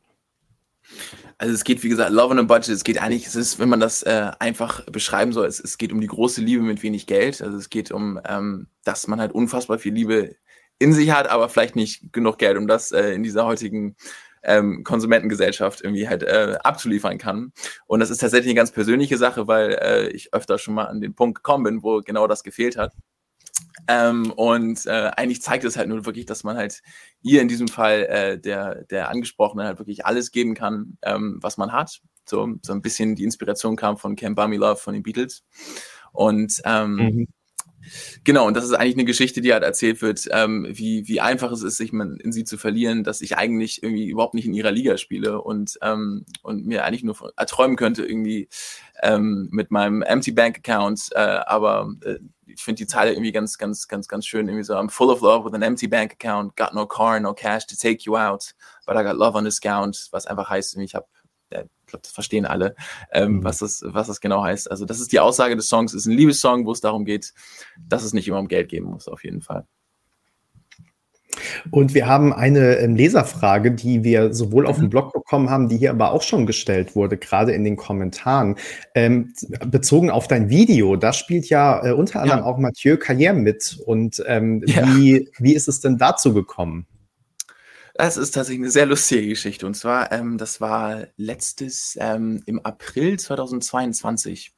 Also 1.41 1.53
es 1.53 1.63
geht, 1.63 1.83
wie 1.83 1.89
gesagt, 1.89 2.11
Love 2.11 2.31
on 2.31 2.39
a 2.39 2.43
Budget, 2.43 2.75
es 2.75 2.83
geht 2.83 3.01
eigentlich, 3.01 3.25
es 3.25 3.35
ist, 3.35 3.59
wenn 3.59 3.69
man 3.69 3.79
das 3.79 4.03
äh, 4.03 4.29
einfach 4.39 4.85
beschreiben 4.87 5.31
soll, 5.31 5.47
es, 5.47 5.61
es 5.61 5.77
geht 5.77 5.93
um 5.93 6.01
die 6.01 6.07
große 6.07 6.41
Liebe 6.41 6.61
mit 6.61 6.83
wenig 6.83 7.07
Geld. 7.07 7.41
Also 7.41 7.57
es 7.57 7.69
geht 7.69 7.91
um, 7.91 8.19
ähm, 8.27 8.67
dass 8.83 9.07
man 9.07 9.21
halt 9.21 9.31
unfassbar 9.31 9.79
viel 9.79 9.93
Liebe 9.93 10.35
in 10.79 10.91
sich 10.91 11.11
hat, 11.11 11.29
aber 11.29 11.47
vielleicht 11.47 11.77
nicht 11.77 12.11
genug 12.11 12.39
Geld, 12.39 12.57
um 12.57 12.67
das 12.67 12.91
äh, 12.91 13.13
in 13.13 13.23
dieser 13.23 13.45
heutigen 13.45 13.95
ähm, 14.43 14.83
Konsumentengesellschaft 14.83 15.81
irgendwie 15.81 16.09
halt 16.09 16.23
äh, 16.23 16.57
abzuliefern 16.61 17.17
kann. 17.17 17.53
Und 17.87 18.01
das 18.01 18.09
ist 18.09 18.17
tatsächlich 18.19 18.49
eine 18.49 18.57
ganz 18.57 18.71
persönliche 18.71 19.17
Sache, 19.17 19.47
weil 19.47 19.77
äh, 19.81 20.09
ich 20.09 20.33
öfter 20.33 20.57
schon 20.57 20.73
mal 20.73 20.85
an 20.87 20.99
den 20.99 21.15
Punkt 21.15 21.35
gekommen 21.35 21.63
bin, 21.63 21.83
wo 21.83 22.01
genau 22.01 22.27
das 22.27 22.43
gefehlt 22.43 22.75
hat. 22.77 22.93
Ähm, 23.91 24.31
und 24.33 24.85
äh, 24.85 25.09
eigentlich 25.17 25.41
zeigt 25.41 25.63
es 25.63 25.75
halt 25.75 25.89
nur 25.89 26.05
wirklich, 26.05 26.27
dass 26.27 26.43
man 26.43 26.55
halt 26.55 26.83
ihr 27.23 27.41
in 27.41 27.47
diesem 27.47 27.67
Fall 27.67 28.03
äh, 28.03 28.39
der, 28.39 28.83
der 28.83 29.09
Angesprochene 29.09 29.63
halt 29.63 29.79
wirklich 29.79 30.05
alles 30.05 30.29
geben 30.29 30.53
kann, 30.53 30.99
ähm, 31.01 31.39
was 31.41 31.57
man 31.57 31.71
hat. 31.71 31.99
So, 32.23 32.47
so 32.61 32.71
ein 32.71 32.83
bisschen 32.83 33.15
die 33.15 33.23
Inspiration 33.23 33.75
kam 33.75 33.97
von 33.97 34.15
Bummy 34.15 34.57
Love 34.57 34.75
von 34.75 34.93
den 34.93 35.01
Beatles. 35.01 35.43
Und 36.11 36.61
ähm, 36.65 36.95
mhm. 36.95 37.27
Genau, 38.23 38.45
und 38.45 38.55
das 38.55 38.65
ist 38.65 38.73
eigentlich 38.73 38.95
eine 38.95 39.05
Geschichte, 39.05 39.41
die 39.41 39.53
halt 39.53 39.63
erzählt 39.63 40.01
wird, 40.01 40.27
ähm, 40.31 40.67
wie, 40.69 41.07
wie 41.07 41.21
einfach 41.21 41.51
es 41.51 41.63
ist, 41.63 41.77
sich 41.77 41.91
in 41.93 42.31
sie 42.31 42.43
zu 42.43 42.57
verlieren, 42.57 43.03
dass 43.03 43.21
ich 43.21 43.37
eigentlich 43.37 43.81
irgendwie 43.81 44.07
überhaupt 44.07 44.33
nicht 44.33 44.45
in 44.45 44.53
ihrer 44.53 44.71
Liga 44.71 44.97
spiele 44.97 45.41
und, 45.41 45.79
ähm, 45.81 46.25
und 46.43 46.65
mir 46.65 46.85
eigentlich 46.85 47.03
nur 47.03 47.15
erträumen 47.37 47.77
könnte, 47.77 48.05
irgendwie 48.05 48.49
ähm, 49.01 49.49
mit 49.51 49.71
meinem 49.71 50.01
Empty 50.01 50.31
Bank 50.31 50.57
Account, 50.57 51.09
äh, 51.13 51.19
aber 51.19 51.91
äh, 52.03 52.19
ich 52.45 52.63
finde 52.63 52.79
die 52.79 52.87
Zeile 52.87 53.13
irgendwie 53.13 53.31
ganz, 53.31 53.57
ganz, 53.57 53.87
ganz, 53.87 54.07
ganz 54.07 54.25
schön. 54.25 54.47
Irgendwie 54.47 54.63
so, 54.63 54.73
I'm 54.73 54.89
full 54.89 55.09
of 55.09 55.21
love 55.21 55.45
with 55.45 55.53
an 55.53 55.61
empty 55.61 55.87
bank 55.87 56.13
account, 56.13 56.55
got 56.55 56.73
no 56.73 56.85
car, 56.85 57.19
no 57.19 57.33
cash 57.33 57.65
to 57.67 57.75
take 57.75 58.03
you 58.05 58.17
out, 58.17 58.53
but 58.85 58.95
I 58.95 59.03
got 59.03 59.15
love 59.17 59.37
on 59.37 59.45
discount, 59.45 60.07
was 60.11 60.25
einfach 60.25 60.49
heißt, 60.49 60.77
ich 60.77 60.95
habe 60.95 61.07
ich 61.51 61.91
glaube, 61.91 62.03
das 62.03 62.11
verstehen 62.11 62.45
alle, 62.45 62.75
ähm, 63.11 63.37
mhm. 63.37 63.43
was, 63.43 63.57
das, 63.57 63.83
was 63.83 64.05
das 64.05 64.21
genau 64.21 64.43
heißt. 64.43 64.69
Also 64.69 64.85
das 64.85 64.99
ist 64.99 65.11
die 65.11 65.19
Aussage 65.19 65.55
des 65.55 65.67
Songs, 65.67 65.93
es 65.93 66.01
ist 66.01 66.05
ein 66.05 66.15
Liebessong, 66.15 66.65
wo 66.65 66.71
es 66.71 66.81
darum 66.81 67.05
geht, 67.05 67.33
dass 67.79 68.03
es 68.03 68.13
nicht 68.13 68.27
immer 68.27 68.37
um 68.37 68.47
Geld 68.47 68.69
geben 68.69 68.87
muss, 68.87 69.07
auf 69.07 69.23
jeden 69.23 69.41
Fall. 69.41 69.65
Und 71.71 71.93
wir 71.93 72.07
haben 72.07 72.33
eine 72.33 72.77
ähm, 72.77 72.95
Leserfrage, 72.95 73.71
die 73.71 74.03
wir 74.03 74.33
sowohl 74.33 74.67
auf 74.67 74.77
dem 74.77 74.85
mhm. 74.85 74.89
Blog 74.89 75.13
bekommen 75.13 75.49
haben, 75.49 75.69
die 75.69 75.77
hier 75.77 75.91
aber 75.91 76.11
auch 76.11 76.21
schon 76.21 76.45
gestellt 76.45 76.95
wurde, 76.95 77.17
gerade 77.17 77.51
in 77.51 77.63
den 77.63 77.75
Kommentaren. 77.75 78.55
Ähm, 78.95 79.33
bezogen 79.67 80.09
auf 80.09 80.27
dein 80.27 80.49
Video, 80.49 80.95
da 80.95 81.13
spielt 81.13 81.49
ja 81.49 81.85
äh, 81.85 81.91
unter 81.91 82.21
anderem 82.21 82.39
ja. 82.39 82.45
auch 82.45 82.57
Mathieu 82.57 82.95
Carrière 82.95 83.33
mit. 83.33 83.79
Und 83.85 84.23
ähm, 84.27 84.63
ja. 84.65 84.87
wie, 84.95 85.29
wie 85.37 85.53
ist 85.53 85.67
es 85.67 85.79
denn 85.79 85.97
dazu 85.97 86.33
gekommen? 86.33 86.85
Das 87.99 88.15
ist 88.15 88.31
tatsächlich 88.31 88.61
eine 88.61 88.71
sehr 88.71 88.85
lustige 88.85 89.27
Geschichte. 89.27 89.67
Und 89.67 89.73
zwar, 89.73 90.13
ähm, 90.13 90.37
das 90.37 90.61
war 90.61 91.07
letztes 91.17 91.97
ähm, 91.99 92.41
im 92.45 92.65
April 92.65 93.19
2022. 93.19 94.53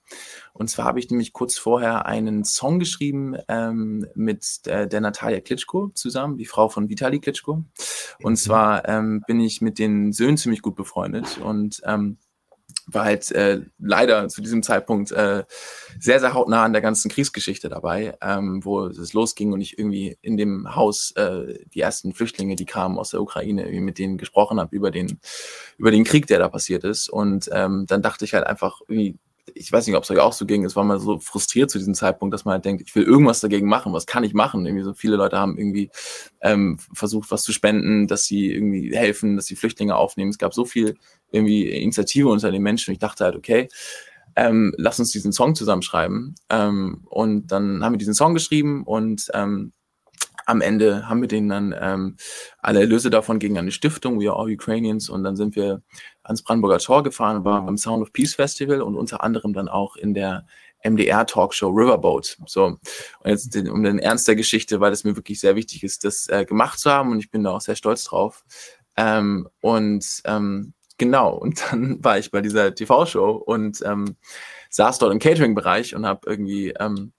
Und 0.54 0.70
zwar 0.70 0.86
habe 0.86 1.00
ich 1.00 1.10
nämlich 1.10 1.34
kurz 1.34 1.58
vorher 1.58 2.06
einen 2.06 2.46
Song 2.46 2.78
geschrieben 2.78 3.36
ähm, 3.48 4.06
mit 4.14 4.68
der, 4.68 4.86
der 4.86 5.02
Natalia 5.02 5.40
Klitschko 5.40 5.88
zusammen, 5.96 6.38
die 6.38 6.46
Frau 6.46 6.70
von 6.70 6.88
Vitali 6.88 7.20
Klitschko. 7.20 7.64
Und 8.22 8.34
mhm. 8.34 8.36
zwar 8.36 8.88
ähm, 8.88 9.24
bin 9.26 9.40
ich 9.40 9.60
mit 9.60 9.80
den 9.80 10.14
Söhnen 10.14 10.38
ziemlich 10.38 10.62
gut 10.62 10.76
befreundet 10.76 11.40
und 11.40 11.82
ähm, 11.84 12.20
war 12.88 13.06
halt 13.06 13.32
äh, 13.32 13.62
leider 13.80 14.28
zu 14.28 14.42
diesem 14.42 14.64
Zeitpunkt 14.64 15.12
äh, 15.12 15.44
sehr, 16.00 16.20
sehr 16.20 16.34
hautnah 16.34 16.64
an 16.64 16.74
der 16.74 16.82
ganzen 16.82 17.10
Kriegsgeschichte 17.10 17.70
dabei, 17.70 18.18
ähm, 18.22 18.64
wo 18.64 18.86
es 18.86 19.14
losging 19.14 19.54
und 19.54 19.62
ich 19.62 19.78
irgendwie 19.78 20.18
in 20.22 20.38
dem 20.38 20.76
Haus 20.76 21.12
äh, 21.12 21.60
die 21.74 21.82
ersten 21.82 22.14
Flüchtlinge, 22.14 22.56
die 22.56 22.66
kamen 22.66 22.98
aus 22.98 23.12
der 23.12 23.22
Ukraine, 23.22 23.64
irgendwie 23.64 23.82
mit 23.82 23.98
denen 23.98 24.18
gesprochen 24.18 24.60
habe 24.60 24.76
über 24.76 24.92
den, 24.92 25.20
über 25.78 25.92
den 25.92 26.04
Krieg, 26.04 26.28
der 26.28 26.40
da 26.40 26.50
passiert 26.50 26.84
ist. 26.84 27.10
Und 27.10 27.50
ähm, 27.52 27.86
dann 27.88 28.02
dachte 28.02 28.26
ich 28.26 28.34
halt 28.34 28.46
einfach, 28.46 28.82
irgendwie, 28.88 29.18
ich 29.54 29.72
weiß 29.72 29.88
nicht, 29.88 29.96
ob 29.96 30.04
es 30.04 30.12
euch 30.12 30.20
auch 30.20 30.34
so 30.34 30.46
ging, 30.46 30.64
es 30.66 30.76
war 30.76 30.84
mal 30.84 31.00
so 31.00 31.20
frustriert 31.20 31.70
zu 31.70 31.78
diesem 31.78 31.94
Zeitpunkt, 31.94 32.34
dass 32.34 32.46
man 32.46 32.54
halt 32.54 32.66
denkt, 32.66 32.84
ich 32.86 32.96
will 32.96 33.04
irgendwas 33.04 33.40
dagegen 33.40 33.68
machen, 33.68 33.94
was 33.94 34.06
kann 34.06 34.24
ich 34.24 34.34
machen? 34.34 34.66
Irgendwie 34.66 34.84
so 34.84 34.94
viele 34.94 35.16
Leute 35.16 35.38
haben 35.38 35.58
irgendwie 35.58 35.90
ähm, 36.42 36.78
versucht, 36.94 37.32
was 37.32 37.44
zu 37.44 37.52
spenden, 37.52 38.08
dass 38.08 38.26
sie 38.26 38.52
irgendwie 38.52 38.96
helfen, 38.96 39.36
dass 39.36 39.46
sie 39.46 39.56
Flüchtlinge 39.56 39.96
aufnehmen. 39.96 40.32
Es 40.32 40.38
gab 40.38 40.54
so 40.54 40.66
viel 40.66 40.96
irgendwie 41.32 41.70
Initiative 41.70 42.30
unter 42.30 42.52
den 42.52 42.62
Menschen. 42.62 42.92
Ich 42.92 43.00
dachte 43.00 43.24
halt, 43.24 43.36
okay, 43.36 43.68
ähm, 44.36 44.74
lass 44.78 45.00
uns 45.00 45.12
diesen 45.12 45.34
Song 45.34 45.56
zusammenschreiben. 45.56 46.36
Ähm, 46.50 47.06
und 47.10 47.52
dann 47.52 47.84
haben 47.84 47.94
wir 47.94 48.00
diesen 48.00 48.14
Song 48.14 48.34
geschrieben 48.34 48.84
und 48.84 49.30
ähm, 49.34 49.74
am 50.46 50.62
Ende 50.62 51.08
haben 51.08 51.22
wir 51.22 51.28
den 51.28 51.50
dann 51.50 51.76
ähm, 51.80 52.18
alle 52.60 52.82
Erlöse 52.82 53.10
davon 53.10 53.40
gegen 53.40 53.58
eine 53.58 53.72
Stiftung, 53.72 54.20
We 54.20 54.30
Are 54.30 54.40
All 54.40 54.52
Ukrainians, 54.52 55.10
und 55.10 55.24
dann 55.24 55.36
sind 55.36 55.56
wir 55.56 55.82
ans 56.24 56.44
Brandenburger 56.44 56.80
Tor 56.80 57.04
gefahren, 57.04 57.44
war 57.44 57.66
beim 57.66 57.78
Sound 57.78 58.02
of 58.02 58.14
Peace 58.14 58.36
Festival 58.36 58.82
und 58.82 58.96
unter 58.96 59.24
anderem 59.24 59.54
dann 59.54 59.68
auch 59.68 59.96
in 59.96 60.14
der 60.14 60.46
MDR 60.84 61.26
Talkshow 61.26 61.70
Riverboat. 61.70 62.38
So, 62.46 62.66
und 62.66 62.80
jetzt 63.24 63.54
den, 63.54 63.70
um 63.70 63.84
den 63.84 64.00
Ernst 64.00 64.28
der 64.28 64.36
Geschichte, 64.36 64.80
weil 64.80 64.92
es 64.92 65.04
mir 65.04 65.16
wirklich 65.16 65.40
sehr 65.40 65.56
wichtig 65.56 65.84
ist, 65.84 66.04
das 66.04 66.28
äh, 66.28 66.46
gemacht 66.46 66.80
zu 66.80 66.92
haben 66.92 67.12
und 67.12 67.20
ich 67.20 67.30
bin 67.32 67.44
da 67.44 67.52
auch 67.52 67.62
sehr 67.62 67.76
stolz 67.76 68.04
drauf. 68.04 68.44
Ähm, 68.98 69.48
und 69.62 70.06
ähm, 70.26 70.74
genau, 70.98 71.36
und 71.36 71.64
dann 71.72 72.04
war 72.04 72.18
ich 72.18 72.32
bei 72.32 72.42
dieser 72.42 72.74
TV-Show 72.74 73.32
und 73.32 73.82
ähm, 73.86 74.16
saß 74.70 75.00
dort 75.00 75.12
im 75.12 75.20
Catering-Bereich 75.20 75.96
und 75.96 76.06
habe 76.06 76.30
irgendwie 76.30 76.74
ähm, 76.80 77.14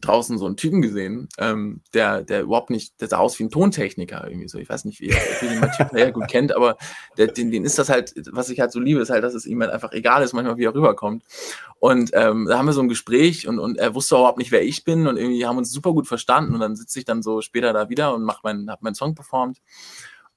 draußen 0.00 0.38
so 0.38 0.46
einen 0.46 0.56
Typen 0.56 0.82
gesehen, 0.82 1.28
ähm, 1.38 1.80
der, 1.94 2.22
der 2.22 2.42
überhaupt 2.42 2.70
nicht, 2.70 3.00
der 3.00 3.08
sah 3.08 3.18
aus 3.18 3.38
wie 3.38 3.44
ein 3.44 3.50
Tontechniker 3.50 4.26
irgendwie 4.26 4.48
so. 4.48 4.58
Ich 4.58 4.68
weiß 4.68 4.84
nicht, 4.84 5.00
wie, 5.00 5.10
wie 5.10 5.48
den 5.48 5.60
man 5.60 5.72
Typen 5.72 6.12
gut 6.12 6.28
kennt, 6.30 6.54
aber 6.54 6.76
der, 7.16 7.28
den, 7.28 7.50
den 7.50 7.64
ist 7.64 7.78
das 7.78 7.88
halt, 7.88 8.14
was 8.32 8.50
ich 8.50 8.60
halt 8.60 8.72
so 8.72 8.80
liebe, 8.80 9.00
ist 9.00 9.10
halt, 9.10 9.24
dass 9.24 9.34
es 9.34 9.46
ihm 9.46 9.60
halt 9.60 9.70
einfach 9.70 9.92
egal 9.92 10.22
ist, 10.22 10.32
manchmal 10.32 10.56
wie 10.56 10.64
er 10.64 10.74
rüberkommt. 10.74 11.24
Und 11.80 12.10
ähm, 12.14 12.46
da 12.48 12.58
haben 12.58 12.66
wir 12.66 12.72
so 12.72 12.80
ein 12.80 12.88
Gespräch 12.88 13.46
und, 13.46 13.58
und 13.58 13.78
er 13.78 13.94
wusste 13.94 14.16
überhaupt 14.16 14.38
nicht, 14.38 14.50
wer 14.50 14.64
ich 14.64 14.84
bin 14.84 15.06
und 15.06 15.16
irgendwie 15.16 15.46
haben 15.46 15.58
uns 15.58 15.70
super 15.70 15.92
gut 15.92 16.06
verstanden 16.06 16.54
und 16.54 16.60
dann 16.60 16.76
sitze 16.76 16.98
ich 16.98 17.04
dann 17.04 17.22
so 17.22 17.40
später 17.40 17.72
da 17.72 17.88
wieder 17.88 18.14
und 18.14 18.24
mach 18.24 18.42
mein, 18.42 18.70
hab 18.70 18.82
meinen 18.82 18.94
Song 18.94 19.14
performt. 19.14 19.58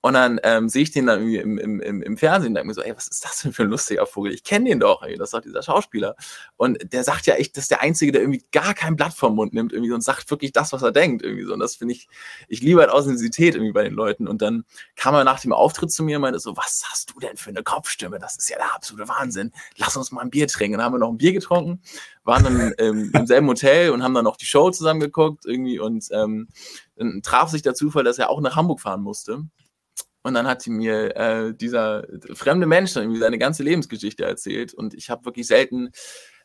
Und 0.01 0.13
dann 0.13 0.39
ähm, 0.43 0.67
sehe 0.67 0.81
ich 0.81 0.91
den 0.91 1.05
dann 1.05 1.19
irgendwie 1.19 1.37
im, 1.37 1.57
im, 1.59 1.79
im, 1.79 2.01
im 2.01 2.17
Fernsehen 2.17 2.49
und 2.49 2.55
denke 2.55 2.67
mir 2.67 2.73
so, 2.73 2.81
ey, 2.81 2.95
was 2.95 3.07
ist 3.07 3.23
das 3.23 3.41
denn 3.41 3.53
für 3.53 3.63
ein 3.63 3.69
lustiger 3.69 4.07
Vogel? 4.07 4.33
Ich 4.33 4.43
kenne 4.43 4.67
den 4.67 4.79
doch, 4.79 5.03
ey, 5.03 5.15
das 5.15 5.27
ist 5.27 5.33
doch 5.33 5.41
dieser 5.41 5.61
Schauspieler. 5.61 6.15
Und 6.57 6.91
der 6.91 7.03
sagt 7.03 7.27
ja 7.27 7.35
echt, 7.35 7.55
das 7.55 7.65
ist 7.65 7.71
der 7.71 7.81
Einzige, 7.81 8.11
der 8.11 8.21
irgendwie 8.21 8.43
gar 8.51 8.73
kein 8.73 8.95
Blatt 8.95 9.13
vom 9.13 9.35
Mund 9.35 9.53
nimmt 9.53 9.73
irgendwie 9.73 9.91
und 9.91 10.01
sagt 10.01 10.31
wirklich 10.31 10.53
das, 10.53 10.73
was 10.73 10.81
er 10.81 10.91
denkt 10.91 11.21
irgendwie 11.21 11.43
so. 11.43 11.53
Und 11.53 11.59
das 11.59 11.75
finde 11.75 11.93
ich, 11.93 12.07
ich 12.47 12.61
liebe 12.61 12.81
halt 12.81 12.89
Authentizität 12.89 13.53
irgendwie 13.53 13.73
bei 13.73 13.83
den 13.83 13.93
Leuten. 13.93 14.27
Und 14.27 14.41
dann 14.41 14.65
kam 14.95 15.13
er 15.13 15.23
nach 15.23 15.39
dem 15.39 15.53
Auftritt 15.53 15.91
zu 15.91 16.03
mir 16.03 16.17
und 16.17 16.23
meinte 16.23 16.39
so, 16.39 16.57
was 16.57 16.83
hast 16.89 17.13
du 17.13 17.19
denn 17.19 17.37
für 17.37 17.51
eine 17.51 17.61
Kopfstimme? 17.61 18.17
Das 18.17 18.35
ist 18.37 18.49
ja 18.49 18.57
der 18.57 18.73
absolute 18.73 19.07
Wahnsinn. 19.07 19.51
Lass 19.77 19.95
uns 19.97 20.11
mal 20.11 20.21
ein 20.21 20.31
Bier 20.31 20.47
trinken. 20.47 20.75
Und 20.75 20.79
dann 20.79 20.85
haben 20.85 20.95
wir 20.95 20.99
noch 20.99 21.11
ein 21.11 21.17
Bier 21.17 21.33
getrunken, 21.33 21.79
waren 22.23 22.43
dann 22.43 22.73
ähm, 22.79 23.11
im 23.15 23.27
selben 23.27 23.47
Hotel 23.47 23.91
und 23.91 24.01
haben 24.01 24.15
dann 24.15 24.23
noch 24.23 24.37
die 24.37 24.45
Show 24.45 24.71
zusammen 24.71 24.99
geguckt 24.99 25.45
irgendwie 25.45 25.79
und 25.79 26.07
ähm, 26.11 26.47
dann 26.95 27.21
traf 27.21 27.49
sich 27.49 27.61
der 27.61 27.75
Zufall, 27.75 28.03
dass 28.03 28.17
er 28.17 28.31
auch 28.31 28.41
nach 28.41 28.55
Hamburg 28.55 28.79
fahren 28.79 29.01
musste. 29.01 29.43
Und 30.23 30.33
dann 30.33 30.47
hat 30.47 30.65
mir 30.67 31.15
äh, 31.15 31.53
dieser 31.53 32.05
fremde 32.33 32.67
Mensch 32.67 32.93
dann 32.93 33.03
irgendwie 33.03 33.21
seine 33.21 33.39
ganze 33.39 33.63
Lebensgeschichte 33.63 34.23
erzählt. 34.23 34.73
Und 34.73 34.93
ich 34.93 35.09
habe 35.09 35.25
wirklich 35.25 35.47
selten 35.47 35.91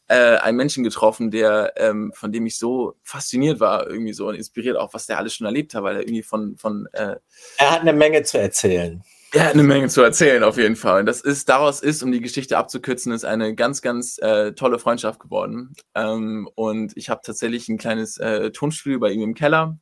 äh, 0.08 0.36
einen 0.36 0.56
Menschen 0.56 0.84
getroffen, 0.84 1.30
der, 1.30 1.72
ähm, 1.76 2.12
von 2.14 2.32
dem 2.32 2.46
ich 2.46 2.58
so 2.58 2.94
fasziniert 3.02 3.60
war, 3.60 3.88
irgendwie 3.88 4.12
so 4.12 4.28
und 4.28 4.34
inspiriert 4.34 4.76
auch, 4.76 4.94
was 4.94 5.06
der 5.06 5.18
alles 5.18 5.34
schon 5.34 5.46
erlebt 5.46 5.74
hat, 5.74 5.82
weil 5.82 5.96
er 5.96 6.02
irgendwie 6.02 6.22
von. 6.22 6.56
von 6.56 6.86
äh, 6.92 7.16
er 7.58 7.70
hat 7.70 7.80
eine 7.80 7.92
Menge 7.92 8.22
zu 8.22 8.38
erzählen. 8.38 9.02
Ja, 9.34 9.50
eine 9.50 9.64
Menge 9.64 9.88
zu 9.88 10.02
erzählen 10.02 10.42
auf 10.44 10.56
jeden 10.56 10.76
Fall. 10.76 11.00
Und 11.00 11.06
das 11.06 11.20
ist, 11.20 11.48
daraus 11.48 11.80
ist, 11.80 12.02
um 12.02 12.12
die 12.12 12.20
Geschichte 12.20 12.56
abzukürzen, 12.56 13.12
ist 13.12 13.24
eine 13.24 13.54
ganz, 13.54 13.82
ganz 13.82 14.18
äh, 14.18 14.52
tolle 14.52 14.78
Freundschaft 14.78 15.20
geworden. 15.20 15.74
Ähm, 15.94 16.48
und 16.54 16.96
ich 16.96 17.10
habe 17.10 17.20
tatsächlich 17.24 17.68
ein 17.68 17.76
kleines 17.76 18.16
äh, 18.18 18.50
Tonstudio 18.52 19.00
bei 19.00 19.10
ihm 19.10 19.22
im 19.22 19.34
Keller. 19.34 19.78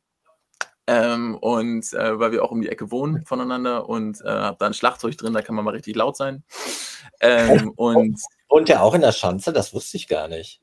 Ähm, 0.87 1.37
und 1.37 1.93
äh, 1.95 2.18
weil 2.18 2.32
wir 2.32 2.45
auch 2.45 2.51
um 2.51 2.61
die 2.61 2.68
Ecke 2.68 2.91
wohnen 2.91 3.24
voneinander 3.24 3.89
und 3.89 4.20
äh, 4.20 4.28
habe 4.28 4.57
da 4.59 4.66
ein 4.66 4.74
Schlagzeug 4.74 5.16
drin, 5.16 5.32
da 5.32 5.41
kann 5.41 5.55
man 5.55 5.64
mal 5.64 5.72
richtig 5.72 5.97
laut 5.97 6.16
sein. 6.16 6.45
Ähm, 7.20 7.70
und 7.76 8.20
Wohnt 8.49 8.68
er 8.68 8.82
auch 8.82 8.95
in 8.95 9.01
der 9.01 9.12
Schanze? 9.12 9.53
Das 9.53 9.72
wusste 9.72 9.97
ich 9.97 10.09
gar 10.09 10.28
nicht. 10.28 10.61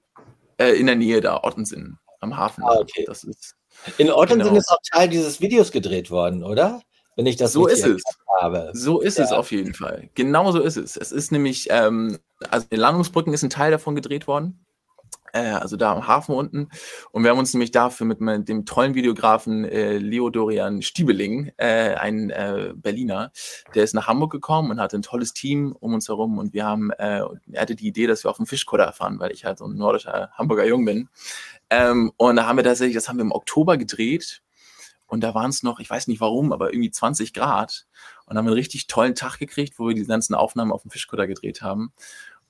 Äh, 0.57 0.73
in 0.73 0.85
der 0.85 0.95
Nähe 0.95 1.21
da, 1.21 1.43
Ottensen, 1.43 1.99
am 2.19 2.37
Hafen. 2.37 2.63
Ah, 2.63 2.77
okay. 2.79 3.05
Das 3.07 3.23
ist, 3.23 3.55
in 3.97 4.11
Ottensen 4.11 4.49
genau. 4.49 4.57
ist 4.59 4.69
auch 4.69 4.81
Teil 4.91 5.09
dieses 5.09 5.41
Videos 5.41 5.71
gedreht 5.71 6.11
worden, 6.11 6.43
oder? 6.43 6.81
wenn 7.15 7.25
ich 7.25 7.35
das 7.35 7.53
so 7.53 7.67
ist 7.67 7.85
es. 7.85 8.03
habe. 8.39 8.71
So 8.73 9.01
ist 9.01 9.17
ja. 9.17 9.25
es 9.25 9.31
auf 9.31 9.51
jeden 9.51 9.73
Fall. 9.73 10.09
Genau 10.15 10.51
so 10.51 10.59
ist 10.59 10.77
es. 10.77 10.97
Es 10.97 11.11
ist 11.11 11.31
nämlich, 11.31 11.67
ähm, 11.69 12.17
also 12.49 12.65
in 12.69 12.79
Landungsbrücken 12.79 13.33
ist 13.33 13.43
ein 13.43 13.49
Teil 13.49 13.71
davon 13.71 13.95
gedreht 13.95 14.27
worden. 14.27 14.65
Äh, 15.33 15.51
also 15.51 15.77
da 15.77 15.93
am 15.93 16.07
Hafen 16.07 16.35
unten. 16.35 16.69
Und 17.11 17.23
wir 17.23 17.31
haben 17.31 17.39
uns 17.39 17.53
nämlich 17.53 17.71
dafür 17.71 18.05
mit, 18.05 18.19
dem 18.47 18.65
tollen 18.65 18.95
Videografen 18.95 19.65
äh, 19.65 19.97
Leo 19.97 20.29
Dorian 20.29 20.81
Stiebeling, 20.81 21.51
äh, 21.57 21.95
ein 21.95 22.29
äh, 22.29 22.73
Berliner, 22.75 23.31
der 23.75 23.83
ist 23.83 23.93
nach 23.93 24.07
Hamburg 24.07 24.31
gekommen 24.31 24.71
und 24.71 24.79
hatte 24.79 24.97
ein 24.97 25.01
tolles 25.01 25.33
Team 25.33 25.75
um 25.79 25.93
uns 25.93 26.07
herum. 26.07 26.37
Und 26.37 26.53
wir 26.53 26.65
haben, 26.65 26.91
äh, 26.91 27.23
er 27.51 27.61
hatte 27.61 27.75
die 27.75 27.87
Idee, 27.87 28.07
dass 28.07 28.23
wir 28.23 28.31
auf 28.31 28.37
dem 28.37 28.45
Fischkutter 28.45 28.91
fahren, 28.93 29.19
weil 29.19 29.31
ich 29.31 29.45
halt 29.45 29.59
so 29.59 29.65
ein 29.65 29.75
nordischer 29.75 30.31
Hamburger 30.33 30.65
Jung 30.65 30.85
bin. 30.85 31.09
Ähm, 31.69 32.11
und 32.17 32.35
da 32.35 32.45
haben 32.47 32.57
wir 32.57 32.63
tatsächlich, 32.63 32.95
das 32.95 33.07
haben 33.07 33.17
wir 33.17 33.25
im 33.25 33.31
Oktober 33.31 33.77
gedreht. 33.77 34.41
Und 35.11 35.21
da 35.21 35.33
waren 35.33 35.49
es 35.49 35.61
noch, 35.61 35.81
ich 35.81 35.89
weiß 35.89 36.07
nicht 36.07 36.21
warum, 36.21 36.53
aber 36.53 36.71
irgendwie 36.73 36.89
20 36.89 37.33
Grad. 37.33 37.85
Und 38.25 38.37
haben 38.37 38.47
einen 38.47 38.55
richtig 38.55 38.87
tollen 38.87 39.13
Tag 39.13 39.39
gekriegt, 39.39 39.77
wo 39.77 39.89
wir 39.89 39.93
die 39.93 40.05
ganzen 40.05 40.35
Aufnahmen 40.35 40.71
auf 40.71 40.83
dem 40.83 40.91
Fischkutter 40.91 41.27
gedreht 41.27 41.61
haben. 41.61 41.91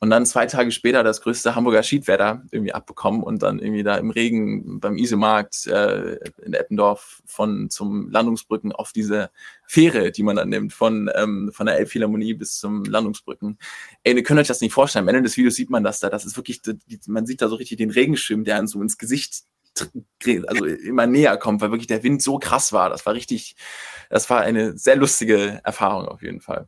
Und 0.04 0.10
dann 0.10 0.26
zwei 0.26 0.48
Tage 0.48 0.72
später 0.72 1.04
das 1.04 1.22
größte 1.22 1.54
Hamburger 1.54 1.84
Schiedwetter 1.84 2.42
irgendwie 2.50 2.74
abbekommen 2.74 3.22
und 3.22 3.44
dann 3.44 3.60
irgendwie 3.60 3.84
da 3.84 3.98
im 3.98 4.10
Regen 4.10 4.80
beim 4.80 4.98
Isemarkt 4.98 5.68
äh, 5.68 6.16
in 6.44 6.56
Eppendorf 6.56 7.22
von 7.28 7.70
zum 7.70 8.10
Landungsbrücken 8.10 8.72
auf 8.72 8.94
diese 8.94 9.30
Fähre, 9.68 10.12
die 10.12 10.24
man 10.24 10.38
dann 10.38 10.50
nimmt, 10.50 10.74
von, 10.74 11.12
ähm, 11.14 11.52
von 11.54 11.68
der 11.68 11.78
Elbphilharmonie 11.78 12.34
bis 12.34 12.58
zum 12.58 12.84
Landungsbrücken. 12.84 13.60
Ey, 14.04 14.16
ihr 14.16 14.24
könnt 14.24 14.40
euch 14.40 14.48
das 14.48 14.60
nicht 14.60 14.74
vorstellen. 14.74 15.06
Am 15.06 15.10
Ende 15.10 15.22
des 15.22 15.38
Videos 15.38 15.54
sieht 15.54 15.70
man 15.70 15.84
das 15.84 16.00
da. 16.00 16.10
Das 16.10 16.26
ist 16.26 16.36
wirklich, 16.36 16.62
man 17.06 17.28
sieht 17.28 17.44
da 17.44 17.48
so 17.48 17.56
richtig 17.56 17.78
den 17.78 17.92
Regenschirm, 17.92 18.44
der 18.44 18.58
einem 18.58 18.66
so 18.66 18.82
ins 18.82 18.98
Gesicht 18.98 19.44
also 20.48 20.66
immer 20.66 21.06
näher 21.06 21.38
kommt, 21.38 21.62
weil 21.62 21.72
wirklich 21.72 21.88
der 21.88 22.04
Wind 22.04 22.24
so 22.24 22.40
krass 22.40 22.74
war. 22.74 22.90
Das 22.90 23.06
war 23.06 23.14
richtig, 23.14 23.56
das 24.10 24.30
war 24.32 24.42
eine 24.42 24.78
sehr 24.78 24.96
lustige 24.96 25.62
Erfahrung 25.64 26.08
auf 26.08 26.24
jeden 26.24 26.42
Fall. 26.42 26.68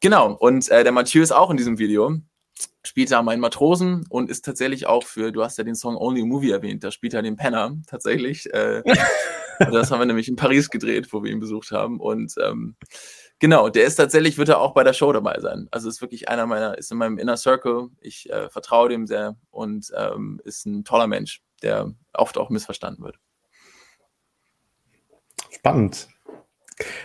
Genau, 0.00 0.32
und 0.32 0.68
äh, 0.70 0.82
der 0.82 0.92
Mathieu 0.92 1.22
ist 1.22 1.32
auch 1.32 1.50
in 1.50 1.56
diesem 1.56 1.78
Video, 1.78 2.20
spielt 2.82 3.10
da 3.10 3.22
meinen 3.22 3.40
Matrosen 3.40 4.06
und 4.08 4.30
ist 4.30 4.44
tatsächlich 4.44 4.86
auch 4.86 5.04
für, 5.04 5.32
du 5.32 5.42
hast 5.42 5.58
ja 5.58 5.64
den 5.64 5.74
Song 5.74 5.96
Only 5.96 6.22
a 6.22 6.24
Movie 6.24 6.50
erwähnt, 6.50 6.84
da 6.84 6.90
spielt 6.90 7.14
er 7.14 7.22
den 7.22 7.36
Penner 7.36 7.76
tatsächlich. 7.86 8.52
Äh, 8.52 8.82
das 9.58 9.90
haben 9.90 10.00
wir 10.00 10.06
nämlich 10.06 10.28
in 10.28 10.36
Paris 10.36 10.70
gedreht, 10.70 11.12
wo 11.12 11.22
wir 11.22 11.30
ihn 11.30 11.40
besucht 11.40 11.70
haben 11.70 12.00
und 12.00 12.34
ähm, 12.42 12.76
Genau, 13.40 13.68
der 13.68 13.84
ist 13.84 13.96
tatsächlich, 13.96 14.38
wird 14.38 14.48
er 14.48 14.60
auch 14.60 14.72
bei 14.74 14.84
der 14.84 14.92
Show 14.92 15.12
dabei 15.12 15.38
sein. 15.40 15.66
Also 15.72 15.88
ist 15.88 16.00
wirklich 16.00 16.28
einer 16.28 16.46
meiner, 16.46 16.78
ist 16.78 16.92
in 16.92 16.98
meinem 16.98 17.18
Inner 17.18 17.36
Circle. 17.36 17.88
Ich 18.00 18.30
äh, 18.30 18.48
vertraue 18.48 18.88
dem 18.88 19.06
sehr 19.06 19.36
und 19.50 19.92
ähm, 19.94 20.40
ist 20.44 20.64
ein 20.64 20.84
toller 20.84 21.08
Mensch 21.08 21.42
der 21.64 21.92
oft 22.12 22.38
auch 22.38 22.50
missverstanden 22.50 23.02
wird. 23.02 23.18
Spannend. 25.50 26.08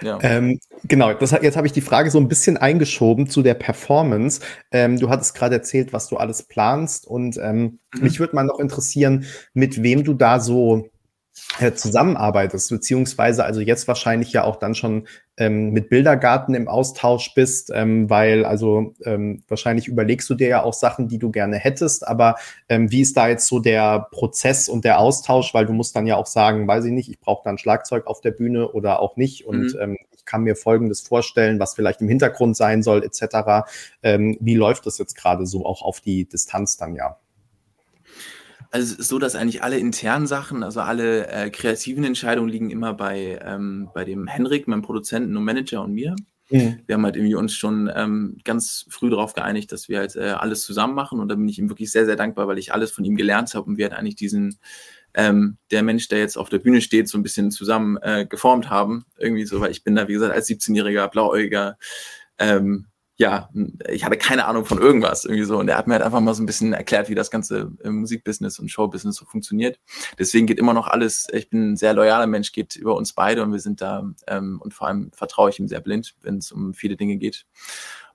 Ja. 0.02 0.18
Ähm, 0.22 0.60
genau, 0.86 1.14
das, 1.14 1.32
jetzt 1.32 1.58
habe 1.58 1.68
ich 1.68 1.74
die 1.74 1.82
Frage 1.82 2.10
so 2.10 2.20
ein 2.20 2.28
bisschen 2.28 2.58
eingeschoben 2.58 3.30
zu 3.30 3.42
der 3.42 3.54
Performance. 3.54 4.42
Ähm, 4.72 5.00
du 5.00 5.10
hattest 5.10 5.36
gerade 5.36 5.56
erzählt, 5.56 5.94
was 5.94 6.08
du 6.08 6.18
alles 6.18 6.44
planst 6.44 7.06
und 7.06 7.38
ähm, 7.38 7.80
mhm. 7.94 8.04
mich 8.04 8.20
würde 8.20 8.36
mal 8.36 8.44
noch 8.44 8.60
interessieren, 8.60 9.26
mit 9.54 9.84
wem 9.84 10.04
du 10.04 10.14
da 10.14 10.40
so 10.40 10.90
zusammenarbeitest, 11.76 12.70
beziehungsweise 12.70 13.44
also 13.44 13.60
jetzt 13.60 13.88
wahrscheinlich 13.88 14.32
ja 14.32 14.44
auch 14.44 14.58
dann 14.58 14.76
schon 14.76 15.08
ähm, 15.38 15.72
mit 15.72 15.90
Bildergarten 15.90 16.54
im 16.54 16.68
Austausch 16.68 17.34
bist, 17.34 17.72
ähm, 17.74 18.10
weil 18.10 18.46
also 18.46 18.94
ähm, 19.04 19.44
wahrscheinlich 19.48 19.88
überlegst 19.88 20.30
du 20.30 20.36
dir 20.36 20.48
ja 20.48 20.64
auch 20.64 20.74
Sachen, 20.74 21.08
die 21.08 21.18
du 21.18 21.32
gerne 21.32 21.58
hättest, 21.58 22.08
aber 22.08 22.36
ähm, 22.68 22.92
wie 22.92 23.02
ist 23.02 23.18
da 23.18 23.28
jetzt 23.28 23.48
so 23.48 23.60
der 23.60 24.08
Prozess 24.12 24.70
und 24.70 24.86
der 24.86 25.00
Austausch, 25.00 25.54
weil 25.54 25.66
du 25.66 25.74
musst 25.74 25.96
dann 25.96 26.08
ja 26.08 26.18
auch 26.18 26.28
sagen, 26.28 26.68
weiß 26.68 26.86
ich 26.86 26.92
nicht, 26.92 27.10
ich 27.10 27.20
brauche 27.20 27.44
dann 27.44 27.58
Schlagzeug 27.58 28.08
auf 28.08 28.22
der 28.22 28.32
Bühne 28.32 28.72
oder 28.72 29.00
auch 29.00 29.18
nicht 29.18 29.46
und 29.46 29.74
mhm. 29.74 29.80
ähm, 29.80 29.98
ich 30.12 30.26
kann 30.26 30.44
mir 30.44 30.56
Folgendes 30.56 31.02
vorstellen, 31.02 31.60
was 31.60 31.74
vielleicht 31.74 32.02
im 32.02 32.10
Hintergrund 32.10 32.56
sein 32.56 32.84
soll, 32.84 33.04
etc. 33.04 33.70
Ähm, 34.04 34.38
wie 34.40 34.56
läuft 34.56 34.86
das 34.86 34.98
jetzt 34.98 35.16
gerade 35.16 35.46
so 35.46 35.66
auch 35.66 35.82
auf 35.82 36.02
die 36.02 36.28
Distanz 36.28 36.78
dann 36.78 36.96
ja? 36.96 37.18
Also 38.72 38.94
es 38.94 39.00
ist 39.00 39.08
so, 39.08 39.18
dass 39.18 39.36
eigentlich 39.36 39.64
alle 39.64 39.80
internen 39.80 40.28
Sachen, 40.28 40.64
also 40.64 40.82
alle 40.82 41.28
äh, 41.28 41.50
kreativen 41.50 42.04
Entscheidungen 42.04 42.50
liegen 42.50 42.70
immer 42.70 42.94
bei, 42.94 43.40
ähm, 43.44 43.90
bei 43.94 44.06
dem 44.06 44.28
Henrik, 44.28 44.68
meinem 44.68 44.84
Produzenten 44.84 45.36
und 45.36 45.44
Manager 45.44 45.84
und 45.84 45.94
mir. 45.94 46.16
Mhm. 46.52 46.80
Wir 46.86 46.96
haben 46.96 47.06
halt 47.06 47.16
irgendwie 47.16 47.36
uns 47.36 47.54
schon 47.54 47.92
ähm, 47.96 48.38
ganz 48.44 48.86
früh 48.90 49.10
darauf 49.10 49.34
geeinigt, 49.34 49.72
dass 49.72 49.90
wir 49.90 50.00
halt 50.00 50.16
äh, 50.16 50.32
alles 50.32 50.64
zusammen 50.64 50.94
machen 50.94 51.20
und 51.20 51.30
da 51.30 51.36
bin 51.36 51.50
ich 51.50 51.58
ihm 51.58 51.70
wirklich 51.70 51.92
sehr, 51.92 52.06
sehr 52.06 52.16
dankbar, 52.16 52.48
weil 52.48 52.60
ich 52.60 52.74
alles 52.74 52.92
von 52.92 53.06
ihm 53.06 53.16
gelernt 53.16 53.54
habe 53.56 53.66
und 53.66 53.78
wir 53.78 53.90
halt 53.90 53.98
eigentlich 53.98 54.16
diesen, 54.16 54.60
ähm, 55.16 55.58
der 55.72 55.82
Mensch, 55.82 56.08
der 56.08 56.20
jetzt 56.20 56.38
auf 56.38 56.50
der 56.50 56.60
Bühne 56.60 56.82
steht, 56.82 57.10
so 57.10 57.18
ein 57.18 57.24
bisschen 57.24 57.50
zusammen 57.52 57.98
äh, 58.02 58.28
geformt 58.28 58.70
haben. 58.70 59.06
Irgendwie 59.18 59.46
so, 59.46 59.60
weil 59.62 59.72
ich 59.72 59.84
bin 59.84 59.96
da, 59.96 60.08
wie 60.08 60.14
gesagt, 60.14 60.34
als 60.34 60.48
17-jähriger 60.48 61.08
Blauäugiger 61.08 61.78
ähm, 62.38 62.86
ja, 63.20 63.50
ich 63.90 64.06
hatte 64.06 64.18
keine 64.18 64.46
Ahnung 64.46 64.64
von 64.64 64.80
irgendwas 64.80 65.26
irgendwie 65.26 65.44
so. 65.44 65.60
Und 65.60 65.68
er 65.68 65.78
hat 65.78 65.88
mir 65.88 65.96
halt 65.96 66.04
einfach 66.04 66.22
mal 66.22 66.34
so 66.34 66.42
ein 66.42 66.46
bisschen 66.46 66.72
erklärt, 66.72 67.10
wie 67.10 67.16
das 67.16 67.30
ganze 67.30 67.70
Musikbusiness 67.84 68.60
und 68.60 68.70
Showbusiness 68.70 69.18
so 69.18 69.26
funktioniert. 69.26 69.78
Deswegen 70.18 70.48
geht 70.48 70.58
immer 70.58 70.74
noch 70.74 70.88
alles, 70.88 71.28
ich 71.34 71.50
bin 71.50 71.74
ein 71.74 71.78
sehr 71.78 71.94
loyaler 71.94 72.28
Mensch, 72.28 72.54
geht 72.54 72.78
über 72.78 72.96
uns 72.96 73.12
beide 73.12 73.44
und 73.44 73.52
wir 73.52 73.60
sind 73.60 73.82
da 73.82 74.10
ähm, 74.28 74.62
und 74.62 74.74
vor 74.74 74.88
allem 74.88 75.12
vertraue 75.12 75.50
ich 75.50 75.60
ihm 75.60 75.68
sehr 75.68 75.82
blind, 75.82 76.16
wenn 76.22 76.38
es 76.38 76.54
um 76.54 76.74
viele 76.74 76.96
Dinge 76.96 77.18
geht. 77.18 77.46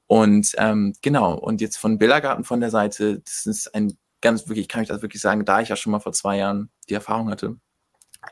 Und 0.07 0.53
ähm, 0.57 0.95
genau, 1.03 1.35
und 1.35 1.61
jetzt 1.61 1.77
von 1.77 1.99
Billergarten 1.99 2.45
von 2.45 2.61
der 2.61 2.71
Seite, 2.71 3.21
das 3.21 3.45
ist 3.45 3.75
ein 3.75 3.99
ganz 4.23 4.49
wirklich, 4.49 4.69
kann 4.69 4.83
ich 4.83 4.89
das 4.89 5.03
wirklich 5.03 5.21
sagen, 5.21 5.45
da 5.45 5.61
ich 5.61 5.69
ja 5.69 5.77
schon 5.77 5.93
mal 5.93 6.01
vor 6.01 6.13
zwei 6.13 6.39
Jahren 6.39 6.71
die 6.89 6.95
Erfahrung 6.95 7.29
hatte, 7.29 7.57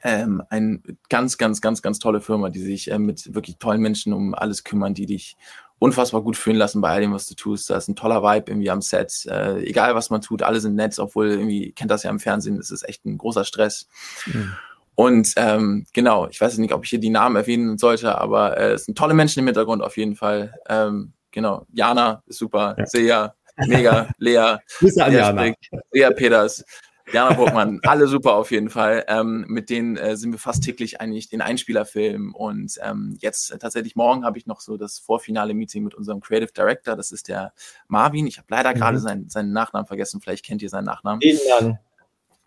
ähm, 0.02 0.42
eine 0.48 0.80
ganz, 1.08 1.38
ganz, 1.38 1.60
ganz, 1.60 1.82
ganz 1.82 1.98
tolle 1.98 2.20
Firma, 2.20 2.48
die 2.48 2.60
sich 2.60 2.90
äh, 2.90 2.98
mit 2.98 3.34
wirklich 3.34 3.58
tollen 3.58 3.82
Menschen 3.82 4.12
um 4.12 4.34
alles 4.34 4.64
kümmern, 4.64 4.94
die 4.94 5.06
dich 5.06 5.36
unfassbar 5.82 6.22
gut 6.22 6.36
fühlen 6.36 6.56
lassen 6.56 6.80
bei 6.80 6.90
all 6.90 7.00
dem, 7.00 7.12
was 7.12 7.26
du 7.26 7.34
tust. 7.34 7.68
Da 7.68 7.76
ist 7.76 7.88
ein 7.88 7.96
toller 7.96 8.22
Vibe 8.22 8.52
irgendwie 8.52 8.70
am 8.70 8.82
Set. 8.82 9.26
Äh, 9.26 9.64
egal, 9.64 9.96
was 9.96 10.10
man 10.10 10.20
tut, 10.20 10.44
alle 10.44 10.60
sind 10.60 10.76
nett, 10.76 10.96
obwohl 11.00 11.30
irgendwie, 11.30 11.72
kennt 11.72 11.90
das 11.90 12.04
ja 12.04 12.10
im 12.10 12.20
Fernsehen, 12.20 12.56
das 12.56 12.70
ist 12.70 12.88
echt 12.88 13.04
ein 13.04 13.18
großer 13.18 13.44
Stress. 13.44 13.88
Mhm. 14.26 14.52
Und 14.94 15.32
ähm, 15.36 15.84
genau, 15.92 16.28
ich 16.28 16.40
weiß 16.40 16.56
nicht, 16.58 16.72
ob 16.72 16.84
ich 16.84 16.90
hier 16.90 17.00
die 17.00 17.10
Namen 17.10 17.34
erwähnen 17.34 17.78
sollte, 17.78 18.16
aber 18.16 18.56
äh, 18.58 18.72
es 18.74 18.84
sind 18.84 18.96
tolle 18.96 19.14
Menschen 19.14 19.40
im 19.40 19.46
Hintergrund 19.46 19.82
auf 19.82 19.96
jeden 19.96 20.14
Fall. 20.14 20.54
Ähm, 20.68 21.14
genau, 21.32 21.66
Jana 21.72 22.22
ist 22.26 22.38
super, 22.38 22.76
ja. 22.78 22.86
Sea, 22.86 23.34
mega, 23.66 24.08
Lea, 24.18 24.58
Grüße 24.78 25.04
an 25.04 25.12
Jana. 25.12 25.52
Lea 25.90 26.10
Peters, 26.14 26.64
Jana 27.12 27.34
Burgmann, 27.34 27.80
alle 27.84 28.06
super 28.06 28.34
auf 28.34 28.50
jeden 28.50 28.70
Fall. 28.70 29.04
Ähm, 29.08 29.44
mit 29.48 29.70
denen 29.70 29.96
äh, 29.96 30.16
sind 30.16 30.32
wir 30.32 30.38
fast 30.38 30.62
täglich 30.62 31.00
eigentlich 31.00 31.28
den 31.28 31.40
Einspielerfilm. 31.40 32.34
Und 32.34 32.78
ähm, 32.82 33.16
jetzt 33.20 33.52
äh, 33.52 33.58
tatsächlich 33.58 33.96
morgen 33.96 34.24
habe 34.24 34.38
ich 34.38 34.46
noch 34.46 34.60
so 34.60 34.76
das 34.76 34.98
Vorfinale 34.98 35.54
Meeting 35.54 35.84
mit 35.84 35.94
unserem 35.94 36.20
Creative 36.20 36.52
Director. 36.52 36.96
Das 36.96 37.12
ist 37.12 37.28
der 37.28 37.52
Marvin. 37.88 38.26
Ich 38.26 38.38
habe 38.38 38.46
leider 38.50 38.70
mhm. 38.70 38.78
gerade 38.78 38.98
seinen, 38.98 39.28
seinen 39.28 39.52
Nachnamen 39.52 39.86
vergessen. 39.86 40.20
Vielleicht 40.20 40.44
kennt 40.44 40.62
ihr 40.62 40.70
seinen 40.70 40.86
Nachnamen. 40.86 41.20
Vielen 41.20 41.38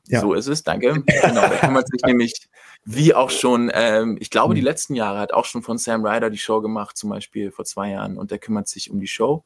Ja. 0.07 0.21
So 0.21 0.33
ist 0.33 0.47
es, 0.47 0.63
danke. 0.63 1.03
Genau, 1.03 1.47
der 1.47 1.57
kümmert 1.57 1.87
sich 1.89 2.01
nämlich, 2.05 2.47
wie 2.83 3.15
auch 3.15 3.31
schon, 3.31 3.71
ähm, 3.73 4.17
ich 4.19 4.29
glaube, 4.29 4.53
mhm. 4.53 4.55
die 4.55 4.61
letzten 4.61 4.95
Jahre 4.95 5.19
hat 5.19 5.33
auch 5.33 5.45
schon 5.45 5.63
von 5.63 5.77
Sam 5.77 6.05
Ryder 6.05 6.29
die 6.29 6.37
Show 6.37 6.61
gemacht, 6.61 6.95
zum 6.97 7.09
Beispiel 7.09 7.51
vor 7.51 7.65
zwei 7.65 7.91
Jahren. 7.91 8.17
Und 8.17 8.31
der 8.31 8.39
kümmert 8.39 8.67
sich 8.67 8.91
um 8.91 8.99
die 8.99 9.07
Show. 9.07 9.43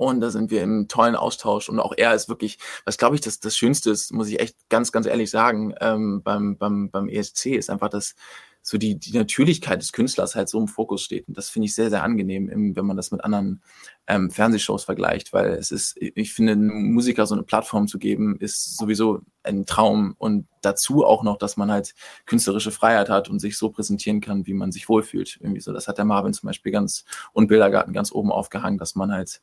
Und 0.00 0.22
da 0.22 0.30
sind 0.30 0.50
wir 0.50 0.62
im 0.62 0.88
tollen 0.88 1.14
Austausch. 1.14 1.68
Und 1.68 1.78
auch 1.78 1.92
er 1.94 2.14
ist 2.14 2.30
wirklich, 2.30 2.56
was 2.86 2.96
glaube 2.96 3.16
ich, 3.16 3.20
das, 3.20 3.38
das 3.38 3.54
Schönste 3.54 3.90
ist, 3.90 4.14
muss 4.14 4.28
ich 4.28 4.40
echt 4.40 4.56
ganz, 4.70 4.92
ganz 4.92 5.04
ehrlich 5.04 5.30
sagen, 5.30 5.74
ähm, 5.78 6.22
beim, 6.22 6.56
beim, 6.56 6.90
beim 6.90 7.10
ESC 7.10 7.48
ist 7.48 7.68
einfach 7.68 7.90
das, 7.90 8.14
so 8.70 8.78
die, 8.78 8.96
die 9.00 9.18
Natürlichkeit 9.18 9.82
des 9.82 9.90
Künstlers 9.90 10.36
halt 10.36 10.48
so 10.48 10.60
im 10.60 10.68
Fokus 10.68 11.02
steht. 11.02 11.26
Und 11.26 11.36
das 11.36 11.50
finde 11.50 11.66
ich 11.66 11.74
sehr, 11.74 11.90
sehr 11.90 12.04
angenehm, 12.04 12.76
wenn 12.76 12.86
man 12.86 12.96
das 12.96 13.10
mit 13.10 13.24
anderen 13.24 13.62
ähm, 14.06 14.30
Fernsehshows 14.30 14.84
vergleicht, 14.84 15.32
weil 15.32 15.54
es 15.54 15.72
ist, 15.72 15.96
ich 15.98 16.32
finde, 16.32 16.52
einem 16.52 16.92
Musiker 16.92 17.26
so 17.26 17.34
eine 17.34 17.42
Plattform 17.42 17.88
zu 17.88 17.98
geben, 17.98 18.36
ist 18.38 18.76
sowieso 18.76 19.22
ein 19.42 19.66
Traum. 19.66 20.14
Und 20.18 20.46
dazu 20.62 21.04
auch 21.04 21.24
noch, 21.24 21.36
dass 21.36 21.56
man 21.56 21.72
halt 21.72 21.96
künstlerische 22.26 22.70
Freiheit 22.70 23.08
hat 23.08 23.28
und 23.28 23.40
sich 23.40 23.58
so 23.58 23.70
präsentieren 23.70 24.20
kann, 24.20 24.46
wie 24.46 24.54
man 24.54 24.70
sich 24.70 24.88
wohlfühlt. 24.88 25.38
Irgendwie 25.40 25.60
so. 25.60 25.72
Das 25.72 25.88
hat 25.88 25.98
der 25.98 26.04
Marvin 26.04 26.32
zum 26.32 26.46
Beispiel 26.46 26.70
ganz 26.70 27.04
und 27.32 27.48
Bildergarten 27.48 27.92
ganz 27.92 28.12
oben 28.12 28.30
aufgehangen, 28.30 28.78
dass 28.78 28.94
man 28.94 29.10
halt 29.10 29.42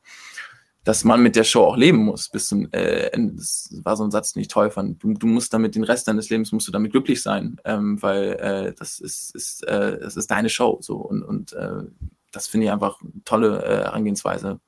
dass 0.88 1.04
man 1.04 1.22
mit 1.22 1.36
der 1.36 1.44
Show 1.44 1.66
auch 1.66 1.76
leben 1.76 1.98
muss 1.98 2.30
bis 2.30 2.48
zum 2.48 2.72
äh, 2.72 3.08
Ende. 3.08 3.36
Das 3.36 3.70
war 3.84 3.98
so 3.98 4.06
ein 4.06 4.12
Satz, 4.12 4.32
den 4.32 4.40
ich 4.40 4.48
toll 4.48 4.72
fand. 4.72 5.04
Du, 5.04 5.14
du 5.14 5.28
musst 5.28 5.54
damit 5.54 5.76
den 5.76 5.84
Rest 5.84 6.08
deines 6.08 6.30
Lebens 6.30 6.54
musst 6.54 6.66
du 6.66 6.72
damit 6.72 6.94
glücklich 6.94 7.22
sein, 7.22 7.60
ähm, 7.66 8.02
weil 8.02 8.32
äh, 8.40 8.74
das 8.74 9.00
ist, 9.00 9.36
ist, 9.36 9.68
äh, 9.68 10.00
das 10.00 10.16
ist 10.16 10.32
deine 10.32 10.48
Show 10.48 10.78
so 10.80 10.96
und, 10.96 11.24
und 11.24 11.52
äh, 11.52 11.84
das 12.32 12.48
finde 12.48 12.68
ich 12.68 12.72
einfach 12.72 13.02
eine 13.02 13.22
tolle 13.26 13.62
äh, 13.66 13.84
Herangehensweise 13.84 14.62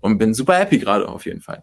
und 0.00 0.18
bin 0.18 0.34
super 0.34 0.56
happy 0.58 0.78
gerade 0.78 1.08
auf 1.08 1.24
jeden 1.24 1.40
Fall. 1.40 1.62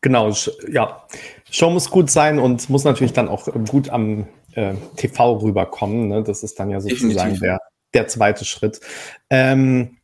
Genau, 0.00 0.34
ja. 0.68 1.06
Show 1.52 1.70
muss 1.70 1.88
gut 1.88 2.10
sein 2.10 2.40
und 2.40 2.68
muss 2.68 2.82
natürlich 2.82 3.12
dann 3.12 3.28
auch 3.28 3.46
gut 3.68 3.90
am 3.90 4.26
äh, 4.54 4.74
TV 4.96 5.36
rüberkommen. 5.36 6.08
Ne? 6.08 6.24
Das 6.24 6.42
ist 6.42 6.58
dann 6.58 6.68
ja 6.68 6.80
sozusagen 6.80 7.38
der, 7.38 7.60
der 7.94 8.08
zweite 8.08 8.44
Schritt. 8.44 8.80
Ähm, 9.28 9.98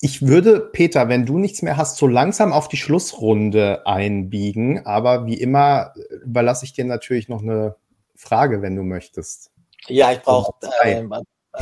ich 0.00 0.26
würde, 0.26 0.60
Peter, 0.60 1.08
wenn 1.08 1.24
du 1.24 1.38
nichts 1.38 1.62
mehr 1.62 1.76
hast, 1.76 1.96
so 1.96 2.06
langsam 2.06 2.52
auf 2.52 2.68
die 2.68 2.76
Schlussrunde 2.76 3.86
einbiegen. 3.86 4.84
Aber 4.84 5.26
wie 5.26 5.40
immer 5.40 5.94
überlasse 6.22 6.64
ich 6.64 6.74
dir 6.74 6.84
natürlich 6.84 7.28
noch 7.28 7.42
eine 7.42 7.76
Frage, 8.14 8.60
wenn 8.62 8.76
du 8.76 8.82
möchtest. 8.82 9.50
Ja, 9.88 10.12
ich 10.12 10.20
brauche, 10.20 10.52
äh, 10.82 11.02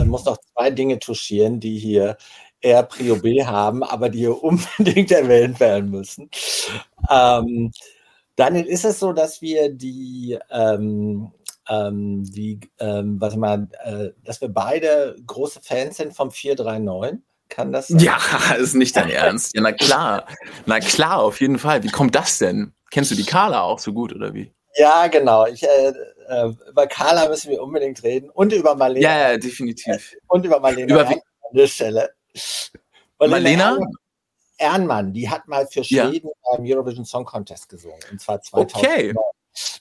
muss 0.04 0.24
noch 0.24 0.38
zwei 0.52 0.70
Dinge 0.70 0.98
touchieren, 0.98 1.60
die 1.60 1.78
hier 1.78 2.16
eher 2.60 2.82
Prio 2.82 3.16
B 3.16 3.44
haben, 3.44 3.82
aber 3.82 4.08
die 4.08 4.20
hier 4.20 4.42
unbedingt 4.42 5.12
erwähnt 5.12 5.60
werden 5.60 5.90
müssen. 5.90 6.30
Ähm, 7.10 7.70
Daniel, 8.36 8.66
ist 8.66 8.84
es 8.84 8.98
so, 8.98 9.12
dass 9.12 9.42
wir 9.42 9.72
die, 9.72 10.38
ähm, 10.50 11.30
ähm, 11.68 12.24
die 12.24 12.58
ähm, 12.80 13.20
was 13.20 13.36
mal, 13.36 13.68
äh, 13.84 14.08
dass 14.24 14.40
wir 14.40 14.48
beide 14.48 15.14
große 15.24 15.60
Fans 15.62 15.98
sind 15.98 16.14
vom 16.14 16.32
439? 16.32 17.20
Kann 17.54 17.72
das 17.72 17.88
sein? 17.88 18.00
Ja, 18.00 18.18
ist 18.58 18.74
nicht 18.74 18.96
dein 18.96 19.10
Ernst. 19.10 19.54
Ja, 19.54 19.62
na 19.62 19.72
klar. 19.72 20.26
Na 20.66 20.80
klar, 20.80 21.20
auf 21.20 21.40
jeden 21.40 21.58
Fall. 21.58 21.82
Wie 21.84 21.90
kommt 21.90 22.14
das 22.14 22.38
denn? 22.38 22.72
Kennst 22.90 23.12
du 23.12 23.14
die 23.14 23.24
Carla 23.24 23.62
auch 23.62 23.78
so 23.78 23.92
gut 23.92 24.12
oder 24.12 24.34
wie? 24.34 24.52
Ja, 24.76 25.06
genau. 25.06 25.46
Ich, 25.46 25.62
äh, 25.62 25.92
äh, 26.28 26.52
über 26.68 26.86
Carla 26.88 27.28
müssen 27.28 27.50
wir 27.50 27.62
unbedingt 27.62 28.02
reden 28.02 28.28
und 28.30 28.52
über 28.52 28.74
Marlene. 28.74 29.04
Ja, 29.04 29.30
ja 29.30 29.38
definitiv. 29.38 30.16
Und 30.26 30.44
über 30.44 30.58
Marlene 30.58 30.92
über 30.92 31.08
an 31.08 31.20
der 31.52 31.66
Stelle. 31.68 32.10
Marlena? 33.18 33.78
Ernmann, 34.56 35.12
die 35.12 35.28
hat 35.28 35.46
mal 35.46 35.66
für 35.66 35.84
Schweden 35.84 36.28
ja. 36.28 36.56
beim 36.56 36.64
Eurovision 36.66 37.04
Song 37.04 37.24
Contest 37.24 37.68
gesungen. 37.68 37.98
Und 38.10 38.20
zwar 38.20 38.40
2000. 38.40 38.76
Okay. 38.76 39.14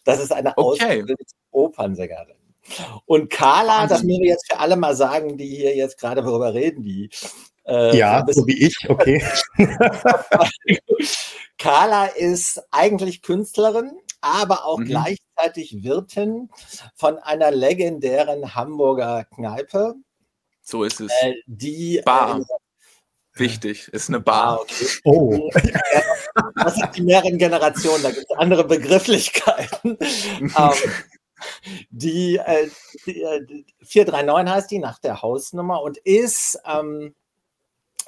Das 0.03 0.19
ist 0.19 0.31
eine 0.31 0.55
okay. 0.57 1.03
Opernsängerin. 1.51 2.35
Und 3.05 3.29
Carla, 3.29 3.87
das 3.87 4.03
müssen 4.03 4.21
wir 4.21 4.29
jetzt 4.29 4.51
für 4.51 4.59
alle 4.59 4.75
mal 4.75 4.95
sagen, 4.95 5.37
die 5.37 5.47
hier 5.47 5.75
jetzt 5.75 5.99
gerade 5.99 6.21
darüber 6.21 6.53
reden, 6.53 6.83
die 6.83 7.09
äh, 7.65 7.97
ja, 7.97 8.25
so 8.29 8.45
wie 8.47 8.65
ich, 8.65 8.77
okay. 8.89 9.23
Carla 11.57 12.05
ist 12.07 12.61
eigentlich 12.71 13.21
Künstlerin, 13.21 13.91
aber 14.21 14.65
auch 14.65 14.79
mhm. 14.79 14.85
gleichzeitig 14.85 15.83
Wirtin 15.83 16.49
von 16.95 17.17
einer 17.19 17.51
legendären 17.51 18.55
Hamburger 18.55 19.25
Kneipe. 19.25 19.95
So 20.61 20.83
ist 20.83 20.99
es. 21.01 21.11
Äh, 21.21 21.35
die 21.45 22.01
Bar. 22.03 22.39
Äh, 22.39 22.43
Wichtig, 23.35 23.87
ist 23.87 24.09
eine 24.09 24.19
Bar. 24.19 24.59
Ah, 24.59 24.61
okay. 24.61 24.87
Oh. 25.05 25.49
Das 26.55 26.75
sind 26.75 26.95
die 26.95 27.01
mehreren 27.01 27.37
Generationen, 27.37 28.03
da 28.03 28.11
gibt 28.11 28.29
es 28.29 28.37
andere 28.37 28.63
Begrifflichkeiten. 28.63 29.97
ähm, 30.39 30.73
die, 31.89 32.37
äh, 32.37 32.69
die, 33.05 33.21
äh, 33.21 33.65
439 33.83 34.53
heißt 34.53 34.71
die 34.71 34.79
nach 34.79 34.99
der 34.99 35.21
Hausnummer 35.21 35.81
und 35.81 35.97
ist 35.97 36.59
ähm, 36.65 37.15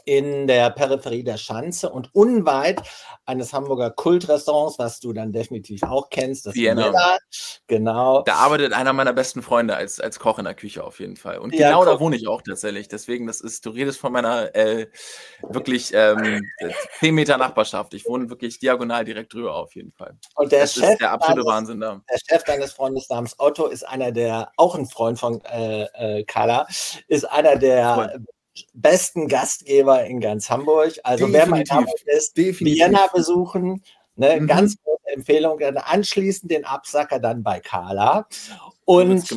in 0.05 0.47
der 0.47 0.69
Peripherie 0.69 1.23
der 1.23 1.37
Schanze 1.37 1.89
und 1.89 2.13
unweit 2.13 2.81
eines 3.25 3.53
Hamburger 3.53 3.89
Kultrestaurants, 3.89 4.77
was 4.77 4.99
du 4.99 5.13
dann 5.13 5.31
definitiv 5.31 5.83
auch 5.83 6.09
kennst. 6.09 6.45
Das 6.45 6.53
Vienna. 6.53 6.85
Vienna. 6.85 7.17
Genau. 7.67 8.21
Da 8.21 8.35
arbeitet 8.35 8.73
einer 8.73 8.93
meiner 8.93 9.13
besten 9.13 9.41
Freunde 9.41 9.75
als, 9.75 9.99
als 9.99 10.19
Koch 10.19 10.37
in 10.37 10.45
der 10.45 10.53
Küche 10.53 10.83
auf 10.83 10.99
jeden 10.99 11.15
Fall. 11.15 11.39
Und 11.39 11.55
ja, 11.55 11.69
genau 11.69 11.85
da 11.85 11.99
wohne 11.99 12.15
ich 12.15 12.27
auch 12.27 12.43
tatsächlich. 12.43 12.87
Deswegen, 12.87 13.25
das 13.25 13.41
ist, 13.41 13.65
du 13.65 13.71
redest 13.71 13.99
von 13.99 14.13
meiner 14.13 14.55
äh, 14.55 14.87
wirklich 15.41 15.91
ähm, 15.93 16.43
10 16.99 17.15
Meter 17.15 17.37
Nachbarschaft. 17.37 17.95
Ich 17.95 18.05
wohne 18.07 18.29
wirklich 18.29 18.59
diagonal 18.59 19.05
direkt 19.05 19.33
drüber 19.33 19.55
auf 19.55 19.73
jeden 19.75 19.91
Fall. 19.91 20.15
Und 20.35 20.51
der 20.51 20.61
das 20.61 20.75
Chef 20.75 20.91
ist 20.91 21.01
der 21.01 21.11
absolute 21.11 21.41
deines, 21.41 21.51
Wahnsinn 21.51 21.79
da. 21.79 22.01
Der 22.09 22.19
Chef 22.29 22.43
deines 22.43 22.73
Freundes 22.73 23.09
namens 23.09 23.35
Otto 23.39 23.65
ist 23.65 23.83
einer 23.87 24.11
der, 24.11 24.51
auch 24.57 24.75
ein 24.75 24.85
Freund 24.85 25.19
von 25.19 25.43
äh, 25.45 25.85
äh, 25.95 26.23
Carla, 26.25 26.67
ist 27.07 27.25
einer 27.25 27.55
der 27.55 27.95
Freund 27.95 28.27
besten 28.73 29.27
Gastgeber 29.27 30.05
in 30.05 30.19
ganz 30.19 30.49
Hamburg. 30.49 30.93
Also 31.03 31.27
definitiv, 31.27 31.33
wer 31.33 31.47
mal 31.47 31.61
in 31.61 31.69
Hamburg 31.69 32.01
ist, 32.05 32.37
definitiv. 32.37 32.79
Vienna 32.79 33.07
besuchen. 33.13 33.83
Ne, 34.15 34.39
mhm. 34.39 34.47
Ganz 34.47 34.77
gute 34.81 35.13
Empfehlung. 35.13 35.59
Dann 35.59 35.77
anschließend 35.77 36.51
den 36.51 36.65
Absacker 36.65 37.19
dann 37.19 37.43
bei 37.43 37.59
Carla. 37.59 38.27
Und 38.85 39.29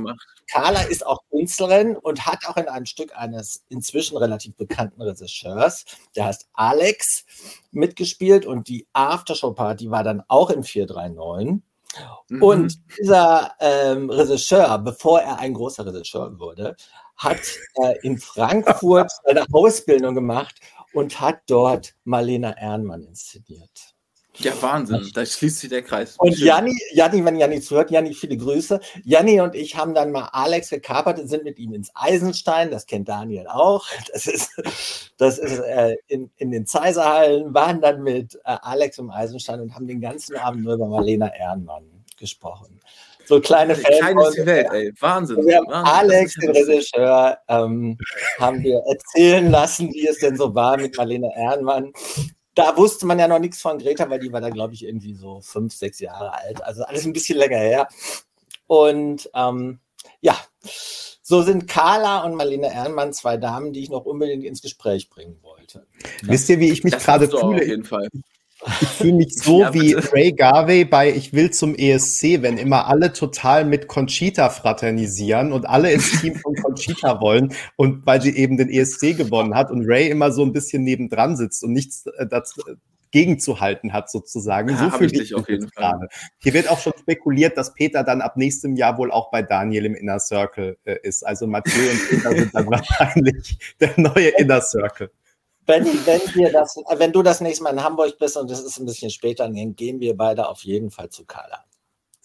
Carla 0.50 0.82
ist 0.82 1.04
auch 1.04 1.22
Künstlerin 1.30 1.96
und 1.96 2.26
hat 2.26 2.46
auch 2.46 2.56
in 2.56 2.68
einem 2.68 2.86
Stück 2.86 3.14
eines 3.16 3.64
inzwischen 3.68 4.16
relativ 4.16 4.56
bekannten 4.56 5.02
Regisseurs, 5.02 5.84
der 6.16 6.26
heißt 6.26 6.48
Alex, 6.54 7.24
mitgespielt. 7.70 8.46
Und 8.46 8.68
die 8.68 8.86
Aftershow-Party 8.92 9.90
war 9.90 10.04
dann 10.04 10.22
auch 10.28 10.50
im 10.50 10.62
439. 10.62 11.62
Mhm. 12.28 12.42
Und 12.42 12.78
dieser 12.98 13.52
ähm, 13.60 14.10
Regisseur, 14.10 14.78
bevor 14.78 15.20
er 15.20 15.38
ein 15.38 15.54
großer 15.54 15.84
Regisseur 15.86 16.38
wurde, 16.38 16.76
hat 17.18 17.40
äh, 17.74 17.98
in 18.02 18.18
Frankfurt 18.18 19.10
eine 19.24 19.44
Ausbildung 19.52 20.14
gemacht 20.14 20.56
und 20.92 21.20
hat 21.20 21.40
dort 21.46 21.94
Marlena 22.04 22.50
Ernmann 22.52 23.02
inszeniert. 23.02 23.94
Ja, 24.40 24.52
Wahnsinn, 24.62 25.10
da 25.14 25.26
schließt 25.26 25.58
sich 25.58 25.68
der 25.68 25.82
Kreis. 25.82 26.14
Und 26.16 26.38
Janni, 26.38 26.78
Janni, 26.92 27.24
wenn 27.24 27.36
Janni 27.36 27.60
zuhört, 27.60 27.90
Janni, 27.90 28.14
viele 28.14 28.36
Grüße. 28.36 28.78
Janni 29.02 29.40
und 29.40 29.56
ich 29.56 29.76
haben 29.76 29.94
dann 29.94 30.12
mal 30.12 30.28
Alex 30.32 30.70
gekapert 30.70 31.18
und 31.18 31.26
sind 31.26 31.42
mit 31.42 31.58
ihm 31.58 31.74
ins 31.74 31.90
Eisenstein, 31.94 32.70
das 32.70 32.86
kennt 32.86 33.08
Daniel 33.08 33.48
auch. 33.48 33.86
Das 34.12 34.26
ist, 34.26 34.50
das 35.18 35.38
ist 35.38 35.58
äh, 35.58 35.96
in, 36.06 36.30
in 36.36 36.52
den 36.52 36.66
Zeiserhallen, 36.66 37.52
waren 37.52 37.80
dann 37.80 38.02
mit 38.04 38.36
äh, 38.36 38.56
Alex 38.62 38.98
im 38.98 39.10
Eisenstein 39.10 39.60
und 39.60 39.74
haben 39.74 39.88
den 39.88 40.00
ganzen 40.00 40.36
Abend 40.36 40.62
nur 40.62 40.74
über 40.74 40.86
Marlena 40.86 41.26
Ernmann 41.26 42.04
gesprochen 42.16 42.80
so 43.28 43.40
kleine 43.40 43.74
Fans. 43.74 43.98
Klein 43.98 44.18
ist 44.18 44.36
die 44.38 44.46
Welt, 44.46 44.66
ey. 44.72 44.92
Wahnsinn. 44.98 45.46
Wir 45.46 45.58
haben 45.58 45.68
Wahnsinn. 45.68 45.94
Alex, 45.94 46.34
den 46.34 46.50
Regisseur, 46.50 47.38
ähm, 47.48 47.98
haben 48.38 48.62
wir 48.62 48.82
erzählen 48.88 49.50
lassen, 49.50 49.92
wie 49.92 50.08
es 50.08 50.18
denn 50.18 50.36
so 50.36 50.54
war 50.54 50.78
mit 50.78 50.96
Marlene 50.96 51.30
Ehrenmann. 51.36 51.92
Da 52.54 52.76
wusste 52.76 53.06
man 53.06 53.18
ja 53.18 53.28
noch 53.28 53.38
nichts 53.38 53.60
von 53.60 53.78
Greta, 53.78 54.08
weil 54.08 54.18
die 54.18 54.32
war 54.32 54.40
da, 54.40 54.48
glaube 54.48 54.74
ich, 54.74 54.84
irgendwie 54.84 55.14
so 55.14 55.40
fünf, 55.42 55.74
sechs 55.74 56.00
Jahre 56.00 56.32
alt. 56.32 56.64
Also 56.64 56.82
alles 56.84 57.04
ein 57.04 57.12
bisschen 57.12 57.38
länger 57.38 57.58
her. 57.58 57.88
Und 58.66 59.30
ähm, 59.34 59.78
ja, 60.20 60.36
so 61.22 61.42
sind 61.42 61.68
Carla 61.68 62.24
und 62.24 62.34
Marlene 62.34 62.72
Ehrenmann 62.72 63.12
zwei 63.12 63.36
Damen, 63.36 63.74
die 63.74 63.82
ich 63.82 63.90
noch 63.90 64.06
unbedingt 64.06 64.44
ins 64.44 64.62
Gespräch 64.62 65.10
bringen 65.10 65.38
wollte. 65.42 65.86
Wisst 66.22 66.48
ihr, 66.48 66.58
wie 66.58 66.72
ich 66.72 66.82
mich 66.82 66.96
gerade 66.98 67.28
fühle? 67.28 67.42
Auf 67.42 67.60
jeden 67.60 67.84
Fall. 67.84 68.08
Ich 68.80 68.88
fühle 68.88 69.12
mich 69.14 69.34
so 69.36 69.60
ja, 69.60 69.74
wie 69.74 69.94
Ray 69.94 70.32
Garvey 70.32 70.84
bei 70.84 71.10
Ich 71.12 71.32
will 71.32 71.50
zum 71.50 71.74
ESC, 71.74 72.42
wenn 72.42 72.58
immer 72.58 72.86
alle 72.86 73.12
total 73.12 73.64
mit 73.64 73.88
Conchita 73.88 74.50
fraternisieren 74.50 75.52
und 75.52 75.68
alle 75.68 75.92
ins 75.92 76.20
Team 76.20 76.34
von 76.34 76.54
Conchita 76.54 77.20
wollen 77.20 77.54
und 77.76 78.04
weil 78.06 78.20
sie 78.20 78.36
eben 78.36 78.56
den 78.56 78.68
ESC 78.68 79.16
gewonnen 79.16 79.54
hat 79.54 79.70
und 79.70 79.84
Ray 79.86 80.08
immer 80.08 80.32
so 80.32 80.42
ein 80.42 80.52
bisschen 80.52 80.82
nebendran 80.82 81.36
sitzt 81.36 81.62
und 81.62 81.72
nichts 81.72 82.06
äh, 82.06 82.26
dagegen 83.10 83.38
zu 83.38 83.60
halten 83.60 83.92
hat 83.92 84.10
sozusagen. 84.10 84.70
Ja, 84.70 84.76
so 84.76 84.90
fühle 84.90 85.12
ich, 85.12 85.18
mich 85.18 85.34
auf 85.34 85.48
jeden 85.48 85.68
Fall. 85.70 85.92
gerade. 85.92 86.08
Hier 86.38 86.54
wird 86.54 86.70
auch 86.70 86.78
schon 86.78 86.92
spekuliert, 86.98 87.56
dass 87.56 87.74
Peter 87.74 88.04
dann 88.04 88.20
ab 88.20 88.36
nächstem 88.36 88.76
Jahr 88.76 88.98
wohl 88.98 89.10
auch 89.10 89.30
bei 89.30 89.42
Daniel 89.42 89.86
im 89.86 89.94
Inner 89.94 90.18
Circle 90.18 90.76
äh, 90.84 90.96
ist. 91.02 91.26
Also 91.26 91.46
Mathieu 91.46 91.90
und 91.90 92.08
Peter 92.08 92.30
sind 92.36 92.54
dann 92.54 92.66
wahrscheinlich 92.70 93.58
der 93.80 93.92
neue 93.96 94.28
Inner 94.38 94.60
Circle 94.60 95.10
wenn, 95.68 95.84
wenn, 95.84 96.20
wir 96.34 96.50
das, 96.50 96.76
wenn 96.96 97.12
du 97.12 97.22
das 97.22 97.40
nächste 97.40 97.62
Mal 97.62 97.74
in 97.74 97.84
Hamburg 97.84 98.18
bist 98.18 98.36
und 98.36 98.50
es 98.50 98.60
ist 98.60 98.78
ein 98.78 98.86
bisschen 98.86 99.10
später, 99.10 99.44
dann 99.44 99.76
gehen 99.76 100.00
wir 100.00 100.16
beide 100.16 100.48
auf 100.48 100.62
jeden 100.62 100.90
Fall 100.90 101.10
zu 101.10 101.24
Carla. 101.26 101.64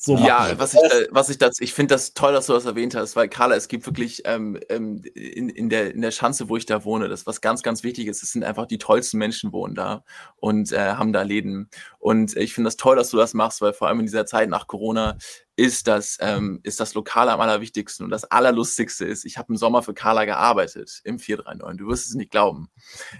So 0.05 0.17
ja, 0.17 0.51
was 0.57 0.73
ich, 0.73 0.81
äh, 0.81 1.07
was 1.11 1.29
ich 1.29 1.37
das, 1.37 1.61
ich 1.61 1.73
finde 1.73 1.95
das 1.95 2.13
toll, 2.13 2.33
dass 2.33 2.47
du 2.47 2.53
das 2.53 2.65
erwähnt 2.65 2.93
hast, 2.93 3.15
weil 3.15 3.29
Carla, 3.29 3.55
es 3.55 3.69
gibt 3.69 3.85
wirklich 3.85 4.23
ähm, 4.25 4.59
ähm, 4.67 5.01
in, 5.15 5.47
in, 5.47 5.69
der, 5.69 5.93
in 5.93 6.01
der 6.01 6.11
Schanze, 6.11 6.49
wo 6.49 6.57
ich 6.57 6.65
da 6.65 6.83
wohne, 6.83 7.07
das 7.07 7.25
was 7.25 7.39
ganz, 7.39 7.63
ganz 7.63 7.83
wichtig 7.83 8.07
ist, 8.07 8.21
es 8.21 8.33
sind 8.33 8.43
einfach 8.43 8.65
die 8.65 8.79
tollsten 8.79 9.17
Menschen 9.17 9.53
wohnen 9.53 9.75
da 9.75 10.03
und 10.35 10.73
äh, 10.73 10.95
haben 10.95 11.13
da 11.13 11.21
Läden. 11.21 11.69
Und 11.99 12.35
ich 12.35 12.53
finde 12.53 12.67
das 12.67 12.75
toll, 12.75 12.97
dass 12.97 13.11
du 13.11 13.17
das 13.17 13.33
machst, 13.33 13.61
weil 13.61 13.71
vor 13.71 13.87
allem 13.87 14.01
in 14.01 14.05
dieser 14.05 14.25
Zeit 14.25 14.49
nach 14.49 14.67
Corona 14.67 15.17
ist 15.55 15.87
das, 15.87 16.17
ähm, 16.19 16.59
ist 16.63 16.79
das 16.79 16.95
Lokale 16.95 17.31
am 17.31 17.41
allerwichtigsten. 17.41 18.03
Und 18.03 18.09
das 18.09 18.23
Allerlustigste 18.25 19.05
ist, 19.05 19.23
ich 19.25 19.37
habe 19.37 19.53
im 19.53 19.57
Sommer 19.57 19.83
für 19.83 19.93
Carla 19.93 20.25
gearbeitet 20.25 21.01
im 21.03 21.19
439. 21.19 21.79
Du 21.79 21.91
wirst 21.91 22.07
es 22.07 22.15
nicht 22.15 22.31
glauben. 22.31 22.69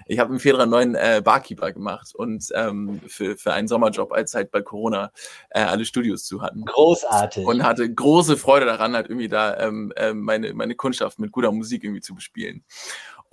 Ich 0.08 0.20
habe 0.20 0.34
im 0.34 0.40
439 0.40 1.18
äh, 1.18 1.22
Barkeeper 1.22 1.72
gemacht 1.72 2.14
und 2.16 2.48
ähm, 2.56 3.02
für, 3.08 3.38
für 3.38 3.54
einen 3.54 3.68
Sommerjob, 3.68 4.12
als 4.12 4.34
halt 4.34 4.52
bei 4.52 4.62
Corona 4.62 5.12
äh, 5.52 5.62
alle 5.62 5.86
Studios 5.86 6.26
zu 6.26 6.42
hatten. 6.42 6.66
Großartig. 6.66 7.46
Und 7.46 7.64
hatte 7.64 7.92
große 7.92 8.38
Freude 8.38 8.66
daran, 8.66 8.96
halt 8.96 9.10
irgendwie 9.10 9.30
da 9.30 9.58
ähm, 9.60 9.94
äh, 9.96 10.14
meine, 10.14 10.54
meine 10.54 10.76
Kundschaft 10.76 11.20
mit 11.20 11.32
guter 11.32 11.52
Musik 11.52 11.84
irgendwie 11.84 12.02
zu 12.02 12.16
bespielen. 12.16 12.64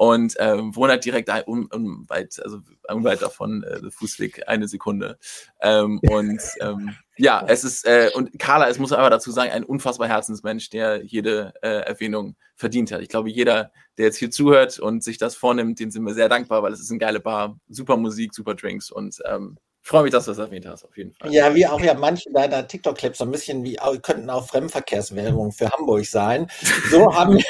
Und 0.00 0.34
ähm, 0.38 0.74
wohne 0.74 0.92
halt 0.92 1.04
direkt 1.04 1.28
ein, 1.28 1.42
un, 1.46 1.66
unweit, 1.66 2.40
also 2.42 2.60
unweit 2.88 3.20
davon, 3.20 3.62
äh, 3.64 3.90
Fußweg, 3.90 4.48
eine 4.48 4.66
Sekunde. 4.66 5.18
Ähm, 5.60 6.00
und 6.08 6.40
ähm, 6.62 6.94
ja, 7.18 7.44
es 7.46 7.64
ist, 7.64 7.86
äh, 7.86 8.08
und 8.14 8.38
Carla, 8.38 8.70
es 8.70 8.78
muss 8.78 8.94
aber 8.94 9.10
dazu 9.10 9.30
sagen, 9.30 9.50
ein 9.50 9.62
unfassbar 9.62 10.08
Herzensmensch, 10.08 10.70
der 10.70 11.04
jede 11.04 11.52
äh, 11.60 11.82
Erwähnung 11.82 12.34
verdient 12.56 12.92
hat. 12.92 13.02
Ich 13.02 13.10
glaube, 13.10 13.28
jeder, 13.28 13.72
der 13.98 14.06
jetzt 14.06 14.16
hier 14.16 14.30
zuhört 14.30 14.78
und 14.78 15.04
sich 15.04 15.18
das 15.18 15.36
vornimmt, 15.36 15.78
den 15.78 15.90
sind 15.90 16.04
wir 16.04 16.14
sehr 16.14 16.30
dankbar, 16.30 16.62
weil 16.62 16.72
es 16.72 16.80
ist 16.80 16.90
eine 16.90 16.98
geile 16.98 17.20
Bar, 17.20 17.60
super 17.68 17.98
Musik, 17.98 18.32
super 18.32 18.54
Drinks 18.54 18.90
und 18.90 19.18
ähm, 19.26 19.58
ich 19.82 19.88
freue 19.88 20.02
mich, 20.02 20.12
dass 20.12 20.26
du 20.26 20.32
das 20.32 20.38
erwähnt 20.38 20.66
hast, 20.66 20.84
auf 20.84 20.96
jeden 20.96 21.12
Fall. 21.12 21.32
Ja, 21.32 21.54
wie 21.54 21.66
auch 21.66 21.80
ja 21.80 21.94
manche 21.94 22.30
deiner 22.30 22.66
TikTok-Clips 22.66 23.18
so 23.18 23.24
ein 23.24 23.30
bisschen 23.30 23.64
wie 23.64 23.78
könnten 24.02 24.28
auch 24.30 24.46
Fremdverkehrswerbung 24.46 25.52
für 25.52 25.70
Hamburg 25.70 26.06
sein. 26.06 26.48
So 26.90 27.12
haben, 27.14 27.38
wir, 27.38 27.44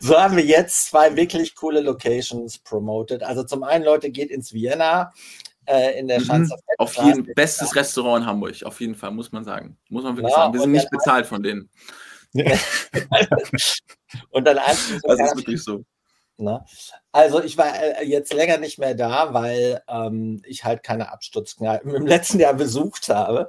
so 0.00 0.18
haben 0.18 0.36
wir 0.36 0.44
jetzt 0.44 0.88
zwei 0.88 1.16
wirklich 1.16 1.54
coole 1.54 1.80
Locations 1.80 2.58
promoted. 2.58 3.22
Also 3.22 3.44
zum 3.44 3.62
einen, 3.62 3.84
Leute, 3.84 4.10
geht 4.10 4.30
ins 4.30 4.52
Vienna 4.52 5.12
äh, 5.66 5.98
in 5.98 6.08
der 6.08 6.20
mhm. 6.20 6.50
Auf 6.78 6.96
jeden 6.96 7.32
bestes 7.34 7.74
Restaurant 7.74 8.22
in 8.22 8.26
Hamburg, 8.28 8.62
auf 8.64 8.80
jeden 8.80 8.94
Fall, 8.94 9.10
muss 9.12 9.32
man 9.32 9.44
sagen. 9.44 9.76
Muss 9.88 10.04
man 10.04 10.16
wirklich 10.16 10.32
ja, 10.32 10.42
sagen. 10.42 10.52
Wir 10.54 10.60
sind 10.60 10.72
nicht 10.72 10.90
bezahlt 10.90 11.26
von 11.26 11.42
denen. 11.42 11.70
und 14.30 14.44
dann 14.44 14.58
einfach. 14.58 15.00
Das 15.02 15.20
ist 15.20 15.36
wirklich 15.36 15.62
so. 15.62 15.84
Ne? 16.36 16.64
Also 17.12 17.42
ich 17.42 17.56
war 17.56 17.72
äh, 17.80 18.04
jetzt 18.04 18.32
länger 18.32 18.58
nicht 18.58 18.78
mehr 18.78 18.94
da, 18.94 19.32
weil 19.32 19.82
ähm, 19.88 20.42
ich 20.46 20.64
halt 20.64 20.82
keine 20.82 21.12
Absturzkneipen 21.12 21.94
im 21.94 22.06
letzten 22.08 22.40
Jahr 22.40 22.54
besucht 22.54 23.08
habe. 23.08 23.46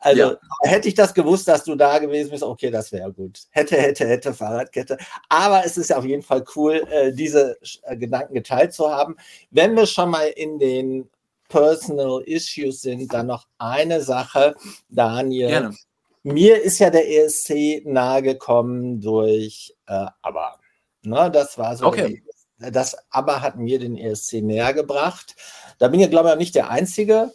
Also 0.00 0.20
ja. 0.20 0.36
hätte 0.62 0.88
ich 0.88 0.94
das 0.94 1.14
gewusst, 1.14 1.48
dass 1.48 1.64
du 1.64 1.76
da 1.76 1.98
gewesen 1.98 2.30
bist, 2.30 2.42
okay, 2.42 2.70
das 2.70 2.92
wäre 2.92 3.10
gut. 3.12 3.40
Hätte, 3.50 3.76
hätte, 3.76 4.06
hätte, 4.06 4.34
Fahrradkette. 4.34 4.98
Aber 5.30 5.64
es 5.64 5.78
ist 5.78 5.94
auf 5.94 6.04
jeden 6.04 6.22
Fall 6.22 6.44
cool, 6.56 6.86
äh, 6.90 7.12
diese 7.12 7.56
äh, 7.82 7.96
Gedanken 7.96 8.34
geteilt 8.34 8.74
zu 8.74 8.90
haben. 8.90 9.16
Wenn 9.50 9.74
wir 9.74 9.86
schon 9.86 10.10
mal 10.10 10.26
in 10.26 10.58
den 10.58 11.08
Personal 11.48 12.22
Issues 12.22 12.82
sind, 12.82 13.12
dann 13.12 13.28
noch 13.28 13.46
eine 13.58 14.02
Sache, 14.02 14.54
Daniel. 14.88 15.48
Gerne. 15.48 15.76
Mir 16.22 16.62
ist 16.62 16.78
ja 16.80 16.90
der 16.90 17.08
ESC 17.08 17.82
nahegekommen 17.84 19.00
durch 19.00 19.74
äh, 19.86 20.06
aber 20.22 20.58
Ne, 21.04 21.30
das 21.30 21.58
war 21.58 21.76
so. 21.76 21.86
Okay. 21.86 22.22
Das 22.58 22.96
aber 23.10 23.42
hat 23.42 23.56
mir 23.56 23.78
den 23.78 23.96
ESC 23.96 24.34
näher 24.34 24.72
gebracht. 24.72 25.34
Da 25.78 25.88
bin 25.88 26.00
ich, 26.00 26.10
glaube 26.10 26.28
ich, 26.28 26.34
auch 26.34 26.38
nicht 26.38 26.54
der 26.54 26.70
Einzige. 26.70 27.32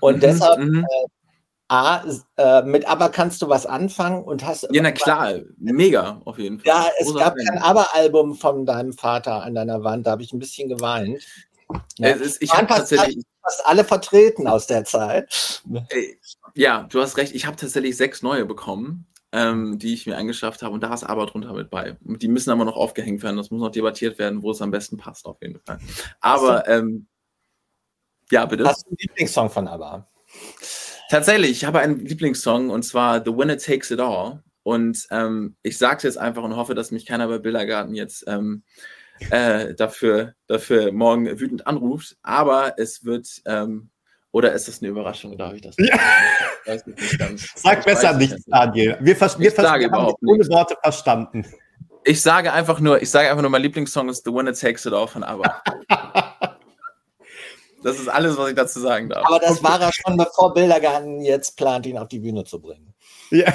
Und 0.00 0.16
mhm, 0.16 0.20
deshalb, 0.20 0.60
mhm. 0.60 0.84
Äh, 0.84 1.06
A, 1.68 2.04
äh, 2.36 2.62
mit 2.62 2.86
aber 2.86 3.08
kannst 3.08 3.40
du 3.40 3.48
was 3.48 3.64
anfangen 3.64 4.22
und 4.22 4.44
hast. 4.44 4.68
Ja, 4.70 4.82
na 4.82 4.92
klar, 4.92 5.40
mega, 5.56 6.20
auf 6.26 6.38
jeden 6.38 6.60
Fall. 6.60 6.66
Ja, 6.66 6.86
es 6.98 7.06
Großer 7.06 7.18
gab 7.18 7.36
kein 7.36 7.58
aber-Album 7.58 8.34
von 8.34 8.66
deinem 8.66 8.92
Vater 8.92 9.42
an 9.42 9.54
deiner 9.54 9.82
Wand, 9.82 10.06
da 10.06 10.12
habe 10.12 10.22
ich 10.22 10.32
ein 10.32 10.38
bisschen 10.38 10.68
geweint. 10.68 11.22
Ja. 11.98 12.10
Ist, 12.10 12.42
ich 12.42 12.52
habe 12.52 12.66
tatsächlich 12.66 13.24
fast 13.42 13.66
alle 13.66 13.82
vertreten 13.84 14.46
aus 14.46 14.66
der 14.66 14.84
Zeit. 14.84 15.62
Ja, 16.54 16.86
du 16.90 17.00
hast 17.00 17.16
recht. 17.16 17.34
Ich 17.34 17.46
habe 17.46 17.56
tatsächlich 17.56 17.96
sechs 17.96 18.22
neue 18.22 18.44
bekommen 18.44 19.06
ähm, 19.34 19.80
die 19.80 19.92
ich 19.92 20.06
mir 20.06 20.16
angeschafft 20.16 20.62
habe. 20.62 20.72
Und 20.72 20.82
da 20.82 20.94
ist 20.94 21.02
aber 21.02 21.26
drunter 21.26 21.52
mit 21.52 21.68
bei. 21.68 21.96
Die 22.00 22.28
müssen 22.28 22.50
aber 22.50 22.64
noch 22.64 22.76
aufgehängt 22.76 23.22
werden. 23.24 23.36
Das 23.36 23.50
muss 23.50 23.60
noch 23.60 23.70
debattiert 23.70 24.16
werden, 24.18 24.42
wo 24.42 24.52
es 24.52 24.62
am 24.62 24.70
besten 24.70 24.96
passt, 24.96 25.26
auf 25.26 25.42
jeden 25.42 25.58
Fall. 25.58 25.78
Aber, 26.20 26.68
ähm, 26.68 27.08
ja, 28.30 28.46
bitte. 28.46 28.64
Hast 28.64 28.84
du 28.84 28.90
einen 28.90 28.96
Lieblingssong 29.00 29.50
von 29.50 29.66
ABBA? 29.66 30.08
Tatsächlich, 31.10 31.50
ich 31.50 31.64
habe 31.64 31.80
einen 31.80 31.98
Lieblingssong 31.98 32.70
und 32.70 32.84
zwar 32.84 33.24
The 33.24 33.36
Winner 33.36 33.58
Takes 33.58 33.90
It 33.90 34.00
All. 34.00 34.42
Und 34.62 35.06
ähm, 35.10 35.56
ich 35.62 35.78
sage 35.78 35.96
es 35.98 36.02
jetzt 36.04 36.18
einfach 36.18 36.44
und 36.44 36.56
hoffe, 36.56 36.74
dass 36.74 36.92
mich 36.92 37.04
keiner 37.04 37.26
bei 37.26 37.38
Bildergarten 37.38 37.94
jetzt 37.94 38.24
ähm, 38.28 38.62
äh, 39.30 39.74
dafür, 39.74 40.34
dafür 40.46 40.92
morgen 40.92 41.26
wütend 41.40 41.66
anruft. 41.66 42.16
Aber 42.22 42.78
es 42.78 43.04
wird 43.04 43.42
ähm, 43.46 43.90
oder 44.34 44.52
ist 44.52 44.66
das 44.66 44.82
eine 44.82 44.90
Überraschung? 44.90 45.38
Darf 45.38 45.52
ich 45.54 45.62
das 45.62 45.78
nicht? 45.78 45.94
Ja. 45.94 46.74
Nicht 46.84 47.18
ganz. 47.20 47.46
Sag 47.54 47.84
besser 47.84 48.14
nichts, 48.14 48.44
Daniel. 48.46 48.98
Wir, 49.00 49.14
vers 49.14 49.38
wir, 49.38 49.52
vers 49.52 49.78
wir 49.78 49.88
haben 49.88 50.12
ohne 50.26 50.48
Worte 50.48 50.76
verstanden. 50.82 51.46
Ich 52.02 52.20
sage 52.20 52.52
einfach 52.52 52.80
nur, 52.80 53.00
ich 53.00 53.12
sage 53.12 53.30
einfach 53.30 53.42
nur, 53.42 53.50
mein 53.52 53.62
Lieblingssong 53.62 54.08
ist 54.08 54.24
The 54.24 54.32
Winner 54.32 54.52
Takes 54.52 54.86
It 54.86 54.92
All 54.92 55.06
von 55.06 55.22
ABBA. 55.22 55.62
das 57.84 58.00
ist 58.00 58.08
alles, 58.08 58.36
was 58.36 58.48
ich 58.48 58.56
dazu 58.56 58.80
sagen 58.80 59.08
darf. 59.08 59.24
Aber 59.24 59.38
das 59.38 59.62
war 59.62 59.80
er 59.80 59.92
schon, 59.92 60.16
bevor 60.16 60.52
Bildergarten 60.52 61.20
jetzt 61.20 61.56
plant, 61.56 61.86
ihn 61.86 61.96
auf 61.96 62.08
die 62.08 62.18
Bühne 62.18 62.42
zu 62.42 62.60
bringen. 62.60 62.92
Ja. 63.30 63.52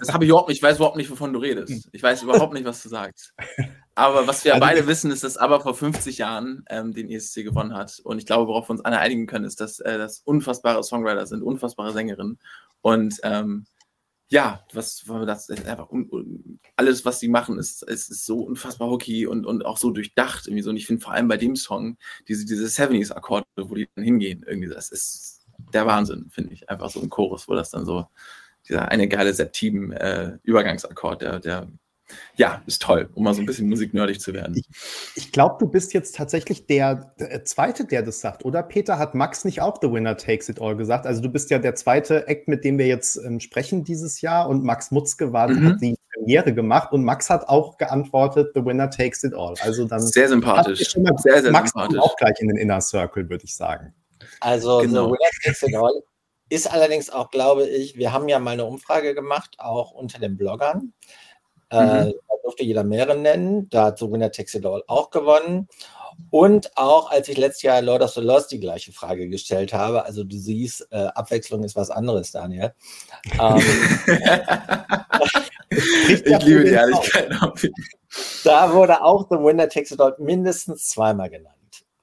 Das 0.00 0.14
habe 0.14 0.24
ich 0.24 0.30
überhaupt 0.30 0.48
nicht. 0.48 0.56
Ich 0.56 0.62
weiß 0.62 0.76
überhaupt 0.76 0.96
nicht, 0.96 1.10
wovon 1.10 1.34
du 1.34 1.40
redest. 1.40 1.90
Ich 1.92 2.02
weiß 2.02 2.22
überhaupt 2.22 2.54
nicht, 2.54 2.64
was 2.64 2.82
du 2.82 2.88
sagst. 2.88 3.34
Aber 3.96 4.26
was 4.26 4.44
wir 4.44 4.52
also, 4.54 4.64
beide 4.64 4.86
wissen, 4.86 5.10
ist, 5.10 5.24
dass 5.24 5.38
ABBA 5.38 5.60
vor 5.60 5.74
50 5.74 6.18
Jahren 6.18 6.64
ähm, 6.68 6.92
den 6.92 7.10
ESC 7.10 7.36
gewonnen 7.36 7.74
hat. 7.74 7.98
Und 8.04 8.18
ich 8.18 8.26
glaube, 8.26 8.46
worauf 8.46 8.68
wir 8.68 8.72
uns 8.72 8.84
alle 8.84 8.98
einigen 8.98 9.26
können, 9.26 9.46
ist, 9.46 9.58
dass 9.58 9.80
äh, 9.80 9.96
das 9.96 10.20
unfassbare 10.20 10.84
Songwriter 10.84 11.26
sind, 11.26 11.42
unfassbare 11.42 11.94
Sängerinnen. 11.94 12.38
Und 12.82 13.18
ähm, 13.22 13.64
ja, 14.28 14.62
was 14.74 15.02
das 15.24 15.48
ist 15.48 15.66
einfach 15.66 15.90
un, 15.90 16.10
un, 16.10 16.60
alles, 16.76 17.06
was 17.06 17.20
sie 17.20 17.28
machen, 17.28 17.58
ist, 17.58 17.84
ist, 17.84 18.10
ist 18.10 18.26
so 18.26 18.40
unfassbar 18.40 18.90
hooky 18.90 19.26
und, 19.26 19.46
und 19.46 19.64
auch 19.64 19.78
so 19.78 19.90
durchdacht. 19.90 20.46
Irgendwie 20.46 20.62
so. 20.62 20.68
Und 20.68 20.76
ich 20.76 20.86
finde 20.86 21.02
vor 21.02 21.14
allem 21.14 21.28
bei 21.28 21.38
dem 21.38 21.56
Song 21.56 21.96
diese, 22.28 22.44
diese 22.44 22.66
70s-Akkorde, 22.66 23.46
wo 23.56 23.74
die 23.74 23.88
dann 23.94 24.04
hingehen, 24.04 24.44
irgendwie, 24.46 24.68
das 24.68 24.90
ist 24.90 25.46
der 25.72 25.86
Wahnsinn, 25.86 26.28
finde 26.30 26.52
ich. 26.52 26.68
Einfach 26.68 26.90
so 26.90 27.00
ein 27.00 27.08
Chorus, 27.08 27.48
wo 27.48 27.54
das 27.54 27.70
dann 27.70 27.86
so, 27.86 28.06
dieser 28.68 28.88
eine 28.88 29.08
geile 29.08 29.32
Septim-Übergangsakkord, 29.32 31.22
äh, 31.22 31.24
der, 31.24 31.40
der 31.40 31.68
ja, 32.36 32.62
ist 32.66 32.82
toll, 32.82 33.08
um 33.14 33.24
mal 33.24 33.34
so 33.34 33.40
ein 33.40 33.46
bisschen 33.46 33.68
musiknerdig 33.68 34.20
zu 34.20 34.32
werden. 34.32 34.54
Ich, 34.56 34.66
ich 35.16 35.32
glaube, 35.32 35.56
du 35.58 35.66
bist 35.66 35.92
jetzt 35.92 36.16
tatsächlich 36.16 36.66
der, 36.66 37.12
der, 37.18 37.44
Zweite, 37.44 37.84
der 37.84 38.02
das 38.02 38.20
sagt, 38.20 38.44
oder? 38.44 38.62
Peter, 38.62 38.98
hat 38.98 39.14
Max 39.14 39.44
nicht 39.44 39.60
auch 39.60 39.78
The 39.80 39.90
Winner 39.90 40.16
Takes 40.16 40.48
It 40.48 40.60
All 40.60 40.76
gesagt? 40.76 41.06
Also 41.06 41.22
du 41.22 41.28
bist 41.28 41.50
ja 41.50 41.58
der 41.58 41.74
zweite 41.74 42.28
Act, 42.28 42.48
mit 42.48 42.64
dem 42.64 42.78
wir 42.78 42.86
jetzt 42.86 43.16
ähm, 43.16 43.40
sprechen 43.40 43.84
dieses 43.84 44.20
Jahr 44.20 44.48
und 44.48 44.64
Max 44.64 44.90
Mutzke 44.90 45.32
war, 45.32 45.48
mhm. 45.48 45.68
hat 45.68 45.80
die 45.80 45.96
Premiere 46.14 46.54
gemacht 46.54 46.92
und 46.92 47.04
Max 47.04 47.28
hat 47.28 47.48
auch 47.48 47.76
geantwortet, 47.76 48.52
The 48.54 48.64
Winner 48.64 48.90
Takes 48.90 49.24
It 49.24 49.34
All. 49.34 49.54
Also 49.60 49.84
dann 49.86 50.00
sehr 50.00 50.28
sympathisch. 50.28 50.96
Mal, 50.96 51.12
sehr, 51.18 51.42
sehr 51.42 51.52
Max 51.52 51.70
sympathisch. 51.70 51.98
auch 51.98 52.16
gleich 52.16 52.38
in 52.38 52.48
den 52.48 52.56
Inner 52.56 52.80
Circle, 52.80 53.28
würde 53.28 53.44
ich 53.44 53.54
sagen. 53.56 53.94
Also 54.40 54.78
genau. 54.78 55.06
The 55.06 55.10
Winner 55.12 55.30
Takes 55.44 55.62
It 55.62 55.74
All 55.74 56.02
ist 56.48 56.70
allerdings 56.70 57.10
auch, 57.10 57.30
glaube 57.30 57.66
ich, 57.66 57.96
wir 57.96 58.12
haben 58.12 58.28
ja 58.28 58.38
mal 58.38 58.52
eine 58.52 58.64
Umfrage 58.64 59.14
gemacht, 59.14 59.56
auch 59.58 59.90
unter 59.90 60.18
den 60.18 60.36
Bloggern. 60.36 60.92
Äh, 61.70 62.06
mhm. 62.06 62.14
da 62.28 62.34
durfte 62.42 62.64
jeder 62.64 62.84
mehrere 62.84 63.16
nennen. 63.16 63.68
Da 63.70 63.86
hat 63.86 64.02
It 64.54 64.66
All 64.66 64.82
auch 64.86 65.10
gewonnen. 65.10 65.68
Und 66.30 66.76
auch 66.76 67.10
als 67.10 67.28
ich 67.28 67.36
letztes 67.36 67.62
Jahr 67.62 67.82
Lord 67.82 68.02
of 68.02 68.10
the 68.10 68.20
Lost 68.20 68.50
die 68.50 68.60
gleiche 68.60 68.92
Frage 68.92 69.28
gestellt 69.28 69.72
habe, 69.72 70.04
also 70.04 70.24
du 70.24 70.36
siehst, 70.36 70.88
äh, 70.90 71.06
Abwechslung 71.14 71.62
ist 71.62 71.76
was 71.76 71.90
anderes, 71.90 72.32
Daniel. 72.32 72.72
Ähm, 73.40 73.56
ich 75.70 76.24
liebe 76.24 76.64
die 76.64 76.70
Ehrlichkeit. 76.70 77.30
Da 78.44 78.72
wurde 78.72 79.02
auch 79.02 79.26
The 79.28 79.36
Winner 79.36 79.68
Takes 79.68 79.90
It 79.92 80.00
All 80.00 80.16
mindestens 80.18 80.88
zweimal 80.88 81.28
genannt. 81.30 81.55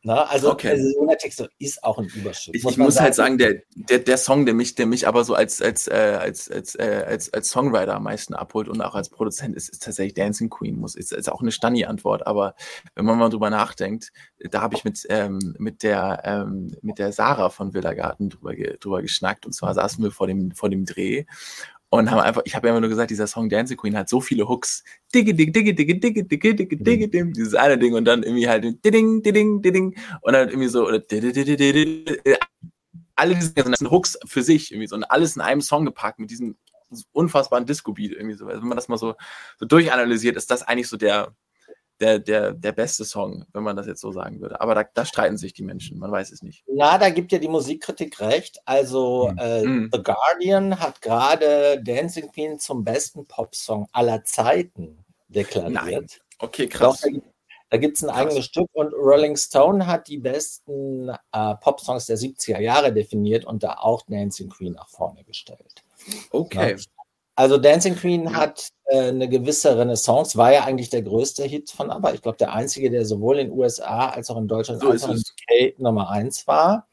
Ne? 0.05 0.29
also, 0.29 0.51
okay. 0.51 0.71
also 0.71 0.89
Sonatexte 0.91 1.49
ist 1.59 1.81
auch 1.83 1.97
ein 1.97 2.05
Überschuss. 2.05 2.53
Ich, 2.53 2.63
muss, 2.63 2.73
ich 2.73 2.77
muss 2.77 2.99
halt 2.99 3.15
sagen, 3.15 3.37
der, 3.37 3.61
der, 3.73 3.99
der 3.99 4.17
Song, 4.17 4.45
der 4.45 4.53
mich, 4.53 4.75
der 4.75 4.85
mich 4.85 5.07
aber 5.07 5.23
so 5.23 5.33
als, 5.33 5.61
als, 5.61 5.87
äh, 5.87 6.17
als, 6.19 6.51
als, 6.51 6.75
äh, 6.75 7.05
als, 7.07 7.31
als 7.33 7.49
Songwriter 7.49 7.95
am 7.95 8.03
meisten 8.03 8.33
abholt 8.33 8.67
und 8.67 8.81
auch 8.81 8.95
als 8.95 9.07
Produzent, 9.07 9.55
ist, 9.55 9.69
ist 9.69 9.83
tatsächlich 9.83 10.13
Dancing 10.13 10.49
Queen. 10.49 10.77
Muss, 10.77 10.95
ist, 10.95 11.13
ist 11.13 11.31
auch 11.31 11.41
eine 11.41 11.53
Stani-Antwort, 11.53 12.27
aber 12.27 12.55
wenn 12.95 13.05
man 13.05 13.17
mal 13.17 13.29
drüber 13.29 13.49
nachdenkt, 13.49 14.11
da 14.39 14.61
habe 14.61 14.75
ich 14.75 14.83
mit, 14.83 15.05
ähm, 15.09 15.55
mit, 15.57 15.83
der, 15.83 16.21
ähm, 16.25 16.75
mit 16.81 16.99
der 16.99 17.13
Sarah 17.13 17.49
von 17.49 17.73
Wildergarten 17.73 18.29
drüber, 18.29 18.53
drüber 18.55 19.01
geschnackt 19.01 19.45
und 19.45 19.53
zwar 19.53 19.73
saßen 19.73 20.03
wir 20.03 20.11
vor 20.11 20.27
dem, 20.27 20.51
vor 20.51 20.69
dem 20.69 20.85
Dreh 20.85 21.23
und 21.99 22.09
haben 22.09 22.19
einfach, 22.19 22.41
ich 22.45 22.55
habe 22.55 22.67
ja 22.67 22.73
immer 22.73 22.81
nur 22.81 22.89
gesagt, 22.89 23.11
dieser 23.11 23.27
Song 23.27 23.49
Dancing 23.49 23.77
Queen 23.77 23.95
hat 23.95 24.09
so 24.09 24.19
viele 24.19 24.49
Hooks. 24.49 24.83
Digge, 25.13 25.35
digge, 25.35 25.51
digge, 25.51 25.75
digge, 25.75 25.99
digge, 25.99 26.23
digge, 26.23 26.55
digge, 26.55 26.77
digge, 26.77 27.07
digge, 27.07 27.31
dieses 27.33 27.53
eine 27.53 27.77
Ding 27.77 27.93
und 27.93 28.05
dann 28.05 28.23
irgendwie 28.23 28.49
halt 28.49 28.63
ding, 28.83 29.21
ding, 29.21 29.61
ding, 29.61 29.95
und 30.21 30.33
dann 30.33 30.49
irgendwie 30.49 30.69
so, 30.69 30.87
oder 30.87 31.03
alle 33.15 33.35
diese 33.35 33.53
ganzen 33.53 33.91
Hooks 33.91 34.17
für 34.25 34.41
sich, 34.41 34.71
irgendwie 34.71 34.87
so, 34.87 34.95
und 34.95 35.03
alles 35.03 35.35
in 35.35 35.43
einem 35.43 35.61
Song 35.61 35.85
gepackt 35.85 36.17
mit 36.17 36.31
diesem 36.31 36.57
unfassbaren 37.11 37.67
Disco-Beat 37.67 38.13
irgendwie 38.13 38.37
so. 38.37 38.47
Also 38.47 38.61
wenn 38.61 38.69
man 38.69 38.75
das 38.75 38.87
mal 38.87 38.97
so, 38.97 39.13
so 39.59 39.65
durchanalysiert, 39.67 40.35
ist 40.35 40.49
das 40.49 40.63
eigentlich 40.63 40.87
so 40.87 40.97
der, 40.97 41.35
der, 42.03 42.19
der, 42.19 42.51
der 42.51 42.71
beste 42.73 43.05
Song, 43.05 43.45
wenn 43.53 43.63
man 43.63 43.77
das 43.77 43.87
jetzt 43.87 44.01
so 44.01 44.11
sagen 44.11 44.41
würde. 44.41 44.59
Aber 44.59 44.75
da, 44.75 44.83
da 44.83 45.05
streiten 45.05 45.37
sich 45.37 45.53
die 45.53 45.63
Menschen, 45.63 45.97
man 45.99 46.11
weiß 46.11 46.31
es 46.31 46.41
nicht. 46.41 46.63
Na, 46.67 46.97
da 46.97 47.09
gibt 47.09 47.31
ja 47.31 47.39
die 47.39 47.47
Musikkritik 47.47 48.19
recht. 48.19 48.59
Also 48.65 49.29
mhm. 49.31 49.37
äh, 49.37 49.63
mhm. 49.63 49.89
The 49.93 50.03
Guardian 50.03 50.79
hat 50.79 51.01
gerade 51.01 51.81
Dancing 51.81 52.29
Queen 52.31 52.59
zum 52.59 52.83
besten 52.83 53.25
Popsong 53.25 53.87
aller 53.93 54.23
Zeiten 54.25 55.05
deklariert. 55.29 55.73
Nein. 55.73 56.07
Okay, 56.39 56.67
krass. 56.67 57.01
Doch, 57.01 57.21
da 57.69 57.77
gibt 57.77 57.97
es 57.97 58.03
ein 58.03 58.09
krass. 58.09 58.17
eigenes 58.19 58.45
Stück 58.45 58.69
und 58.73 58.93
Rolling 58.93 59.37
Stone 59.37 59.87
hat 59.87 60.07
die 60.09 60.17
besten 60.17 61.09
äh, 61.09 61.55
Popsongs 61.61 62.05
der 62.05 62.17
70er 62.17 62.59
Jahre 62.59 62.91
definiert 62.91 63.45
und 63.45 63.63
da 63.63 63.77
auch 63.79 64.03
Dancing 64.07 64.49
Queen 64.49 64.73
nach 64.73 64.89
vorne 64.89 65.23
gestellt. 65.23 65.83
Okay. 66.31 66.71
Ja. 66.71 66.83
Also 67.35 67.57
Dancing 67.57 67.95
Queen 67.95 68.35
hat 68.35 68.69
äh, 68.85 69.07
eine 69.07 69.27
gewisse 69.27 69.77
Renaissance, 69.77 70.37
war 70.37 70.53
ja 70.53 70.65
eigentlich 70.65 70.89
der 70.89 71.01
größte 71.01 71.43
Hit 71.43 71.71
von 71.71 71.89
ABBA. 71.89 72.13
Ich 72.13 72.21
glaube, 72.21 72.37
der 72.37 72.53
einzige, 72.53 72.91
der 72.91 73.05
sowohl 73.05 73.39
in 73.39 73.47
den 73.47 73.57
USA 73.57 74.09
als 74.09 74.29
auch 74.29 74.37
in 74.37 74.47
Deutschland 74.47 74.81
So 74.81 74.89
als 74.89 75.03
auch 75.03 75.09
in. 75.09 75.17
UK 75.17 75.79
Nummer 75.79 76.09
eins 76.09 76.45
war. 76.47 76.87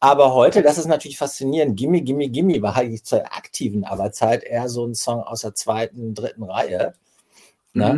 Aber 0.00 0.34
heute, 0.34 0.62
das 0.62 0.78
ist 0.78 0.86
natürlich 0.86 1.18
faszinierend, 1.18 1.76
Gimme, 1.76 2.02
Gimme, 2.02 2.28
Gimme 2.28 2.60
war 2.60 2.76
eigentlich 2.76 3.04
zur 3.04 3.24
aktiven 3.24 3.84
ABBA-Zeit 3.84 4.44
eher 4.44 4.68
so 4.68 4.86
ein 4.86 4.94
Song 4.94 5.22
aus 5.22 5.40
der 5.40 5.54
zweiten, 5.54 6.14
dritten 6.14 6.42
Reihe. 6.42 6.94
Ne? 7.72 7.92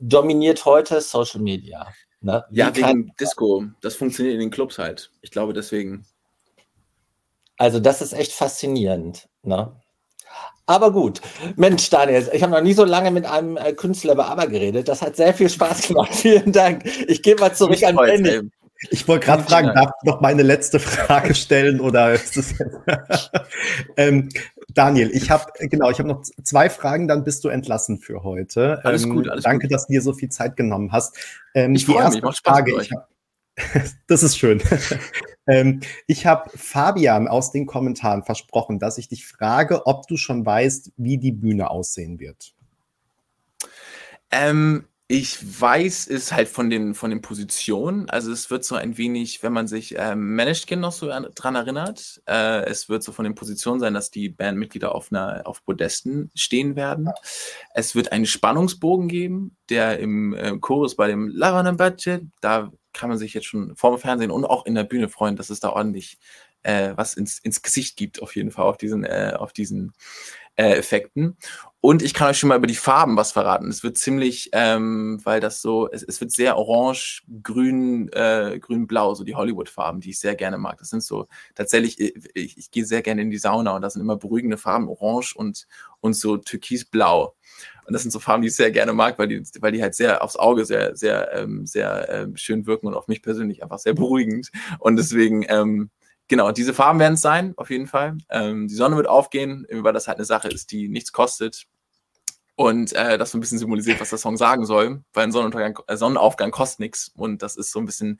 Mhm. 0.00 0.08
Dominiert 0.08 0.64
heute 0.64 1.00
Social 1.00 1.40
Media. 1.40 1.88
Ne? 2.20 2.44
Ja, 2.50 2.74
wegen 2.74 3.12
Disco. 3.20 3.64
Das 3.80 3.94
funktioniert 3.94 4.34
in 4.34 4.40
den 4.40 4.50
Clubs 4.50 4.78
halt. 4.78 5.10
Ich 5.22 5.30
glaube 5.30 5.52
deswegen. 5.52 6.04
Also 7.56 7.78
das 7.78 8.00
ist 8.02 8.12
echt 8.12 8.32
faszinierend. 8.32 9.28
Ne? 9.42 9.72
Aber 10.68 10.92
gut, 10.92 11.22
Mensch, 11.56 11.88
Daniel, 11.88 12.28
ich 12.30 12.42
habe 12.42 12.52
noch 12.52 12.60
nie 12.60 12.74
so 12.74 12.84
lange 12.84 13.10
mit 13.10 13.24
einem 13.24 13.56
äh, 13.56 13.72
Künstler 13.72 14.12
über 14.12 14.28
ABBA 14.28 14.44
geredet. 14.44 14.86
Das 14.86 15.00
hat 15.00 15.16
sehr 15.16 15.32
viel 15.32 15.48
Spaß 15.48 15.88
gemacht. 15.88 16.10
Vielen 16.14 16.52
Dank. 16.52 16.84
Ich 17.08 17.22
gehe 17.22 17.36
mal 17.36 17.54
zurück 17.54 17.70
Mich 17.70 17.86
an 17.86 17.96
Benny. 17.96 18.50
Ich 18.90 19.08
wollte 19.08 19.24
gerade 19.26 19.42
fragen, 19.44 19.68
darf 19.74 19.90
ich 19.98 20.06
noch 20.06 20.20
meine 20.20 20.42
letzte 20.42 20.78
Frage 20.78 21.34
stellen 21.34 21.80
oder 21.80 22.12
ist 22.12 22.36
es 22.36 22.54
ähm, 23.96 24.28
Daniel, 24.74 25.10
ich 25.10 25.30
habe 25.30 25.50
genau, 25.58 25.90
ich 25.90 25.98
habe 25.98 26.08
noch 26.08 26.22
zwei 26.44 26.68
Fragen, 26.68 27.08
dann 27.08 27.24
bist 27.24 27.42
du 27.44 27.48
entlassen 27.48 27.98
für 27.98 28.22
heute. 28.22 28.84
Alles 28.84 29.04
ähm, 29.04 29.14
gut, 29.14 29.28
alles 29.28 29.44
danke, 29.44 29.66
gut. 29.66 29.74
dass 29.74 29.86
du 29.86 29.94
dir 29.94 30.02
so 30.02 30.12
viel 30.12 30.28
Zeit 30.28 30.56
genommen 30.56 30.92
hast. 30.92 31.16
Ähm, 31.54 31.74
Ich 31.74 31.86
die 31.86 31.92
mich, 31.92 32.00
erste 32.00 32.20
macht 32.20 32.36
Spaß 32.36 32.56
Frage, 32.58 32.76
mit 32.76 32.84
ich 32.84 32.92
hab, 32.92 33.08
das 34.06 34.22
ist 34.22 34.38
schön. 34.38 34.62
Ähm, 35.48 35.80
ich 36.06 36.26
habe 36.26 36.50
Fabian 36.54 37.26
aus 37.26 37.50
den 37.50 37.66
Kommentaren 37.66 38.22
versprochen, 38.22 38.78
dass 38.78 38.98
ich 38.98 39.08
dich 39.08 39.26
frage, 39.26 39.86
ob 39.86 40.06
du 40.06 40.16
schon 40.16 40.44
weißt, 40.44 40.92
wie 40.96 41.18
die 41.18 41.32
Bühne 41.32 41.70
aussehen 41.70 42.20
wird. 42.20 42.54
Ähm, 44.30 44.84
ich 45.10 45.38
weiß 45.60 46.06
es 46.08 46.32
halt 46.32 46.48
von 46.48 46.68
den, 46.68 46.94
von 46.94 47.08
den 47.08 47.22
Positionen. 47.22 48.10
Also 48.10 48.30
es 48.30 48.50
wird 48.50 48.62
so 48.62 48.74
ein 48.74 48.98
wenig, 48.98 49.42
wenn 49.42 49.54
man 49.54 49.66
sich 49.66 49.94
ähm, 49.96 50.34
Managed 50.36 50.68
Skin 50.68 50.80
noch 50.80 50.92
so 50.92 51.10
an, 51.10 51.26
dran 51.34 51.54
erinnert, 51.54 52.20
äh, 52.28 52.66
es 52.66 52.90
wird 52.90 53.02
so 53.02 53.12
von 53.12 53.24
den 53.24 53.34
Positionen 53.34 53.80
sein, 53.80 53.94
dass 53.94 54.10
die 54.10 54.28
Bandmitglieder 54.28 54.94
auf, 54.94 55.10
einer, 55.10 55.46
auf 55.46 55.64
Podesten 55.64 56.30
stehen 56.34 56.76
werden. 56.76 57.08
Es 57.72 57.94
wird 57.94 58.12
einen 58.12 58.26
Spannungsbogen 58.26 59.08
geben, 59.08 59.56
der 59.70 59.98
im 59.98 60.34
äh, 60.34 60.58
Chorus 60.58 60.94
bei 60.94 61.08
dem 61.08 61.28
Love 61.28 61.58
on 61.58 61.66
a 61.68 61.72
Budget, 61.72 62.24
da 62.42 62.70
kann 62.98 63.08
man 63.08 63.18
sich 63.18 63.32
jetzt 63.32 63.46
schon 63.46 63.76
vor 63.76 63.92
dem 63.92 64.00
Fernsehen 64.00 64.30
und 64.30 64.44
auch 64.44 64.66
in 64.66 64.74
der 64.74 64.84
Bühne 64.84 65.08
freuen, 65.08 65.36
dass 65.36 65.50
es 65.50 65.60
da 65.60 65.70
ordentlich 65.70 66.18
äh, 66.64 66.92
was 66.96 67.14
ins, 67.14 67.38
ins 67.38 67.62
Gesicht 67.62 67.96
gibt, 67.96 68.20
auf 68.20 68.34
jeden 68.34 68.50
Fall, 68.50 68.66
auf 68.66 68.76
diesen, 68.76 69.04
äh, 69.04 69.34
auf 69.38 69.52
diesen 69.52 69.92
äh, 70.58 70.76
Effekten. 70.76 71.36
Und 71.80 72.02
ich 72.02 72.12
kann 72.12 72.28
euch 72.28 72.38
schon 72.38 72.48
mal 72.48 72.56
über 72.56 72.66
die 72.66 72.74
Farben 72.74 73.16
was 73.16 73.30
verraten. 73.30 73.68
Es 73.68 73.84
wird 73.84 73.96
ziemlich, 73.96 74.50
ähm, 74.52 75.20
weil 75.22 75.40
das 75.40 75.62
so, 75.62 75.88
es, 75.88 76.02
es 76.02 76.20
wird 76.20 76.32
sehr 76.32 76.58
orange, 76.58 77.22
grün, 77.44 78.08
äh, 78.12 78.58
grün-blau, 78.60 79.14
so 79.14 79.22
die 79.22 79.36
Hollywood-Farben, 79.36 80.00
die 80.00 80.10
ich 80.10 80.18
sehr 80.18 80.34
gerne 80.34 80.58
mag. 80.58 80.78
Das 80.78 80.90
sind 80.90 81.04
so 81.04 81.28
tatsächlich, 81.54 82.00
ich, 82.00 82.14
ich, 82.34 82.58
ich 82.58 82.70
gehe 82.72 82.84
sehr 82.84 83.02
gerne 83.02 83.22
in 83.22 83.30
die 83.30 83.38
Sauna 83.38 83.76
und 83.76 83.82
das 83.82 83.92
sind 83.92 84.02
immer 84.02 84.16
beruhigende 84.16 84.58
Farben, 84.58 84.88
orange 84.88 85.36
und, 85.36 85.68
und 86.00 86.14
so 86.14 86.36
türkisblau. 86.36 87.36
Und 87.86 87.92
das 87.92 88.02
sind 88.02 88.10
so 88.10 88.18
Farben, 88.18 88.42
die 88.42 88.48
ich 88.48 88.56
sehr 88.56 88.72
gerne 88.72 88.92
mag, 88.92 89.16
weil 89.18 89.28
die, 89.28 89.42
weil 89.60 89.72
die 89.72 89.80
halt 89.80 89.94
sehr 89.94 90.22
aufs 90.22 90.36
Auge 90.36 90.64
sehr, 90.64 90.96
sehr, 90.96 91.32
ähm, 91.32 91.64
sehr 91.64 92.08
ähm, 92.10 92.36
schön 92.36 92.66
wirken 92.66 92.88
und 92.88 92.94
auf 92.94 93.06
mich 93.06 93.22
persönlich 93.22 93.62
einfach 93.62 93.78
sehr 93.78 93.94
beruhigend. 93.94 94.50
Und 94.80 94.96
deswegen, 94.96 95.46
ähm, 95.48 95.90
Genau, 96.28 96.52
diese 96.52 96.74
Farben 96.74 97.00
werden 97.00 97.14
es 97.14 97.22
sein, 97.22 97.54
auf 97.56 97.70
jeden 97.70 97.86
Fall. 97.86 98.18
Ähm, 98.28 98.68
die 98.68 98.74
Sonne 98.74 98.96
wird 98.96 99.08
aufgehen, 99.08 99.66
weil 99.70 99.94
das 99.94 100.08
halt 100.08 100.18
eine 100.18 100.26
Sache 100.26 100.48
ist, 100.48 100.70
die 100.72 100.88
nichts 100.88 101.12
kostet. 101.12 101.66
Und 102.54 102.92
äh, 102.92 103.16
das 103.16 103.30
so 103.30 103.38
ein 103.38 103.40
bisschen 103.40 103.58
symbolisiert, 103.58 104.00
was 104.00 104.10
der 104.10 104.18
Song 104.18 104.36
sagen 104.36 104.66
soll, 104.66 105.02
weil 105.12 105.24
ein 105.24 105.32
Sonnenuntergang, 105.32 105.78
äh, 105.86 105.96
Sonnenaufgang 105.96 106.50
kostet 106.50 106.80
nichts. 106.80 107.08
Und 107.14 107.40
das 107.40 107.56
ist 107.56 107.70
so 107.70 107.78
ein 107.78 107.86
bisschen, 107.86 108.18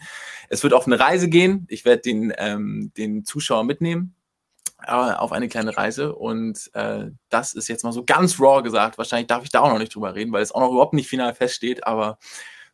es 0.48 0.62
wird 0.62 0.72
auf 0.74 0.86
eine 0.86 0.98
Reise 0.98 1.28
gehen. 1.28 1.66
Ich 1.68 1.84
werde 1.84 2.02
den, 2.02 2.32
ähm, 2.38 2.92
den 2.96 3.24
Zuschauer 3.24 3.64
mitnehmen 3.64 4.14
äh, 4.86 4.92
auf 4.92 5.32
eine 5.32 5.48
kleine 5.48 5.76
Reise. 5.76 6.14
Und 6.14 6.70
äh, 6.74 7.06
das 7.30 7.54
ist 7.54 7.68
jetzt 7.68 7.82
mal 7.82 7.92
so 7.92 8.04
ganz 8.04 8.38
raw 8.40 8.62
gesagt. 8.62 8.96
Wahrscheinlich 8.96 9.26
darf 9.26 9.42
ich 9.42 9.50
da 9.50 9.60
auch 9.60 9.72
noch 9.72 9.80
nicht 9.80 9.94
drüber 9.94 10.14
reden, 10.14 10.32
weil 10.32 10.42
es 10.42 10.52
auch 10.52 10.60
noch 10.60 10.70
überhaupt 10.70 10.94
nicht 10.94 11.08
final 11.08 11.34
feststeht. 11.34 11.84
Aber 11.84 12.18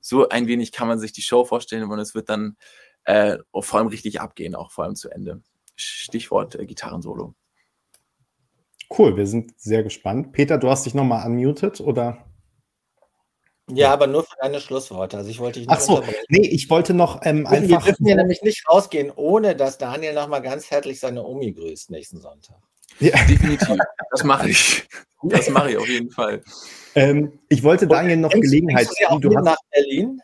so 0.03 0.29
ein 0.29 0.47
wenig 0.47 0.71
kann 0.71 0.87
man 0.87 0.99
sich 0.99 1.13
die 1.13 1.23
Show 1.23 1.47
vorstellen 1.47 1.91
und 1.91 1.99
es 1.99 2.15
wird 2.15 2.29
dann 2.29 2.57
äh, 3.05 3.39
vor 3.59 3.79
allem 3.79 3.89
richtig 3.89 4.21
abgehen, 4.21 4.55
auch 4.55 4.71
vor 4.71 4.85
allem 4.85 4.97
zu 4.97 5.11
Ende. 5.11 5.43
Stichwort 5.77 6.55
äh, 6.55 6.67
Gitarrensolo. 6.67 7.35
Cool, 8.97 9.17
wir 9.17 9.27
sind 9.27 9.59
sehr 9.59 9.83
gespannt. 9.83 10.33
Peter, 10.33 10.59
du 10.59 10.69
hast 10.71 10.87
dich 10.87 10.95
nochmal 10.95 11.27
unmuted 11.27 11.81
oder? 11.81 12.25
Ja, 13.71 13.93
aber 13.95 14.07
nur 14.07 14.23
für 14.25 14.37
deine 14.43 14.61
Schlussworte. 14.61 15.17
Also 15.17 15.31
ich 15.31 15.41
wollte 15.41 15.61
dich 15.61 15.69
Ach 15.71 15.81
so, 15.81 16.03
nee, 16.29 16.47
ich 16.49 16.69
wollte 16.69 16.93
noch 16.93 17.21
ähm, 17.25 17.45
Wir 17.45 17.49
einfach. 17.51 17.85
dürfen 17.85 18.05
hier 18.05 18.15
nämlich 18.17 18.43
nicht 18.43 18.69
rausgehen, 18.69 19.11
ohne 19.17 19.57
dass 19.57 19.79
Daniel 19.79 20.13
nochmal 20.13 20.43
ganz 20.43 20.71
herzlich 20.71 21.01
seine 21.01 21.25
Omi 21.25 21.53
grüßt 21.53 21.91
nächsten 21.91 22.21
Sonntag. 22.21 22.59
Ja, 23.01 23.13
Definitiv. 23.27 23.77
Das 24.11 24.23
mache 24.23 24.51
ich. 24.51 24.87
Das 25.23 25.49
mache 25.49 25.71
ich 25.71 25.77
auf 25.79 25.89
jeden 25.89 26.11
Fall. 26.11 26.43
ähm, 26.95 27.41
ich 27.49 27.63
wollte 27.63 27.87
Daniel 27.89 28.19
noch 28.19 28.31
Bringst- 28.31 28.51
Gelegenheit 28.51 28.87
du. 29.11 29.19
Du 29.19 29.35
hast, 29.35 29.45
nach 29.45 29.57
Berlin? 29.73 30.21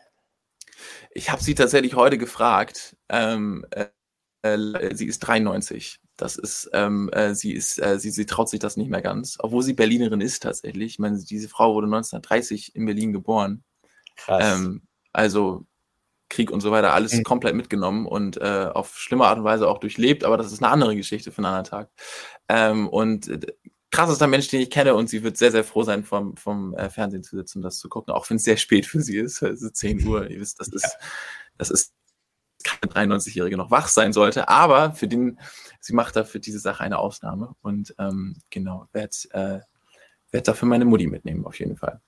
Ich 1.13 1.29
habe 1.29 1.43
sie 1.43 1.55
tatsächlich 1.55 1.95
heute 1.95 2.17
gefragt. 2.17 2.95
Ähm, 3.09 3.65
äh, 3.71 3.87
äh, 4.43 4.95
sie 4.95 5.05
ist 5.07 5.19
93. 5.19 5.99
Das 6.17 6.35
ist, 6.37 6.69
ähm, 6.73 7.09
äh, 7.13 7.33
sie 7.35 7.53
ist, 7.53 7.79
äh, 7.81 7.99
sie, 7.99 8.11
sie 8.11 8.25
traut 8.25 8.49
sich 8.49 8.59
das 8.59 8.77
nicht 8.77 8.89
mehr 8.89 9.01
ganz, 9.01 9.37
obwohl 9.39 9.63
sie 9.63 9.73
Berlinerin 9.73 10.21
ist 10.21 10.43
tatsächlich. 10.43 10.93
Ich 10.93 10.99
meine, 10.99 11.19
diese 11.19 11.49
Frau 11.49 11.73
wurde 11.73 11.87
1930 11.87 12.75
in 12.75 12.85
Berlin 12.85 13.13
geboren. 13.13 13.63
Krass. 14.17 14.59
Ähm, 14.59 14.83
also 15.13 15.65
Krieg 16.29 16.51
und 16.51 16.61
so 16.61 16.71
weiter, 16.71 16.93
alles 16.93 17.13
Mhm. 17.13 17.23
komplett 17.23 17.55
mitgenommen 17.55 18.05
und 18.05 18.37
äh, 18.37 18.69
auf 18.73 18.97
schlimme 18.97 19.25
Art 19.25 19.37
und 19.39 19.43
Weise 19.43 19.67
auch 19.67 19.79
durchlebt, 19.79 20.23
aber 20.23 20.37
das 20.37 20.51
ist 20.53 20.63
eine 20.63 20.71
andere 20.71 20.95
Geschichte 20.95 21.31
für 21.31 21.39
einen 21.39 21.47
anderen 21.47 21.65
Tag. 21.65 21.89
Ähm, 22.49 22.87
und 22.87 23.27
äh, 23.27 23.39
krassester 23.91 24.27
Mensch, 24.27 24.47
den 24.47 24.61
ich 24.61 24.69
kenne 24.69 24.95
und 24.95 25.09
sie 25.09 25.23
wird 25.23 25.37
sehr, 25.37 25.51
sehr 25.51 25.63
froh 25.63 25.83
sein, 25.83 26.03
vom, 26.03 26.35
vom 26.37 26.73
äh, 26.75 26.89
Fernsehen 26.89 27.23
zu 27.23 27.35
sitzen 27.35 27.59
und 27.59 27.63
das 27.63 27.77
zu 27.77 27.89
gucken, 27.89 28.13
auch 28.13 28.29
wenn 28.29 28.37
es 28.37 28.43
sehr 28.43 28.57
spät 28.57 28.85
für 28.85 29.01
sie 29.01 29.17
ist. 29.17 29.41
Es 29.41 29.61
ist 29.61 29.75
10 29.75 30.07
Uhr, 30.07 30.29
ihr 30.29 30.39
wisst, 30.39 30.59
das 30.59 30.69
ist, 30.69 30.97
das 31.57 31.69
ist 31.69 31.93
keine 32.63 33.15
93-Jährige 33.15 33.57
noch 33.57 33.71
wach 33.71 33.87
sein 33.87 34.13
sollte, 34.13 34.47
aber 34.47 34.93
für 34.93 35.07
den, 35.07 35.39
sie 35.79 35.93
macht 35.93 36.15
da 36.15 36.23
für 36.23 36.39
diese 36.39 36.59
Sache 36.59 36.83
eine 36.83 36.99
Ausnahme 36.99 37.55
und 37.61 37.93
ähm, 37.99 38.37
genau, 38.49 38.87
werde 38.93 39.15
äh, 39.31 39.59
werd 40.31 40.47
dafür 40.47 40.67
meine 40.67 40.85
Mutti 40.85 41.07
mitnehmen, 41.07 41.45
auf 41.45 41.59
jeden 41.59 41.75
Fall. 41.75 41.99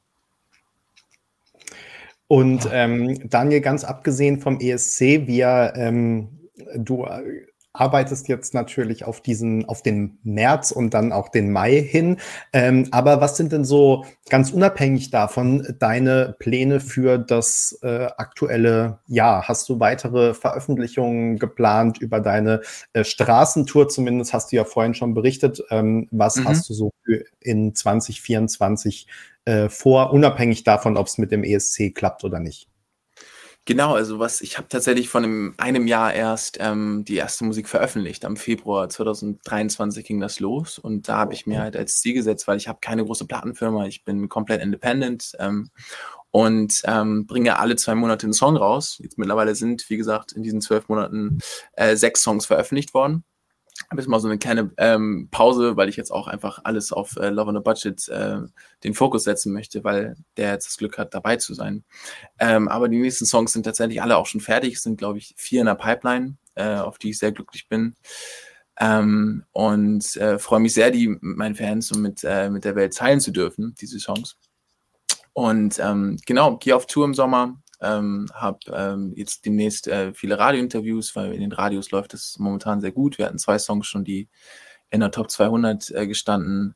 Und 2.27 2.67
ähm, 2.71 3.29
Daniel, 3.29 3.61
ganz 3.61 3.84
abgesehen 3.84 4.39
vom 4.39 4.59
ESC, 4.59 5.27
wir, 5.27 5.73
ähm, 5.75 6.49
du 6.75 7.03
äh, 7.03 7.45
arbeitest 7.74 8.28
jetzt 8.28 8.53
natürlich 8.53 9.03
auf 9.05 9.21
diesen, 9.21 9.65
auf 9.67 9.82
den 9.82 10.19
März 10.24 10.71
und 10.71 10.93
dann 10.93 11.11
auch 11.11 11.30
den 11.30 11.51
Mai 11.51 11.82
hin. 11.82 12.17
Ähm, 12.53 12.88
aber 12.91 13.19
was 13.19 13.36
sind 13.38 13.51
denn 13.51 13.65
so 13.65 14.05
ganz 14.30 14.51
unabhängig 14.51 15.09
davon 15.09 15.76
deine 15.80 16.36
Pläne 16.39 16.80
für 16.80 17.17
das 17.17 17.80
äh, 17.82 18.07
aktuelle 18.17 18.99
Jahr? 19.07 19.47
Hast 19.47 19.67
du 19.69 19.80
weitere 19.80 20.34
Veröffentlichungen 20.36 21.39
geplant 21.39 21.97
über 21.99 22.19
deine 22.19 22.61
äh, 22.93 23.03
Straßentour? 23.03 23.89
Zumindest 23.89 24.34
hast 24.34 24.51
du 24.51 24.55
ja 24.57 24.65
vorhin 24.65 24.93
schon 24.93 25.13
berichtet. 25.13 25.63
Ähm, 25.71 26.07
was 26.11 26.43
Mhm. 26.43 26.45
hast 26.45 26.69
du 26.69 26.74
so 26.74 26.91
für 27.03 27.24
in 27.41 27.76
2024 27.76 29.07
äh, 29.45 29.69
vor, 29.69 30.13
unabhängig 30.13 30.63
davon, 30.63 30.97
ob 30.97 31.07
es 31.07 31.17
mit 31.17 31.32
dem 31.32 31.43
ESC 31.43 31.91
klappt 31.93 32.24
oder 32.24 32.39
nicht? 32.39 32.69
Genau, 33.66 33.93
also 33.93 34.20
was, 34.20 34.41
ich 34.41 34.57
habe 34.57 34.68
tatsächlich 34.68 35.07
von 35.07 35.24
einem, 35.24 35.53
einem 35.57 35.88
Jahr 35.88 36.14
erst 36.14 36.57
ähm, 36.59 37.05
die 37.07 37.16
erste 37.16 37.45
Musik 37.45 37.70
veröffentlicht. 37.70 38.26
Am 38.26 38.36
Februar 38.36 38.89
2023 38.89 40.05
ging 40.05 40.20
das 40.20 40.41
los 40.41 40.78
und 40.78 41.07
da 41.07 41.18
habe 41.20 41.34
ich 41.34 41.47
mir 41.47 41.61
halt 41.61 41.78
als 41.78 42.01
Ziel 42.01 42.14
gesetzt, 42.14 42.45
weil 42.45 42.57
ich 42.57 42.68
habe 42.68 42.80
keine 42.82 43.05
große 43.05 43.26
Plattenfirma, 43.26 43.86
ich 43.86 44.03
bin 44.03 44.28
komplett 44.28 44.61
independent 44.61 45.32
ähm, 45.39 45.70
und 46.32 46.82
ähm, 46.84 47.26
bringe 47.26 47.57
alle 47.57 47.78
zwei 47.78 47.95
Monate 47.95 48.26
einen 48.26 48.34
Song 48.34 48.57
raus. 48.57 48.97
Jetzt 49.01 49.18
mittlerweile 49.18 49.55
sind, 49.55 49.89
wie 49.89 49.97
gesagt, 49.97 50.34
in 50.34 50.43
diesen 50.43 50.59
zwölf 50.59 50.89
Monaten 50.89 51.39
äh, 51.74 51.95
sechs 51.95 52.22
Songs 52.22 52.45
veröffentlicht 52.45 52.93
worden. 52.93 53.24
Habe 53.93 54.01
jetzt 54.01 54.09
mal 54.09 54.19
so 54.19 54.27
eine 54.27 54.39
kleine 54.39 54.71
ähm, 54.77 55.27
Pause, 55.29 55.77
weil 55.77 55.87
ich 55.87 55.97
jetzt 55.97 56.09
auch 56.09 56.27
einfach 56.27 56.61
alles 56.63 56.91
auf 56.91 57.15
äh, 57.17 57.29
Love 57.29 57.49
on 57.49 57.57
a 57.57 57.59
Budget 57.59 58.09
äh, 58.09 58.39
den 58.83 58.95
Fokus 58.95 59.23
setzen 59.23 59.53
möchte, 59.53 59.83
weil 59.83 60.15
der 60.35 60.51
jetzt 60.53 60.65
das 60.65 60.77
Glück 60.77 60.97
hat, 60.97 61.13
dabei 61.13 61.35
zu 61.35 61.53
sein. 61.53 61.83
Ähm, 62.39 62.69
aber 62.69 62.89
die 62.89 62.97
nächsten 62.97 63.27
Songs 63.27 63.53
sind 63.53 63.67
tatsächlich 63.67 64.01
alle 64.01 64.17
auch 64.17 64.25
schon 64.25 64.41
fertig. 64.41 64.73
Es 64.73 64.81
sind, 64.81 64.97
glaube 64.97 65.19
ich, 65.19 65.35
vier 65.37 65.59
in 65.59 65.67
der 65.67 65.75
Pipeline, 65.75 66.37
äh, 66.55 66.77
auf 66.77 66.97
die 66.97 67.11
ich 67.11 67.19
sehr 67.19 67.33
glücklich 67.33 67.69
bin. 67.69 67.93
Ähm, 68.79 69.43
und 69.51 70.15
äh, 70.15 70.39
freue 70.39 70.59
mich 70.59 70.73
sehr, 70.73 70.89
die 70.89 71.09
mit 71.09 71.21
meinen 71.21 71.53
Fans 71.53 71.91
und 71.91 72.01
mit, 72.01 72.23
äh, 72.23 72.49
mit 72.49 72.65
der 72.65 72.75
Welt 72.75 72.97
teilen 72.97 73.19
zu 73.19 73.29
dürfen, 73.29 73.75
diese 73.79 73.99
Songs. 73.99 74.37
Und 75.33 75.77
ähm, 75.77 76.17
genau, 76.25 76.57
gehe 76.57 76.75
auf 76.75 76.87
Tour 76.87 77.05
im 77.05 77.13
Sommer, 77.13 77.61
ähm, 77.84 78.27
habe 78.34 78.59
ähm, 78.73 79.13
jetzt 79.15 79.45
demnächst 79.45 79.88
äh, 79.88 80.13
viele 80.13 80.39
Radiointerviews, 80.39 81.15
weil 81.15 81.34
in 81.34 81.41
den 81.41 81.51
Radios 81.51 81.91
läuft 81.91 82.13
es 82.13 82.39
momentan 82.39 82.81
sehr 82.81 82.91
gut. 82.91 83.17
Wir 83.17 83.25
hatten 83.25 83.39
zwei 83.39 83.59
Songs 83.59 83.88
schon, 83.88 84.03
die 84.03 84.29
in 84.89 84.99
der 84.99 85.11
Top 85.11 85.29
200 85.29 85.91
äh, 85.91 86.07
gestanden 86.07 86.75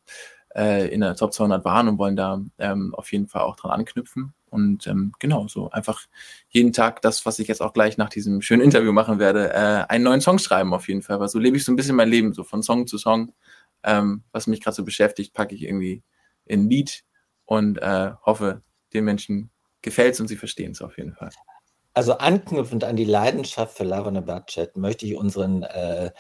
äh, 0.56 0.88
in 0.88 1.02
der 1.02 1.16
Top 1.16 1.34
200 1.34 1.64
waren 1.64 1.88
und 1.88 1.98
wollen 2.00 2.16
da 2.16 2.42
ähm, 2.58 2.94
auf 2.96 3.12
jeden 3.12 3.28
Fall 3.28 3.44
auch 3.44 3.56
dran 3.56 3.72
anknüpfen. 3.72 4.34
Und 4.50 4.88
ähm, 4.88 5.12
genau, 5.20 5.48
so 5.48 5.70
einfach 5.72 6.06
jeden 6.50 6.74
Tag 6.74 7.02
das, 7.02 7.26
was 7.26 7.38
ich 7.40 7.48
jetzt 7.48 7.62
auch 7.62 7.74
gleich 7.74 7.98
nach 7.98 8.10
diesem 8.10 8.42
schönen 8.42 8.62
Interview 8.62 8.92
machen 8.92 9.20
werde, 9.20 9.54
äh, 9.54 9.86
einen 9.90 10.04
neuen 10.04 10.22
Song 10.22 10.40
schreiben 10.40 10.74
auf 10.74 10.88
jeden 10.88 11.02
Fall. 11.02 11.20
Weil 11.20 11.30
so 11.30 11.38
lebe 11.38 11.58
ich 11.58 11.66
so 11.66 11.72
ein 11.72 11.76
bisschen 11.76 11.96
mein 11.96 12.10
Leben, 12.10 12.34
so 12.34 12.44
von 12.44 12.64
Song 12.64 12.88
zu 12.88 12.98
Song. 12.98 13.34
Ähm, 13.84 14.24
was 14.32 14.48
mich 14.48 14.62
gerade 14.62 14.76
so 14.76 14.84
beschäftigt, 14.84 15.34
packe 15.34 15.54
ich 15.54 15.64
irgendwie 15.64 16.02
in 16.46 16.62
ein 16.62 16.70
Lied 16.70 17.04
und 17.46 17.78
äh, 17.78 18.12
hoffe, 18.24 18.64
den 18.94 19.06
Menschen 19.06 19.52
gefällt 19.88 20.14
es 20.14 20.20
und 20.20 20.28
sie 20.28 20.36
verstehen 20.36 20.72
es 20.72 20.82
auf 20.82 20.98
jeden 20.98 21.14
Fall. 21.14 21.30
Also 21.94 22.14
anknüpfend 22.14 22.84
an 22.84 22.96
die 22.96 23.06
Leidenschaft 23.06 23.76
für 23.76 23.84
Love 23.84 24.10
on 24.10 24.18
a 24.18 24.22
Budget 24.22 24.78
möchte 24.78 25.06
ich 25.06 25.16
unseren 25.16 25.64
äh, 25.64 26.12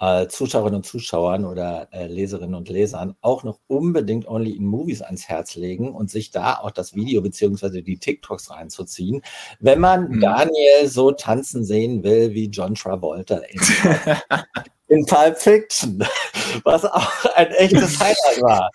äh, 0.00 0.28
Zuschauerinnen 0.28 0.76
und 0.76 0.86
Zuschauern 0.86 1.44
oder 1.44 1.88
äh, 1.92 2.06
Leserinnen 2.06 2.54
und 2.54 2.68
Lesern 2.68 3.16
auch 3.20 3.44
noch 3.44 3.58
unbedingt 3.66 4.26
Only 4.26 4.52
in 4.52 4.64
Movies 4.64 5.02
ans 5.02 5.28
Herz 5.28 5.56
legen 5.56 5.94
und 5.94 6.10
sich 6.10 6.30
da 6.30 6.54
auch 6.54 6.70
das 6.70 6.94
Video 6.94 7.20
beziehungsweise 7.22 7.82
die 7.82 7.98
TikToks 7.98 8.50
reinzuziehen, 8.50 9.22
wenn 9.58 9.80
man 9.80 10.08
mhm. 10.08 10.20
Daniel 10.20 10.86
so 10.86 11.10
tanzen 11.10 11.64
sehen 11.64 12.02
will 12.02 12.32
wie 12.32 12.46
John 12.46 12.74
Travolta 12.74 13.38
in, 13.38 13.60
in 14.88 15.06
Pulp 15.06 15.36
Fiction, 15.36 16.04
was 16.64 16.84
auch 16.84 17.24
ein 17.34 17.50
echtes 17.52 17.98
Highlight 18.00 18.42
war. 18.42 18.70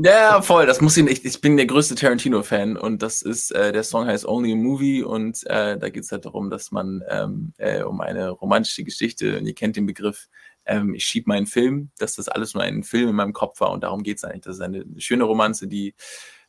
Ja, 0.00 0.42
voll. 0.42 0.66
Das 0.66 0.80
muss 0.80 0.96
ihn 0.96 1.08
echt. 1.08 1.24
Ich 1.24 1.40
bin 1.40 1.56
der 1.56 1.66
größte 1.66 1.96
Tarantino-Fan 1.96 2.76
und 2.76 3.02
das 3.02 3.20
ist, 3.22 3.50
äh, 3.50 3.72
der 3.72 3.82
Song 3.82 4.06
heißt 4.06 4.26
Only 4.26 4.52
a 4.52 4.56
Movie 4.56 5.02
und 5.02 5.44
äh, 5.46 5.76
da 5.76 5.88
geht 5.88 6.04
es 6.04 6.12
halt 6.12 6.24
darum, 6.24 6.50
dass 6.50 6.70
man 6.70 7.02
ähm, 7.08 7.52
äh, 7.58 7.82
um 7.82 8.00
eine 8.00 8.30
romantische 8.30 8.84
Geschichte, 8.84 9.38
und 9.38 9.46
ihr 9.46 9.54
kennt 9.54 9.74
den 9.74 9.86
Begriff, 9.86 10.28
ähm, 10.66 10.94
ich 10.94 11.04
schieb 11.04 11.26
meinen 11.26 11.46
Film, 11.46 11.90
dass 11.98 12.14
das 12.14 12.28
alles 12.28 12.54
nur 12.54 12.62
ein 12.62 12.84
Film 12.84 13.08
in 13.08 13.16
meinem 13.16 13.32
Kopf 13.32 13.60
war 13.60 13.72
und 13.72 13.82
darum 13.82 14.04
geht 14.04 14.18
es 14.18 14.24
eigentlich. 14.24 14.42
Das 14.42 14.56
ist 14.56 14.62
eine 14.62 14.84
schöne 14.98 15.24
Romanze, 15.24 15.66
die 15.66 15.94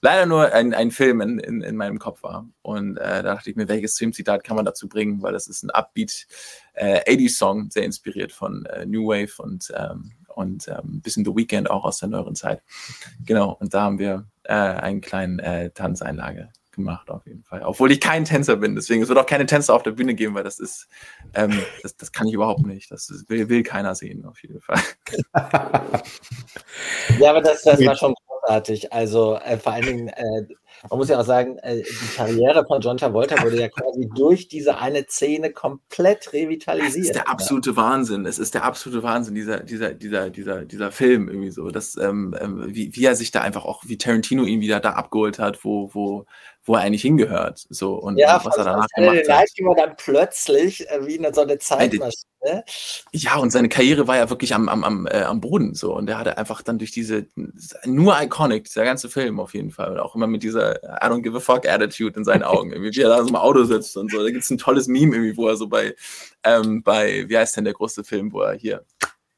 leider 0.02 0.28
nur 0.28 0.54
ein, 0.54 0.76
ein 0.76 0.92
Film 0.92 1.20
in, 1.22 1.40
in, 1.40 1.62
in 1.62 1.76
meinem 1.76 1.98
Kopf 1.98 2.22
war. 2.22 2.48
Und 2.62 2.98
äh, 2.98 3.24
da 3.24 3.36
dachte 3.36 3.50
ich 3.50 3.56
mir, 3.56 3.68
welches 3.68 3.98
Filmzitat 3.98 4.44
kann 4.44 4.58
man 4.58 4.66
dazu 4.66 4.88
bringen, 4.88 5.24
weil 5.24 5.34
das 5.34 5.48
ist 5.48 5.64
ein 5.64 5.72
Upbeat 5.72 6.28
äh, 6.74 7.02
80s-Song, 7.12 7.72
sehr 7.72 7.86
inspiriert 7.86 8.32
von 8.32 8.66
äh, 8.66 8.86
New 8.86 9.08
Wave 9.08 9.42
und 9.42 9.72
ähm, 9.76 10.12
und 10.40 10.68
ähm, 10.70 10.96
ein 10.96 11.02
bisschen 11.02 11.26
The 11.26 11.36
Weekend 11.36 11.70
auch 11.70 11.84
aus 11.84 12.00
der 12.00 12.08
neueren 12.08 12.36
Zeit. 12.36 12.64
Genau, 13.26 13.58
und 13.60 13.74
da 13.74 13.82
haben 13.82 14.00
wir 14.00 14.26
äh, 14.44 14.54
einen 14.54 15.02
kleinen 15.02 15.40
äh, 15.40 15.70
Tanzeinlage 15.72 16.50
gemacht 16.72 17.10
auf 17.12 17.28
jeden 17.28 17.44
Fall. 17.44 17.62
Obwohl 17.64 17.92
ich 17.92 18.00
kein 18.00 18.24
Tänzer 18.24 18.56
bin, 18.56 18.74
deswegen 18.76 19.04
es 19.04 19.10
wird 19.10 19.20
auch 19.20 19.26
keine 19.26 19.46
Tänzer 19.46 19.74
auf 19.74 19.84
der 19.84 19.92
Bühne 19.92 20.16
geben, 20.16 20.34
weil 20.34 20.46
das 20.46 20.60
ist, 20.60 20.88
ähm, 21.34 21.52
das, 21.84 21.98
das 21.98 22.14
kann 22.14 22.28
ich 22.28 22.34
überhaupt 22.34 22.66
nicht. 22.66 22.90
Das 22.90 23.12
will, 23.28 23.50
will 23.50 23.64
keiner 23.64 23.96
sehen 23.96 24.26
auf 24.26 24.42
jeden 24.42 24.62
Fall. 24.62 24.80
ja, 27.20 27.30
aber 27.30 27.42
das, 27.42 27.64
das 27.64 27.86
war 27.86 27.98
schon 27.98 28.16
großartig. 28.28 28.94
Also 28.94 29.36
äh, 29.36 29.58
vor 29.58 29.74
allen 29.74 29.86
Dingen, 29.86 30.08
äh, 30.08 30.46
man 30.90 31.00
muss 31.00 31.10
ja 31.10 31.20
auch 31.20 31.26
sagen, 31.26 31.58
äh, 31.60 31.82
die 31.82 32.16
Karriere 32.16 32.66
von 32.66 32.82
John 32.82 32.98
Travolta 32.98 33.42
wurde 33.44 33.60
ja 33.60 33.68
quasi 33.70 34.10
durch 34.16 34.48
diese 34.48 34.78
eine 34.78 35.06
Szene 35.08 35.52
komplett 35.52 36.32
revitalisiert. 36.34 36.90
Es 36.90 36.96
ist 36.96 37.16
der 37.16 37.30
absolute. 37.30 37.76
Wahnsinn. 37.76 38.26
Es 38.26 38.40
ist 38.40 38.54
der 38.54 38.64
absolute 38.64 39.04
Wahnsinn, 39.04 39.36
dieser, 39.36 39.60
dieser, 39.60 39.94
dieser, 39.94 40.30
dieser, 40.30 40.66
dieser 40.66 40.92
Film 40.92 41.30
irgendwie 41.30 41.52
so. 41.52 41.70
Das, 41.70 41.98
ähm, 41.98 42.36
ähm, 42.40 42.64
wie, 42.68 42.96
wie 42.96 43.06
er 43.06 43.16
sich 43.16 43.32
da 43.32 43.42
einfach 43.42 43.66
auch, 43.66 43.84
wie 43.86 43.98
Tarantino 43.98 44.44
ihn 44.44 44.62
wieder 44.62 44.80
da 44.80 44.92
abgeholt 44.92 45.40
hat, 45.40 45.64
wo, 45.64 45.90
wo, 45.94 46.26
wo 46.70 46.76
er 46.76 46.82
eigentlich 46.82 47.02
hingehört. 47.02 47.66
So, 47.72 47.96
und, 47.96 48.18
ja, 48.18 48.38
und 48.38 48.46
was 48.46 48.58
er 48.58 48.64
danach 48.64 48.88
gemacht 48.96 49.28
hat. 49.28 49.50
Ja, 49.58 49.74
dann 49.76 49.96
plötzlich 49.98 50.88
äh, 50.88 51.06
wie 51.06 51.16
in 51.16 51.34
so 51.34 51.42
eine 51.42 51.58
Zeitmaschine. 51.58 52.64
Ja, 53.12 53.38
und 53.38 53.50
seine 53.50 53.70
Karriere 53.70 54.08
war 54.08 54.18
ja 54.18 54.30
wirklich 54.30 54.54
am, 54.54 54.70
am, 54.70 54.84
am, 54.84 55.08
äh, 55.08 55.24
am 55.24 55.42
Boden 55.42 55.74
so. 55.74 55.96
Und 55.96 56.08
er 56.08 56.20
hatte 56.20 56.38
einfach 56.38 56.62
dann 56.62 56.78
durch 56.78 56.92
diese, 56.92 57.26
nur 57.86 58.22
iconic, 58.22 58.66
dieser 58.66 58.86
ganze 58.86 59.10
Film 59.10 59.40
auf 59.40 59.56
jeden 59.56 59.72
Fall. 59.72 59.94
Und 59.94 60.00
auch 60.00 60.14
immer 60.14 60.28
mit 60.28 60.44
dieser 60.44 60.76
I 60.84 61.08
don't 61.08 61.24
give 61.24 61.36
a 61.36 61.40
fuck 61.40 61.68
Attitude 61.68 62.16
in 62.20 62.24
seinen 62.24 62.44
Augen. 62.44 62.72
Irgendwie, 62.72 62.96
wie 62.96 63.02
er 63.02 63.10
da 63.10 63.24
so 63.24 63.30
im 63.30 63.36
Auto 63.36 63.64
sitzt 63.64 63.98
und 63.98 64.12
so. 64.12 64.22
Da 64.22 64.30
gibt 64.30 64.44
es 64.44 64.52
ein 64.52 64.60
tolles 64.60 64.88
Meme 64.88 65.16
irgendwie, 65.16 65.38
wo 65.38 65.48
er 65.48 65.56
so 65.56 65.68
bei, 65.68 65.96
ähm, 66.44 66.84
bei, 66.84 67.28
wie 67.28 67.36
heißt 67.36 67.58
denn 67.58 67.64
der 67.64 67.74
große 67.74 68.04
Film, 68.04 68.32
wo 68.32 68.42
er 68.42 68.54
hier, 68.54 68.86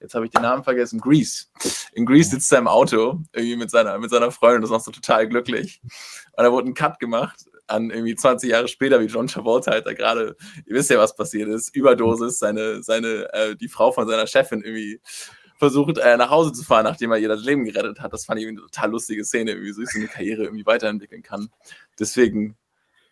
jetzt 0.02 0.16
habe 0.16 0.26
ich 0.26 0.32
den 0.32 0.42
Namen 0.42 0.64
vergessen, 0.64 1.00
Grease. 1.00 1.46
In 1.94 2.06
Grease 2.06 2.32
sitzt 2.32 2.52
er 2.52 2.60
im 2.60 2.68
Auto, 2.68 3.20
irgendwie 3.34 3.56
mit 3.56 3.72
seiner, 3.72 3.98
mit 4.00 4.10
seiner 4.10 4.32
Freundin, 4.32 4.62
das 4.62 4.70
ist 4.70 4.74
noch 4.74 4.82
so 4.82 4.92
total 4.92 5.28
glücklich. 5.28 5.82
Und 5.84 6.44
da 6.44 6.52
wurde 6.52 6.70
ein 6.70 6.74
Cut 6.74 7.00
gemacht 7.00 7.46
an 7.68 7.90
irgendwie 7.90 8.16
20 8.16 8.50
Jahre 8.50 8.68
später, 8.68 9.00
wie 9.00 9.06
John 9.06 9.28
Travolta 9.28 9.72
halt 9.72 9.86
da 9.86 9.94
gerade, 9.94 10.36
ihr 10.66 10.76
wisst 10.76 10.90
ja, 10.90 10.98
was 10.98 11.16
passiert 11.16 11.48
ist, 11.50 11.74
Überdosis, 11.76 12.40
seine, 12.40 12.84
seine, 12.84 13.32
äh, 13.34 13.56
die 13.56 13.70
Frau 13.70 13.92
von 13.92 14.08
seiner 14.08 14.28
Chefin 14.28 14.62
irgendwie 14.62 15.00
versucht, 15.58 16.00
äh, 16.00 16.18
nach 16.18 16.32
Hause 16.32 16.52
zu 16.54 16.64
fahren, 16.64 16.86
nachdem 16.86 17.12
er 17.12 17.20
ihr 17.20 17.30
das 17.30 17.44
Leben 17.44 17.66
gerettet 17.66 18.00
hat. 18.00 18.12
Das 18.14 18.26
fand 18.26 18.42
ich 18.42 18.48
eine 18.48 18.60
total 18.60 18.90
lustige 18.90 19.24
Szene, 19.24 19.62
wie 19.62 19.72
so 19.72 19.84
eine 19.96 20.08
Karriere 20.08 20.44
irgendwie 20.44 20.66
weiterentwickeln 20.66 21.22
kann. 21.22 21.50
Deswegen 22.00 22.58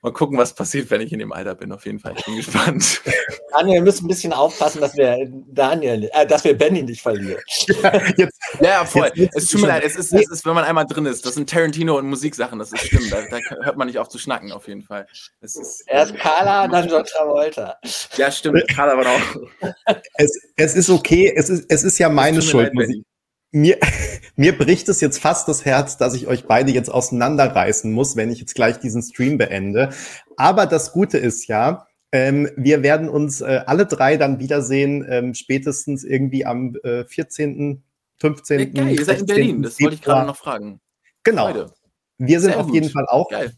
Mal 0.02 0.14
gucken, 0.14 0.38
was 0.38 0.54
passiert, 0.54 0.89
wenn 0.91 1.02
ich 1.02 1.12
in 1.12 1.20
dem 1.20 1.34
Alter 1.34 1.56
bin. 1.56 1.74
Auf 1.74 1.86
jeden 1.86 2.00
Fall. 2.00 2.14
Ich 2.18 2.24
bin 2.24 2.38
gespannt. 2.38 3.02
Daniel, 3.52 3.76
wir 3.76 3.82
müssen 3.82 4.06
ein 4.06 4.08
bisschen 4.08 4.32
aufpassen, 4.32 4.80
dass 4.80 4.95
wir 4.95 5.30
Daniel, 5.47 6.10
äh, 6.14 6.26
dass 6.26 6.45
wir 6.45 6.58
Benny 6.58 6.84
nicht 6.84 7.02
verlieren. 7.02 7.41
Ja, 7.82 8.02
jetzt, 8.18 8.39
ja 8.62 8.86
voll. 8.86 9.12
Jetzt, 9.16 9.36
es 9.36 9.47
tut 9.47 9.62
mir 9.62 9.68
leid. 9.68 9.84
Es 9.84 9.95
ist, 9.95 10.14
es 10.14 10.30
ist, 10.30 10.45
wenn 10.45 10.54
man 10.54 10.64
einmal 10.64 10.86
drin 10.86 11.06
ist. 11.06 11.26
Das 11.26 11.36
sind 11.36 11.50
Tarantino 11.50 11.97
und 11.97 12.08
Musiksachen. 12.10 12.60
Das 12.60 12.72
ist 12.72 12.88
schlimm. 12.88 13.10
Da, 13.10 13.22
da 13.30 13.38
hört 13.64 13.78
man 13.78 13.88
nicht 13.88 13.97
auf 13.97 14.10
zu 14.10 14.18
schnacken, 14.18 14.52
auf 14.52 14.68
jeden 14.68 14.82
Fall. 14.82 15.06
Es 15.41 15.56
ist, 15.56 15.84
Erst 15.88 16.16
Carla, 16.16 16.68
dann 16.68 16.88
John 16.89 17.04
Travolta. 17.04 17.78
Ja, 18.18 18.32
stimmt. 18.32 18.68
Carla 18.70 18.97
war 18.97 19.08
auch. 19.08 19.95
Es, 20.16 20.32
es 20.56 20.76
ist 20.76 20.89
okay. 20.89 21.32
Es 21.36 21.50
ist, 21.50 21.66
es 21.70 21.84
ist 21.84 21.97
ja 22.00 22.10
meine 22.10 22.41
Schuld. 22.41 22.72
Leid, 22.74 23.04
mir, 23.52 23.78
mir 24.36 24.58
bricht 24.58 24.89
es 24.89 25.02
jetzt 25.02 25.20
fast 25.20 25.47
das 25.47 25.66
Herz, 25.66 25.97
dass 25.97 26.14
ich 26.14 26.28
euch 26.28 26.45
beide 26.45 26.72
jetzt 26.72 26.89
auseinanderreißen 26.89 27.91
muss, 27.91 28.16
wenn 28.16 28.32
ich 28.32 28.39
jetzt 28.39 28.56
gleich 28.56 28.80
diesen 28.80 29.02
Stream 29.02 29.38
beende. 29.38 29.89
Aber 30.38 30.66
das 30.66 30.91
Gute 30.91 31.18
ist 31.18 31.47
ja, 31.47 31.88
ähm, 32.12 32.50
wir 32.56 32.82
werden 32.84 33.10
uns 33.10 33.41
äh, 33.41 33.62
alle 33.66 33.86
drei 33.86 34.18
dann 34.18 34.39
wiedersehen, 34.39 35.06
ähm, 35.10 35.34
spätestens 35.34 36.04
irgendwie 36.04 36.45
am 36.45 36.76
äh, 36.84 37.06
14., 37.06 37.84
15. 38.18 38.60
Ja, 38.60 38.66
geil, 38.66 38.97
ihr 38.97 39.06
seid 39.06 39.20
in 39.22 39.26
Berlin, 39.26 39.62
das 39.64 39.80
wollte 39.80 39.95
ich 39.95 40.02
gerade 40.02 40.28
noch 40.28 40.36
fragen. 40.36 40.82
Genau. 41.24 41.45
Freude. 41.45 41.74
Wir 42.18 42.41
sind 42.41 42.52
Sehr 42.52 42.60
auf 42.60 42.66
gut. 42.68 42.76
jeden 42.76 42.89
Fall 42.89 43.06
auch 43.08 43.30
geil 43.30 43.54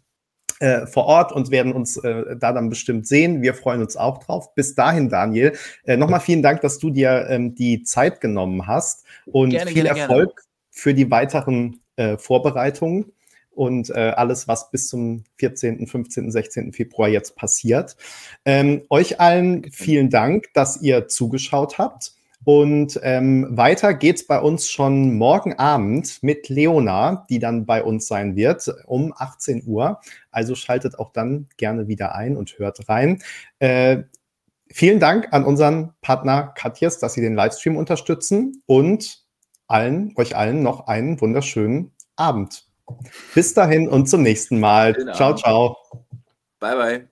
äh, 0.62 0.86
vor 0.86 1.05
Ort 1.05 1.32
und 1.32 1.49
werden 1.49 1.74
uns 1.74 1.97
äh, 1.97 2.38
da 2.38 2.53
dann 2.53 2.70
bestimmt 2.70 3.07
sehen. 3.07 3.41
Wir 3.41 3.53
freuen 3.55 3.82
uns 3.82 3.97
auch 3.97 4.24
drauf. 4.24 4.53
Bis 4.53 4.76
dahin, 4.76 5.09
Daniel, 5.09 5.53
äh, 5.86 5.97
nochmal 5.97 6.20
vielen 6.20 6.43
Dank, 6.43 6.62
dass 6.62 6.78
du 6.78 6.91
dir 6.91 7.26
ähm, 7.30 7.55
die 7.55 7.84
Zeit 7.84 8.22
genommen 8.22 8.68
hast 8.68 9.03
und 9.26 9.49
gerne, 9.49 9.72
viel 9.72 9.84
gerne, 9.84 9.99
Erfolg 9.99 10.36
gerne. 10.36 10.47
für 10.70 10.93
die 10.93 11.09
weiteren 11.09 11.82
äh, 11.95 12.18
Vorbereitungen 12.18 13.12
und 13.49 13.89
äh, 13.89 14.14
alles, 14.16 14.47
was 14.47 14.70
bis 14.72 14.88
zum 14.88 15.24
14., 15.38 15.88
15., 15.88 16.32
16. 16.32 16.74
Februar 16.74 17.09
jetzt 17.09 17.36
passiert. 17.36 17.97
Ähm, 18.45 18.84
euch 18.89 19.20
allen 19.20 19.70
vielen 19.72 20.09
Dank, 20.09 20.45
dass 20.53 20.82
ihr 20.82 21.07
zugeschaut 21.07 21.80
habt. 21.80 22.14
Und 22.44 23.00
ähm, 23.04 23.48
weiter 23.52 23.94
geht's 23.94 24.26
bei 24.26 24.39
uns 24.39 24.70
schon 24.70 25.16
morgen 25.18 25.54
Abend 25.60 26.24
mit 26.24 26.50
Leona, 26.50 27.26
die 27.30 27.39
dann 27.39 27.66
bei 27.66 27.84
uns 27.84 28.08
sein 28.08 28.36
wird 28.36 28.68
um 28.88 29.14
18 29.16 29.64
Uhr. 29.66 30.00
Also 30.32 30.56
schaltet 30.56 30.98
auch 30.98 31.12
dann 31.12 31.48
gerne 31.58 31.88
wieder 31.88 32.16
ein 32.16 32.36
und 32.36 32.58
hört 32.58 32.89
rein. 32.89 33.22
Äh, 33.60 34.04
vielen 34.72 35.00
Dank 35.00 35.28
an 35.32 35.44
unseren 35.44 35.94
Partner 36.02 36.54
Katjes, 36.56 37.00
dass 37.00 37.14
sie 37.14 37.22
den 37.22 37.36
Livestream 37.36 37.78
unterstützen 37.78 38.64
und 38.66 39.24
allen, 39.68 40.14
euch 40.16 40.36
allen 40.36 40.64
noch 40.64 40.88
einen 40.88 41.22
wunderschönen 41.22 41.92
Abend. 42.16 42.66
Bis 43.36 43.54
dahin 43.54 43.88
und 43.88 44.10
zum 44.10 44.24
nächsten 44.24 44.60
Mal. 44.60 44.96
Ciao, 45.14 45.36
ciao. 45.36 45.78
Bye, 46.60 46.76
bye. 46.76 47.11